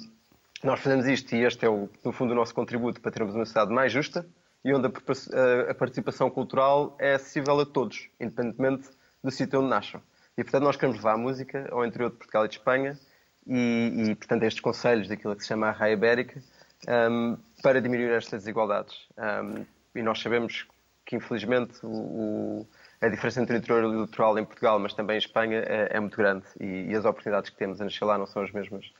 nós 0.63 0.79
fazemos 0.79 1.07
isto 1.07 1.35
e 1.35 1.43
este 1.43 1.65
é, 1.65 1.69
o, 1.69 1.89
no 2.03 2.11
fundo, 2.11 2.31
o 2.31 2.35
nosso 2.35 2.53
contributo 2.53 3.01
para 3.01 3.11
termos 3.11 3.33
uma 3.33 3.45
sociedade 3.45 3.73
mais 3.73 3.91
justa 3.91 4.25
e 4.63 4.73
onde 4.73 4.87
a, 4.87 5.73
participação 5.73 6.29
cultural 6.29 6.95
é 6.99 7.15
acessível 7.15 7.59
a 7.59 7.65
todos, 7.65 8.09
independentemente 8.19 8.89
do 9.23 9.31
sítio 9.31 9.59
onde 9.59 9.69
nasçam. 9.69 10.01
E, 10.37 10.43
portanto, 10.43 10.63
nós 10.63 10.75
queremos 10.75 10.97
levar 10.97 11.13
a 11.13 11.17
música 11.17 11.67
ao 11.71 11.85
interior 11.85 12.11
de 12.11 12.17
Portugal 12.17 12.45
e 12.45 12.47
de 12.47 12.55
Espanha 12.55 12.99
e, 13.47 14.05
e 14.09 14.15
portanto, 14.15 14.43
estes 14.43 14.61
conselhos 14.61 15.07
daquilo 15.07 15.35
que 15.35 15.41
se 15.41 15.49
chama 15.49 15.67
a 15.67 15.71
Raia 15.71 15.93
Ibérica 15.93 16.41
um, 16.87 17.37
para 17.61 17.81
diminuir 17.81 18.11
estas 18.11 18.41
desigualdades. 18.41 19.07
Um, 19.17 19.65
e 19.95 20.01
nós 20.01 20.21
sabemos 20.21 20.67
que, 21.05 21.15
infelizmente, 21.15 21.79
o, 21.83 21.89
o 21.89 22.67
a 23.01 23.07
diferença 23.07 23.41
entre 23.41 23.55
o 23.55 23.57
interior 23.57 23.83
e 23.83 23.87
o 23.87 24.01
litoral 24.03 24.37
em 24.37 24.45
Portugal, 24.45 24.77
mas 24.77 24.93
também 24.93 25.15
em 25.15 25.17
Espanha, 25.17 25.63
é, 25.65 25.97
é 25.97 25.99
muito 25.99 26.15
grande 26.15 26.45
e, 26.59 26.91
e, 26.91 26.95
as 26.95 27.03
oportunidades 27.03 27.49
que 27.49 27.57
temos 27.57 27.81
a 27.81 27.83
nascer 27.83 28.05
lá 28.05 28.15
não 28.15 28.27
são 28.27 28.43
as 28.43 28.51
mesmas 28.51 28.93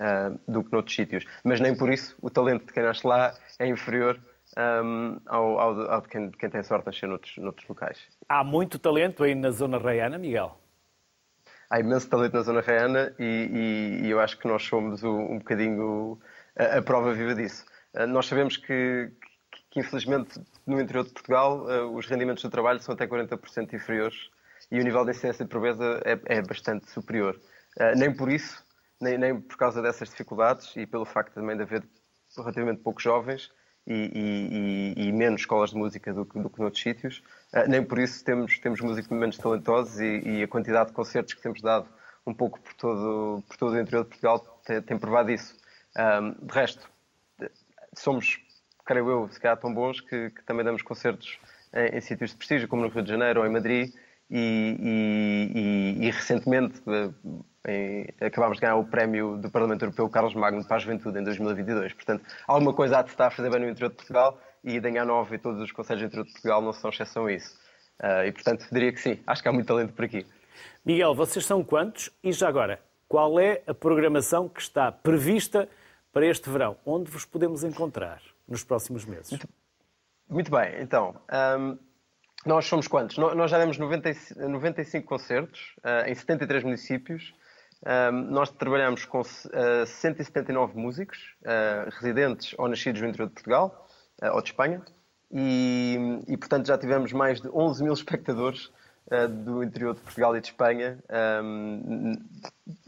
uh, 0.00 0.38
do 0.46 0.64
que 0.64 0.72
noutros 0.72 0.94
sítios. 0.94 1.24
Mas 1.44 1.60
nem 1.60 1.76
por 1.76 1.92
isso 1.92 2.16
o 2.20 2.30
talento 2.30 2.66
de 2.66 2.72
quem 2.72 2.82
nasce 2.82 3.06
lá 3.06 3.34
é 3.58 3.66
inferior 3.66 4.18
um, 4.56 5.20
ao, 5.26 5.58
ao, 5.58 5.90
ao, 5.90 6.00
de, 6.00 6.08
quem, 6.08 6.30
de 6.30 6.36
quem 6.36 6.50
tem 6.50 6.62
sorte 6.62 6.84
de 6.84 6.86
nascer 6.86 7.08
noutros, 7.08 7.36
noutros 7.38 7.68
locais. 7.68 7.98
Há 8.28 8.42
muito 8.42 8.78
talento 8.78 9.24
aí 9.24 9.34
na 9.34 9.50
zona 9.50 9.78
raiana, 9.78 10.18
Miguel? 10.18 10.58
Há 11.70 11.80
imenso 11.80 12.08
talento 12.08 12.32
na 12.34 12.42
zona 12.42 12.60
raiana 12.60 13.14
e, 13.18 13.24
e, 14.02 14.06
e 14.06 14.10
eu 14.10 14.20
acho 14.20 14.38
que 14.38 14.48
nós 14.48 14.62
somos 14.62 15.02
o, 15.02 15.10
um 15.10 15.38
bocadinho 15.38 16.18
a, 16.56 16.78
a, 16.78 16.82
prova 16.82 17.12
viva 17.12 17.34
disso. 17.34 17.64
Uh, 17.94 18.06
nós 18.06 18.26
sabemos 18.26 18.56
que, 18.56 19.10
que 19.70 19.80
infelizmente 19.80 20.40
no 20.66 20.80
interior 20.80 21.04
de 21.04 21.12
Portugal 21.12 21.66
uh, 21.66 21.94
os 21.94 22.06
rendimentos 22.06 22.42
do 22.42 22.50
trabalho 22.50 22.80
são 22.80 22.94
até 22.94 23.06
40% 23.06 23.74
inferiores 23.74 24.30
e 24.70 24.80
o 24.80 24.82
nível 24.82 25.04
de 25.04 25.10
incidência 25.10 25.44
de 25.44 25.50
pobreza 25.50 26.00
é, 26.04 26.38
é 26.38 26.42
bastante 26.42 26.90
superior. 26.90 27.38
Uh, 27.78 27.98
nem 27.98 28.14
por 28.14 28.30
isso, 28.30 28.64
nem, 29.00 29.18
nem, 29.18 29.40
por 29.40 29.56
causa 29.56 29.80
dessas 29.82 30.08
dificuldades 30.08 30.74
e 30.76 30.86
pelo 30.86 31.04
facto 31.04 31.34
também 31.34 31.56
de 31.56 31.62
haver 31.62 31.84
relativamente 32.36 32.82
poucos 32.82 33.02
jovens 33.02 33.50
e, 33.86 34.94
e, 34.96 35.08
e 35.08 35.12
menos 35.12 35.42
escolas 35.42 35.70
de 35.70 35.76
música 35.76 36.12
do 36.12 36.24
do 36.24 36.50
que 36.50 36.60
noutros 36.60 36.82
sítios, 36.82 37.22
uh, 37.54 37.68
nem 37.68 37.82
por 37.82 37.98
isso 37.98 38.22
temos, 38.24 38.58
temos 38.58 38.80
músicos 38.80 39.10
menos 39.16 39.38
talentosos 39.38 39.98
e, 39.98 40.20
e, 40.24 40.42
a 40.42 40.48
quantidade 40.48 40.90
de 40.90 40.94
concertos 40.94 41.34
que 41.34 41.40
temos 41.40 41.60
dado 41.60 41.88
um 42.26 42.34
pouco 42.34 42.60
por 42.60 42.74
todo, 42.74 43.42
por 43.48 43.56
todo 43.56 43.72
o 43.72 43.80
interior 43.80 44.02
de 44.02 44.10
Portugal 44.10 44.40
tem, 44.66 44.82
tem 44.82 44.98
provado 44.98 45.30
isso. 45.30 45.56
Um, 45.96 46.46
de 46.46 46.52
resto, 46.52 46.88
somos 47.94 48.38
creio 48.88 49.10
eu, 49.10 49.28
se 49.30 49.38
calhar 49.38 49.56
tão 49.58 49.72
bons 49.72 50.00
que, 50.00 50.30
que 50.30 50.42
também 50.44 50.64
damos 50.64 50.80
concertos 50.80 51.38
em, 51.74 51.96
em, 51.96 52.00
sítios 52.00 52.30
de 52.30 52.36
prestígio, 52.36 52.68
como 52.68 52.82
no 52.82 52.88
Rio 52.88 53.02
de 53.02 53.10
Janeiro 53.10 53.40
ou 53.40 53.46
em 53.46 53.50
Madrid, 53.50 53.92
e, 54.30 54.76
e, 56.00 56.06
e 56.06 56.10
recentemente 56.10 56.82
eh, 56.86 57.10
em, 57.66 58.06
acabámos 58.20 58.58
de 58.58 58.62
ganhar 58.62 58.76
o 58.76 58.84
prémio 58.84 59.36
do 59.36 59.50
Parlamento 59.50 59.82
Europeu 59.82 60.08
Carlos 60.08 60.34
Magno 60.34 60.64
para 60.66 60.76
a 60.76 60.80
Juventude 60.80 61.18
em 61.18 61.24
2022. 61.24 61.92
Portanto, 61.92 62.24
alguma 62.46 62.72
coisa 62.72 62.98
há 62.98 63.02
de 63.02 63.10
estar 63.10 63.26
a 63.26 63.30
fazer 63.30 63.50
bem 63.50 63.60
no 63.60 63.68
interior 63.68 63.90
de 63.90 63.96
Portugal 63.96 64.38
e 64.64 64.80
Danha 64.80 65.04
Nova 65.04 65.34
e 65.34 65.38
todos 65.38 65.60
os 65.62 65.72
conselhos 65.72 66.02
do 66.02 66.06
interior 66.06 66.24
de 66.24 66.32
Portugal 66.32 66.62
não 66.62 66.72
são 66.72 66.90
exceção 66.90 67.26
a 67.26 67.32
isso. 67.32 67.56
Uh, 68.00 68.26
e, 68.26 68.32
portanto, 68.32 68.66
diria 68.70 68.92
que 68.92 69.00
sim, 69.00 69.20
acho 69.26 69.42
que 69.42 69.48
há 69.48 69.52
muito 69.52 69.66
talento 69.66 69.92
por 69.92 70.04
aqui. 70.04 70.24
Miguel, 70.84 71.14
vocês 71.14 71.44
são 71.44 71.64
quantos? 71.64 72.10
E 72.22 72.32
já 72.32 72.48
agora, 72.48 72.80
qual 73.08 73.40
é 73.40 73.62
a 73.66 73.74
programação 73.74 74.48
que 74.48 74.60
está 74.60 74.92
prevista 74.92 75.68
para 76.12 76.26
este 76.26 76.48
verão, 76.48 76.76
onde 76.84 77.10
vos 77.10 77.24
podemos 77.24 77.64
encontrar 77.64 78.20
nos 78.46 78.62
próximos 78.64 79.04
meses? 79.04 79.30
Muito, 79.30 79.48
muito 80.28 80.50
bem, 80.50 80.80
então. 80.80 81.14
Um, 81.58 81.78
nós 82.46 82.66
somos 82.66 82.86
quantos? 82.86 83.18
Nós 83.18 83.50
já 83.50 83.58
demos 83.58 83.78
90, 83.78 84.10
95 84.36 85.06
concertos 85.06 85.74
uh, 85.78 86.08
em 86.08 86.14
73 86.14 86.62
municípios. 86.62 87.34
Nós 88.28 88.50
trabalhamos 88.50 89.04
com 89.04 89.20
uh, 89.20 89.24
ah, 89.82 89.86
179 89.86 90.76
músicos, 90.76 91.18
uh, 91.42 91.88
residentes 92.00 92.54
ou 92.58 92.68
nascidos 92.68 93.00
no 93.00 93.08
interior 93.08 93.28
de 93.28 93.34
Portugal 93.34 93.86
ou 94.32 94.42
de 94.42 94.48
Espanha. 94.48 94.82
E, 95.30 95.96
e, 96.26 96.36
portanto, 96.36 96.66
já 96.66 96.76
tivemos 96.76 97.12
mais 97.12 97.40
de 97.40 97.48
11 97.48 97.84
mil 97.84 97.92
espectadores 97.92 98.72
do 99.44 99.62
interior 99.62 99.94
de 99.94 100.00
Portugal 100.02 100.36
e 100.36 100.40
de 100.40 100.48
Espanha, 100.48 100.98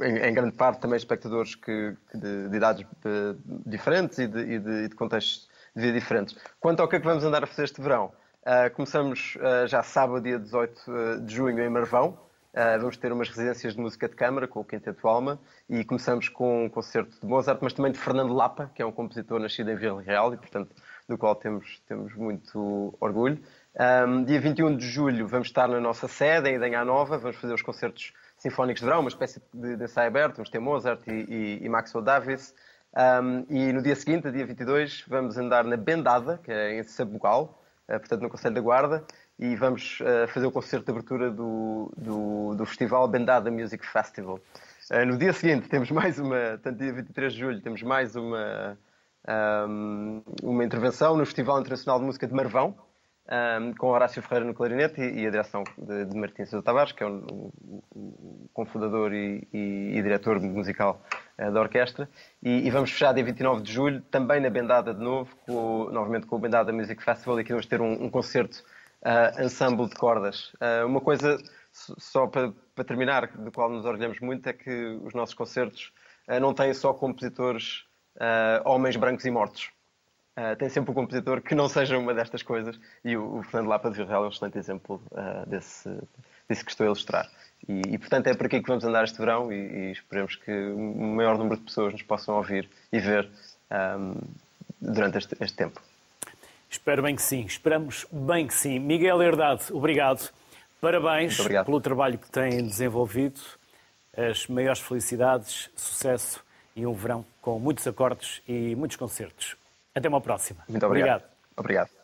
em, 0.00 0.34
grande 0.34 0.52
parte 0.52 0.80
também 0.80 0.96
espectadores 0.96 1.54
que, 1.54 1.96
de, 2.14 2.48
de 2.48 2.56
idades 2.56 2.84
diferentes 3.64 4.18
e 4.18 4.26
de, 4.26 4.40
e 4.40 4.58
de, 4.58 4.94
contextos 4.96 5.48
de 5.74 5.80
vida 5.80 5.98
diferentes. 5.98 6.36
Quanto 6.58 6.80
ao 6.80 6.88
que 6.88 6.96
é 6.96 7.00
que 7.00 7.06
vamos 7.06 7.24
andar 7.24 7.44
a 7.44 7.46
fazer 7.46 7.64
este 7.64 7.80
verão, 7.80 8.12
começamos 8.74 9.38
já 9.68 9.82
sábado, 9.82 10.20
dia 10.22 10.38
18 10.38 10.80
ah, 10.88 11.20
de 11.20 11.34
junho, 11.34 11.62
em 11.62 11.70
Marvão. 11.70 12.18
Uh, 12.52 12.80
vamos 12.80 12.96
ter 12.96 13.12
umas 13.12 13.28
residências 13.28 13.74
de 13.74 13.80
música 13.80 14.08
de 14.08 14.16
câmara 14.16 14.48
com 14.48 14.58
o 14.58 14.64
Quinteto 14.64 15.06
Alma 15.06 15.40
e 15.68 15.84
começamos 15.84 16.28
com 16.28 16.64
um 16.64 16.68
concerto 16.68 17.20
de 17.20 17.24
Mozart, 17.24 17.60
mas 17.62 17.72
também 17.72 17.92
de 17.92 17.98
Fernando 17.98 18.34
Lapa, 18.34 18.72
que 18.74 18.82
é 18.82 18.86
um 18.86 18.90
compositor 18.90 19.38
nascido 19.38 19.70
em 19.70 19.76
Vila 19.76 20.02
Real 20.02 20.34
e, 20.34 20.36
portanto, 20.36 20.74
do 21.08 21.16
qual 21.16 21.36
temos, 21.36 21.80
temos 21.86 22.12
muito 22.16 22.92
orgulho. 23.00 23.40
Um, 23.78 24.24
dia 24.24 24.40
21 24.40 24.76
de 24.76 24.84
julho 24.84 25.28
vamos 25.28 25.46
estar 25.46 25.68
na 25.68 25.78
nossa 25.78 26.08
sede, 26.08 26.50
em 26.50 26.56
Idanha 26.56 26.84
Nova, 26.84 27.18
vamos 27.18 27.36
fazer 27.36 27.54
os 27.54 27.62
concertos 27.62 28.12
sinfónicos 28.36 28.80
de 28.80 28.86
verão, 28.86 29.00
uma 29.00 29.10
espécie 29.10 29.40
de, 29.54 29.76
de 29.76 29.84
ensaio 29.84 30.08
aberto, 30.08 30.36
vamos 30.36 30.50
ter 30.50 30.58
Mozart 30.58 31.06
e, 31.06 31.12
e, 31.12 31.64
e 31.64 31.68
Maxwell 31.68 32.02
Davis. 32.02 32.52
Um, 33.22 33.46
e 33.48 33.72
no 33.72 33.80
dia 33.80 33.94
seguinte, 33.94 34.28
dia 34.32 34.44
22, 34.44 35.04
vamos 35.06 35.38
andar 35.38 35.62
na 35.62 35.76
Bendada, 35.76 36.40
que 36.42 36.50
é 36.50 36.80
em 36.80 36.82
Sabugal, 36.82 37.62
eh, 37.86 37.98
portanto, 37.98 38.22
no 38.22 38.28
Conselho 38.28 38.54
da 38.54 38.60
Guarda, 38.60 39.04
e 39.40 39.56
vamos 39.56 39.98
eh, 40.02 40.26
fazer 40.26 40.46
o 40.46 40.52
concerto 40.52 40.84
de 40.84 40.92
abertura 40.92 41.30
do, 41.30 41.90
do, 41.96 42.54
do 42.54 42.66
Festival 42.66 43.08
Bendada 43.08 43.50
Music 43.50 43.84
Festival. 43.86 44.38
Eh, 44.90 45.06
no 45.06 45.16
dia 45.16 45.32
seguinte, 45.32 45.66
temos 45.66 45.90
mais 45.90 46.18
uma, 46.18 46.50
portanto, 46.50 46.76
dia 46.76 46.92
23 46.92 47.32
de 47.32 47.40
julho, 47.40 47.60
temos 47.62 47.82
mais 47.82 48.14
uma, 48.14 48.78
um, 49.66 50.22
uma 50.42 50.62
intervenção 50.62 51.16
no 51.16 51.24
Festival 51.24 51.58
Internacional 51.58 51.98
de 51.98 52.04
Música 52.04 52.26
de 52.26 52.34
Marvão, 52.34 52.76
um, 53.30 53.72
com 53.74 53.86
Horácio 53.86 54.20
Ferreira 54.20 54.44
no 54.44 54.52
clarinete 54.52 55.00
e, 55.00 55.22
e 55.22 55.26
a 55.26 55.30
direção 55.30 55.64
de, 55.78 56.04
de 56.04 56.16
Martins 56.18 56.50
Sousa 56.50 56.62
Tavares, 56.62 56.92
que 56.92 57.02
é 57.02 57.06
o, 57.06 57.50
o, 57.94 58.50
cofundador 58.52 59.14
e, 59.14 59.48
e, 59.54 59.96
e, 59.96 60.02
diretor 60.02 60.38
musical 60.38 61.00
uh, 61.38 61.50
da 61.50 61.60
orquestra. 61.60 62.10
E, 62.42 62.66
e, 62.66 62.70
vamos 62.70 62.90
fechar 62.90 63.14
dia 63.14 63.24
29 63.24 63.62
de 63.62 63.72
julho, 63.72 64.02
também 64.10 64.38
na 64.38 64.50
Bendada 64.50 64.92
de 64.92 65.00
novo, 65.00 65.34
com, 65.46 65.88
novamente 65.90 66.26
com 66.26 66.36
o 66.36 66.38
Bendada 66.38 66.72
Music 66.74 67.02
Festival, 67.02 67.38
e 67.38 67.40
aqui 67.40 67.50
vamos 67.50 67.64
ter 67.64 67.80
um, 67.80 68.04
um 68.04 68.10
concerto 68.10 68.62
uh, 69.02 69.42
ensemble 69.42 69.88
de 69.88 69.94
cordas. 69.96 70.52
Uh, 70.54 70.86
uma 70.86 71.00
coisa, 71.00 71.38
só 71.72 72.26
para, 72.26 72.52
para, 72.74 72.84
terminar, 72.84 73.28
do 73.28 73.52
qual 73.52 73.68
nos 73.70 73.84
orgulhamos 73.84 74.20
muito, 74.20 74.46
é 74.48 74.52
que 74.52 74.98
os 75.02 75.14
nossos 75.14 75.34
concertos 75.34 75.92
não 76.40 76.54
têm 76.54 76.72
só 76.72 76.92
compositores 76.94 77.84
homens 78.64 78.94
brancos 78.94 79.24
e 79.24 79.30
mortos 79.32 79.70
Uh, 80.38 80.56
tem 80.56 80.68
sempre 80.68 80.92
um 80.92 80.94
compositor 80.94 81.42
que 81.42 81.54
não 81.54 81.68
seja 81.68 81.98
uma 81.98 82.14
destas 82.14 82.42
coisas 82.42 82.78
e 83.04 83.16
o, 83.16 83.38
o 83.38 83.42
Fernando 83.42 83.68
Lapa 83.68 83.90
de 83.90 83.96
Rio 83.96 84.06
Real 84.06 84.24
é 84.24 84.26
um 84.26 84.30
excelente 84.30 84.56
exemplo 84.56 85.02
uh, 85.10 85.46
desse, 85.46 85.90
desse 86.48 86.64
que 86.64 86.70
estou 86.70 86.84
a 86.84 86.86
ilustrar. 86.86 87.28
E, 87.68 87.82
e, 87.94 87.98
portanto 87.98 88.28
é 88.28 88.34
por 88.34 88.46
aqui 88.46 88.62
que 88.62 88.68
vamos 88.68 88.84
andar 88.84 89.04
este 89.04 89.18
verão 89.18 89.52
e, 89.52 89.56
e 89.56 89.92
esperemos 89.92 90.36
que 90.36 90.50
o 90.50 91.02
maior 91.14 91.36
número 91.36 91.56
de 91.56 91.64
pessoas 91.64 91.92
nos 91.92 92.02
possam 92.02 92.36
ouvir 92.36 92.70
e 92.92 92.98
ver 93.00 93.28
um, 93.98 94.14
durante 94.80 95.18
este, 95.18 95.36
este, 95.40 95.56
tempo. 95.56 95.80
Espero 96.70 97.02
bem 97.02 97.16
que 97.16 97.22
sim, 97.22 97.40
esperamos 97.40 98.06
bem 98.12 98.46
que 98.46 98.54
sim. 98.54 98.78
Miguel 98.78 99.20
Herdade, 99.20 99.64
obrigado. 99.72 100.30
Parabéns 100.80 101.38
obrigado. 101.40 101.66
pelo 101.66 101.80
trabalho 101.80 102.16
que 102.16 102.30
tem 102.30 102.64
desenvolvido. 102.64 103.40
As 104.16 104.46
maiores 104.46 104.80
felicidades, 104.80 105.68
sucesso 105.74 106.44
e 106.76 106.86
um 106.86 106.92
verão 106.94 107.26
com 107.42 107.58
muitos 107.58 107.84
acordes 107.88 108.40
e 108.46 108.76
muitos 108.76 108.96
concertos. 108.96 109.56
Até 109.92 110.08
uma 110.08 110.20
próxima. 110.20 110.62
Muito 110.68 110.86
obrigado. 110.86 111.24
Obrigado. 111.56 111.88
obrigado. 111.88 112.00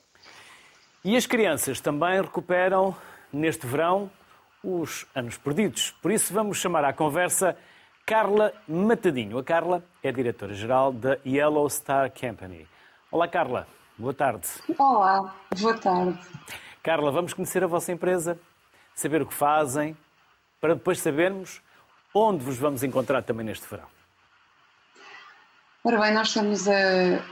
E 1.04 1.16
as 1.16 1.26
crianças 1.26 1.80
também 1.80 2.20
recuperam 2.20 2.94
neste 3.32 3.68
verão 3.68 4.10
os 4.64 5.06
anos 5.14 5.36
perdidos. 5.36 5.92
Por 6.02 6.10
isso 6.10 6.34
vamos 6.34 6.58
chamar 6.58 6.84
à 6.84 6.92
conversa 6.92 7.56
Carla 8.04 8.52
Matadinho. 8.66 9.38
A 9.38 9.44
Carla 9.44 9.84
é 10.02 10.10
diretora-geral 10.10 10.92
da 10.92 11.18
Yellow 11.24 11.70
Star 11.70 12.10
Company. 12.10 12.66
Olá, 13.12 13.28
Carla. 13.28 13.75
Boa 13.98 14.12
tarde. 14.12 14.46
Olá, 14.76 15.34
boa 15.58 15.78
tarde. 15.78 16.18
Carla, 16.82 17.10
vamos 17.10 17.32
conhecer 17.32 17.64
a 17.64 17.66
vossa 17.66 17.90
empresa, 17.90 18.38
saber 18.94 19.22
o 19.22 19.26
que 19.26 19.32
fazem, 19.32 19.96
para 20.60 20.74
depois 20.74 21.00
sabermos 21.00 21.62
onde 22.14 22.44
vos 22.44 22.58
vamos 22.58 22.82
encontrar 22.82 23.22
também 23.22 23.46
neste 23.46 23.66
verão. 23.66 23.86
Ora 25.82 25.98
bem, 25.98 26.12
nós 26.12 26.28
estamos 26.28 26.68
a, 26.68 26.74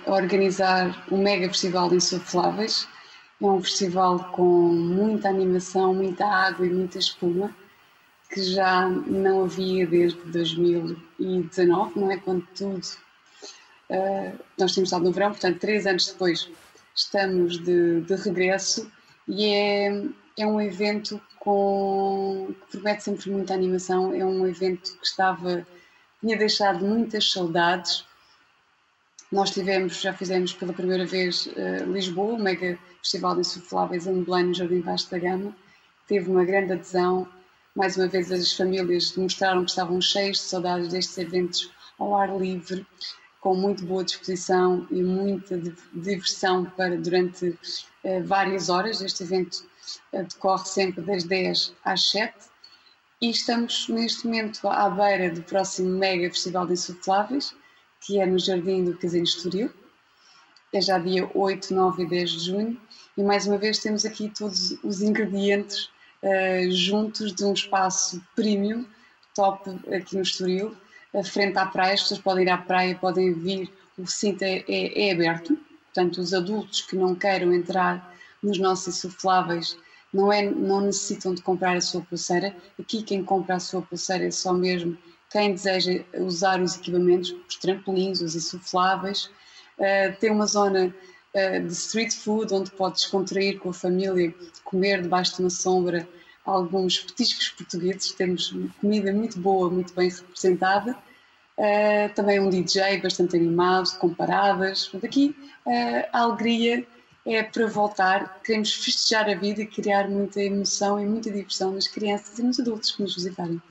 organizar 0.07 1.05
um 1.13 1.23
mega 1.23 1.49
festival 1.49 1.91
de 1.91 1.97
insufláveis. 1.97 2.89
É 3.43 3.45
um 3.45 3.63
festival 3.63 4.31
com 4.33 4.43
muita 4.43 5.29
animação, 5.29 5.93
muita 5.93 6.25
água 6.25 6.65
e 6.65 6.71
muita 6.71 6.99
espuma, 6.99 7.55
que 8.31 8.43
já 8.43 8.89
não 8.89 9.45
havia 9.45 9.87
desde 9.87 10.19
2019, 10.31 12.01
não 12.01 12.11
é? 12.11 12.17
Quando 12.17 12.47
tudo. 12.57 13.04
Uh, 13.91 14.39
nós 14.59 14.75
temos 14.75 14.89
estado 14.89 15.05
no 15.05 15.13
verão, 15.13 15.31
portanto, 15.31 15.59
três 15.59 15.87
anos 15.87 16.07
depois 16.07 16.49
estamos 16.95 17.59
de, 17.59 18.01
de 18.03 18.15
regresso 18.15 18.91
e 19.29 19.47
é, 19.47 20.05
é 20.39 20.47
um 20.47 20.61
evento 20.61 21.21
com, 21.39 22.55
que 22.71 22.79
promete 22.79 23.05
sempre 23.05 23.31
muita 23.31 23.55
animação. 23.55 24.15
É 24.15 24.25
um 24.25 24.47
evento 24.47 24.97
que 24.99 25.07
estava, 25.07 25.67
tinha 26.21 26.37
deixado 26.37 26.85
muitas 26.85 27.31
saudades 27.31 28.05
nós 29.35 29.51
tivemos, 29.51 30.01
já 30.01 30.13
fizemos 30.13 30.53
pela 30.53 30.73
primeira 30.73 31.05
vez 31.05 31.47
uh, 31.47 31.91
Lisboa, 31.93 32.35
o 32.35 32.39
mega 32.39 32.79
festival 33.03 33.35
de 33.35 33.41
insufláveis 33.41 34.07
em 34.07 34.23
Belém, 34.23 34.45
no 34.45 34.55
Jardim 34.55 34.81
Vasco 34.81 35.11
da 35.11 35.19
Gama. 35.19 35.53
Teve 36.07 36.31
uma 36.31 36.45
grande 36.45 36.75
adesão. 36.75 37.29
Mais 37.75 37.97
uma 37.97 38.07
vez, 38.07 38.31
as 38.31 38.53
famílias 38.53 39.11
demonstraram 39.11 39.65
que 39.65 39.71
estavam 39.71 40.01
cheias 40.01 40.37
de 40.37 40.45
saudades 40.45 40.89
destes 40.89 41.19
eventos 41.19 41.69
ao 41.99 42.17
ar 42.17 42.37
livre, 42.39 42.87
com 43.45 43.55
muito 43.55 43.85
boa 43.85 44.03
disposição 44.03 44.89
e 44.91 45.03
muita 45.03 45.61
diversão 45.93 46.65
para 46.65 46.97
durante 46.97 47.51
uh, 47.51 48.25
várias 48.25 48.71
horas. 48.71 49.03
Este 49.03 49.23
evento 49.23 49.67
uh, 50.15 50.25
decorre 50.25 50.65
sempre 50.65 51.03
das 51.03 51.25
10 51.25 51.75
às 51.85 52.11
7 52.11 52.35
e 53.21 53.29
estamos 53.29 53.87
neste 53.91 54.27
momento 54.27 54.67
à 54.67 54.89
beira 54.89 55.31
do 55.31 55.43
próximo 55.43 55.91
mega 55.91 56.27
festival 56.31 56.67
de 56.67 56.73
insufláveis 56.73 57.55
que 58.01 58.19
é 58.19 58.25
no 58.25 58.39
Jardim 58.39 58.85
do 58.85 58.97
Casino 58.97 59.25
Estoril. 59.25 59.71
É 60.73 60.81
já 60.81 60.99
dia 60.99 61.31
8, 61.35 61.75
9 61.75 62.03
e 62.03 62.07
10 62.07 62.31
de 62.31 62.39
junho. 62.47 62.81
E 63.15 63.23
mais 63.23 63.47
uma 63.47 63.59
vez 63.59 63.79
temos 63.79 64.07
aqui 64.07 64.31
todos 64.31 64.79
os 64.83 65.03
ingredientes 65.03 65.91
uh, 66.23 66.71
juntos 66.71 67.35
de 67.35 67.45
um 67.45 67.53
espaço 67.53 68.23
premium, 68.35 68.87
top 69.35 69.69
aqui 69.95 70.17
no 70.17 70.23
Estoril, 70.23 70.75
frente 71.23 71.59
à 71.59 71.67
praia. 71.67 71.95
As 71.95 72.03
pessoas 72.03 72.21
podem 72.21 72.45
ir 72.45 72.51
à 72.51 72.59
praia, 72.59 72.97
podem 72.97 73.33
vir. 73.33 73.71
O 73.97 74.03
recinto 74.03 74.43
é, 74.43 74.65
é, 74.67 75.09
é 75.09 75.13
aberto, 75.13 75.57
portanto, 75.85 76.19
os 76.19 76.35
adultos 76.35 76.81
que 76.81 76.97
não 76.97 77.15
queiram 77.15 77.53
entrar 77.53 78.13
nos 78.43 78.59
nossos 78.59 78.89
insufláveis 78.97 79.77
não, 80.13 80.33
é, 80.33 80.43
não 80.43 80.81
necessitam 80.81 81.33
de 81.33 81.43
comprar 81.43 81.77
a 81.77 81.81
sua 81.81 82.01
pulseira. 82.01 82.57
Aqui 82.79 83.03
quem 83.03 83.23
compra 83.23 83.57
a 83.57 83.61
sua 83.61 83.83
pulseira 83.83 84.25
é 84.25 84.31
só 84.31 84.53
mesmo 84.53 84.99
quem 85.35 85.53
deseja 85.53 86.05
usar 86.19 86.63
os 86.63 86.77
equipamentos, 86.77 87.35
os 87.49 87.57
trampolins, 87.57 88.21
os 88.21 88.37
insufláveis, 88.37 89.25
uh, 89.79 90.17
tem 90.21 90.31
uma 90.31 90.47
zona 90.47 90.95
uh, 91.35 91.67
de 91.67 91.73
street 91.73 92.15
food 92.15 92.55
onde 92.55 92.71
pode 92.71 92.95
descontrair 92.95 93.59
com 93.59 93.71
a 93.71 93.75
família, 93.75 94.33
comer 94.63 95.03
debaixo 95.03 95.35
de 95.35 95.41
uma 95.41 95.51
sombra 95.51 96.09
alguns 96.45 96.99
petiscos 96.99 97.49
portugueses, 97.51 98.13
temos 98.13 98.55
comida 98.81 99.13
muito 99.13 99.39
boa, 99.39 99.71
muito 99.71 99.95
bem 99.95 100.09
representada, 100.09 100.93
uh, 100.93 102.15
também 102.15 102.41
um 102.41 102.51
DJ 102.51 103.01
bastante 103.01 103.37
animado, 103.37 103.97
com 103.99 104.13
paradas, 104.13 104.89
portanto 104.89 105.07
aqui 105.07 105.35
a 106.13 106.21
alegria 106.21 106.87
é 107.27 107.43
para 107.43 107.67
voltar, 107.67 108.41
queremos 108.45 108.75
festejar 108.75 109.31
a 109.31 109.35
vida 109.35 109.63
e 109.63 109.67
criar 109.67 110.09
muita 110.09 110.43
emoção 110.43 111.01
e 111.01 111.07
muita 111.07 111.31
diversão 111.31 111.73
nas 111.73 111.89
crianças 111.89 112.39
e 112.39 112.43
nos 112.43 112.61
adultos 112.61 112.93
que 112.93 113.03
nos 113.03 113.15
visitarem. 113.15 113.63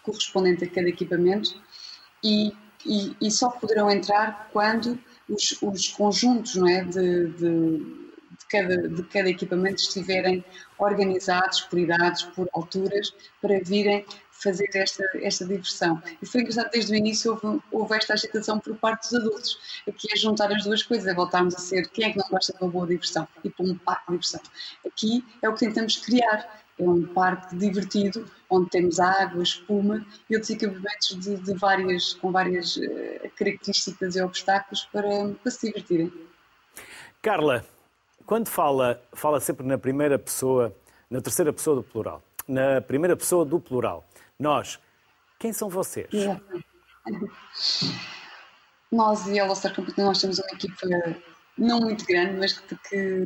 correspondente 0.03 0.64
a 0.64 0.70
cada 0.70 0.88
equipamento, 0.88 1.61
e, 2.22 2.53
e, 2.84 3.16
e 3.20 3.30
só 3.30 3.49
poderão 3.51 3.90
entrar 3.90 4.51
quando 4.53 4.99
os, 5.29 5.59
os 5.61 5.89
conjuntos 5.89 6.55
não 6.57 6.68
é, 6.68 6.85
de, 6.85 7.26
de, 7.29 7.79
de, 7.79 8.47
cada, 8.49 8.89
de 8.89 9.03
cada 9.05 9.29
equipamento 9.29 9.83
estiverem 9.83 10.45
organizados 10.79 11.62
por 11.62 11.79
idades, 11.79 12.22
por 12.22 12.49
alturas, 12.53 13.14
para 13.41 13.61
virem 13.62 14.05
fazer 14.39 14.68
esta, 14.74 15.05
esta 15.20 15.45
diversão. 15.45 16.01
E 16.22 16.26
foi 16.26 16.43
engraçado, 16.43 16.70
desde 16.70 16.93
o 16.93 16.95
início 16.95 17.33
houve, 17.33 17.61
houve 17.72 17.97
esta 17.97 18.14
agitação 18.14 18.59
por 18.59 18.76
parte 18.76 19.11
dos 19.11 19.20
adultos. 19.20 19.83
Aqui 19.87 20.09
é 20.12 20.16
juntar 20.16 20.51
as 20.53 20.64
duas 20.64 20.83
coisas, 20.83 21.07
é 21.07 21.14
voltarmos 21.14 21.55
a 21.57 21.59
ser 21.59 21.89
quem 21.89 22.05
é 22.05 22.12
que 22.12 22.18
não 22.18 22.29
gosta 22.31 22.53
de 22.53 22.62
uma 22.62 22.70
boa 22.70 22.87
diversão 22.87 23.26
e 23.43 23.51
para 23.51 23.66
um 23.66 23.76
parque 23.76 24.07
de 24.07 24.12
diversão. 24.12 24.41
Aqui 24.87 25.24
é 25.43 25.49
o 25.49 25.55
que 25.55 25.61
tentamos 25.61 25.97
criar, 25.97 26.62
é 26.79 26.83
um 26.89 27.05
parque 27.07 27.57
divertido, 27.57 28.24
onde 28.49 28.70
temos 28.70 29.01
água, 29.01 29.43
espuma 29.43 30.07
e 30.31 30.35
outros 30.35 30.51
equipamentos 30.51 31.18
de, 31.18 31.37
de 31.37 31.55
várias, 31.55 32.14
com 32.14 32.31
várias 32.31 32.76
uh, 32.76 33.31
características 33.37 34.14
e 34.14 34.22
obstáculos 34.22 34.89
para, 34.93 35.35
para 35.43 35.51
se 35.51 35.66
divertirem. 35.66 36.12
Carla, 37.20 37.64
quando 38.24 38.49
fala, 38.49 39.03
fala 39.12 39.41
sempre 39.41 39.66
na 39.66 39.76
primeira 39.76 40.18
pessoa, 40.18 40.74
na 41.11 41.20
terceira 41.20 41.53
pessoa 41.53 41.76
do 41.76 41.83
plural. 41.83 42.22
Na 42.47 42.81
primeira 42.81 43.16
pessoa 43.16 43.45
do 43.45 43.59
plural. 43.59 44.09
Nós, 44.39 44.79
quem 45.39 45.53
são 45.53 45.68
vocês? 45.68 46.09
Nós 48.91 49.26
e 49.26 49.39
a 49.39 49.45
Loster 49.45 49.74
Company, 49.74 50.07
nós 50.07 50.20
temos 50.20 50.39
uma 50.39 50.49
equipa 50.53 50.87
não 51.57 51.81
muito 51.81 52.07
grande, 52.07 52.39
mas 52.39 52.59
que, 52.59 52.76
que, 52.76 53.24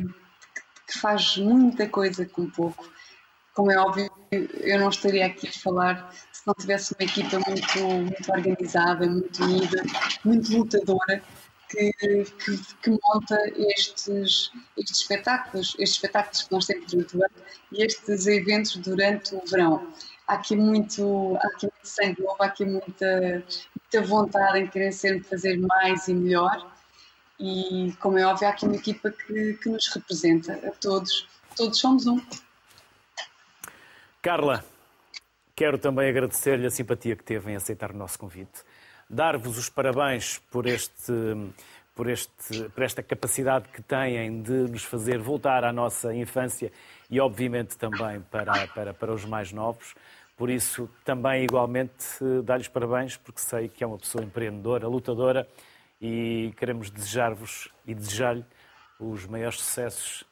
que 0.86 0.98
faz 0.98 1.36
muita 1.36 1.88
coisa 1.88 2.24
com 2.24 2.48
pouco 2.48 2.90
como 3.54 3.70
é 3.70 3.78
óbvio, 3.78 4.10
eu 4.30 4.80
não 4.80 4.88
estaria 4.88 5.26
aqui 5.26 5.48
a 5.48 5.52
falar 5.52 6.12
se 6.32 6.46
não 6.46 6.54
tivesse 6.54 6.94
uma 6.98 7.04
equipa 7.04 7.38
muito, 7.46 7.78
muito 7.80 8.32
organizada, 8.32 9.06
muito 9.06 9.44
unida, 9.44 9.82
muito 10.24 10.56
lutadora, 10.56 11.22
que, 11.68 11.92
que, 11.92 12.58
que, 12.82 12.90
monta 12.90 13.38
estes, 13.56 14.50
estes 14.76 15.00
espetáculos, 15.00 15.68
estes 15.78 15.96
espetáculos 15.96 16.42
que 16.42 16.52
nós 16.52 16.66
temos 16.66 16.90
durante 16.90 17.16
o 17.16 17.24
ano 17.24 17.34
e 17.72 17.82
estes 17.82 18.26
eventos 18.26 18.76
durante 18.76 19.34
o 19.34 19.42
verão. 19.46 19.92
Há 20.26 20.34
aqui 20.34 20.54
muito, 20.54 21.36
há 21.40 21.46
aqui 21.46 21.66
muito 21.66 21.88
sangue 21.88 22.22
novo, 22.22 22.36
há 22.40 22.46
aqui 22.46 22.64
muita, 22.64 23.44
muita 23.80 24.06
vontade 24.06 24.58
em 24.58 24.66
querer 24.66 24.92
sempre 24.92 25.28
fazer 25.28 25.58
mais 25.58 26.08
e 26.08 26.14
melhor. 26.14 26.70
E, 27.40 27.92
como 28.00 28.18
é 28.18 28.26
óbvio, 28.26 28.48
há 28.48 28.50
aqui 28.50 28.66
uma 28.66 28.76
equipa 28.76 29.10
que, 29.10 29.54
que 29.54 29.68
nos 29.68 29.88
representa 29.88 30.54
a 30.54 30.70
todos. 30.72 31.26
Todos 31.56 31.78
somos 31.78 32.06
um. 32.06 32.20
Carla, 34.22 34.64
quero 35.56 35.76
também 35.76 36.08
agradecer-lhe 36.08 36.64
a 36.64 36.70
simpatia 36.70 37.16
que 37.16 37.24
teve 37.24 37.50
em 37.50 37.56
aceitar 37.56 37.90
o 37.90 37.96
nosso 37.96 38.16
convite, 38.16 38.62
dar-vos 39.10 39.58
os 39.58 39.68
parabéns 39.68 40.38
por, 40.48 40.64
este, 40.64 41.12
por, 41.92 42.08
este, 42.08 42.68
por 42.68 42.84
esta 42.84 43.02
capacidade 43.02 43.68
que 43.70 43.82
têm 43.82 44.40
de 44.40 44.52
nos 44.52 44.84
fazer 44.84 45.18
voltar 45.18 45.64
à 45.64 45.72
nossa 45.72 46.14
infância 46.14 46.70
e, 47.10 47.18
obviamente, 47.18 47.76
também 47.76 48.20
para, 48.30 48.68
para, 48.68 48.94
para 48.94 49.12
os 49.12 49.24
mais 49.24 49.52
novos. 49.52 49.92
Por 50.36 50.48
isso, 50.48 50.88
também 51.04 51.42
igualmente 51.42 52.06
dar-lhes 52.44 52.68
parabéns, 52.68 53.16
porque 53.16 53.40
sei 53.40 53.68
que 53.68 53.82
é 53.82 53.86
uma 53.88 53.98
pessoa 53.98 54.22
empreendedora, 54.22 54.86
lutadora 54.86 55.48
e 56.00 56.54
queremos 56.56 56.90
desejar-vos 56.90 57.72
e 57.84 57.92
desejar-lhe 57.92 58.44
os 59.00 59.26
maiores 59.26 59.58
sucessos 59.58 60.22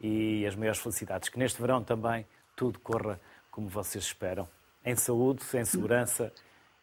e 0.00 0.44
as 0.44 0.56
maiores 0.56 0.80
felicidades. 0.80 1.28
Que 1.28 1.38
neste 1.38 1.60
verão 1.62 1.84
também 1.84 2.26
tudo 2.56 2.80
corra 2.80 3.20
como 3.56 3.70
vocês 3.70 4.04
esperam, 4.04 4.46
em 4.84 4.94
saúde, 4.94 5.42
em 5.54 5.64
segurança 5.64 6.30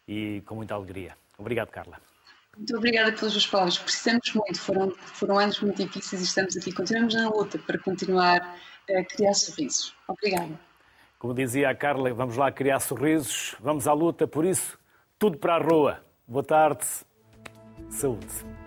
e 0.08 0.42
com 0.44 0.56
muita 0.56 0.74
alegria. 0.74 1.16
Obrigado, 1.38 1.68
Carla. 1.68 2.00
Muito 2.56 2.76
obrigada 2.76 3.12
pelas 3.12 3.30
suas 3.30 3.46
palavras. 3.46 3.78
Precisamos 3.78 4.32
muito, 4.34 4.60
foram, 4.60 4.90
foram 4.90 5.38
anos 5.38 5.60
muito 5.60 5.84
difíceis 5.84 6.20
e 6.20 6.24
estamos 6.24 6.56
aqui, 6.56 6.72
continuamos 6.72 7.14
na 7.14 7.28
luta 7.30 7.60
para 7.60 7.78
continuar 7.78 8.58
a 8.90 9.04
criar 9.04 9.34
sorrisos. 9.34 9.94
Obrigada. 10.08 10.58
Como 11.16 11.32
dizia 11.32 11.70
a 11.70 11.74
Carla, 11.76 12.12
vamos 12.12 12.36
lá 12.36 12.50
criar 12.50 12.80
sorrisos, 12.80 13.54
vamos 13.60 13.86
à 13.86 13.92
luta, 13.92 14.26
por 14.26 14.44
isso, 14.44 14.76
tudo 15.16 15.38
para 15.38 15.54
a 15.54 15.58
rua. 15.58 16.04
Boa 16.26 16.44
tarde, 16.44 16.84
saúde. 17.88 18.63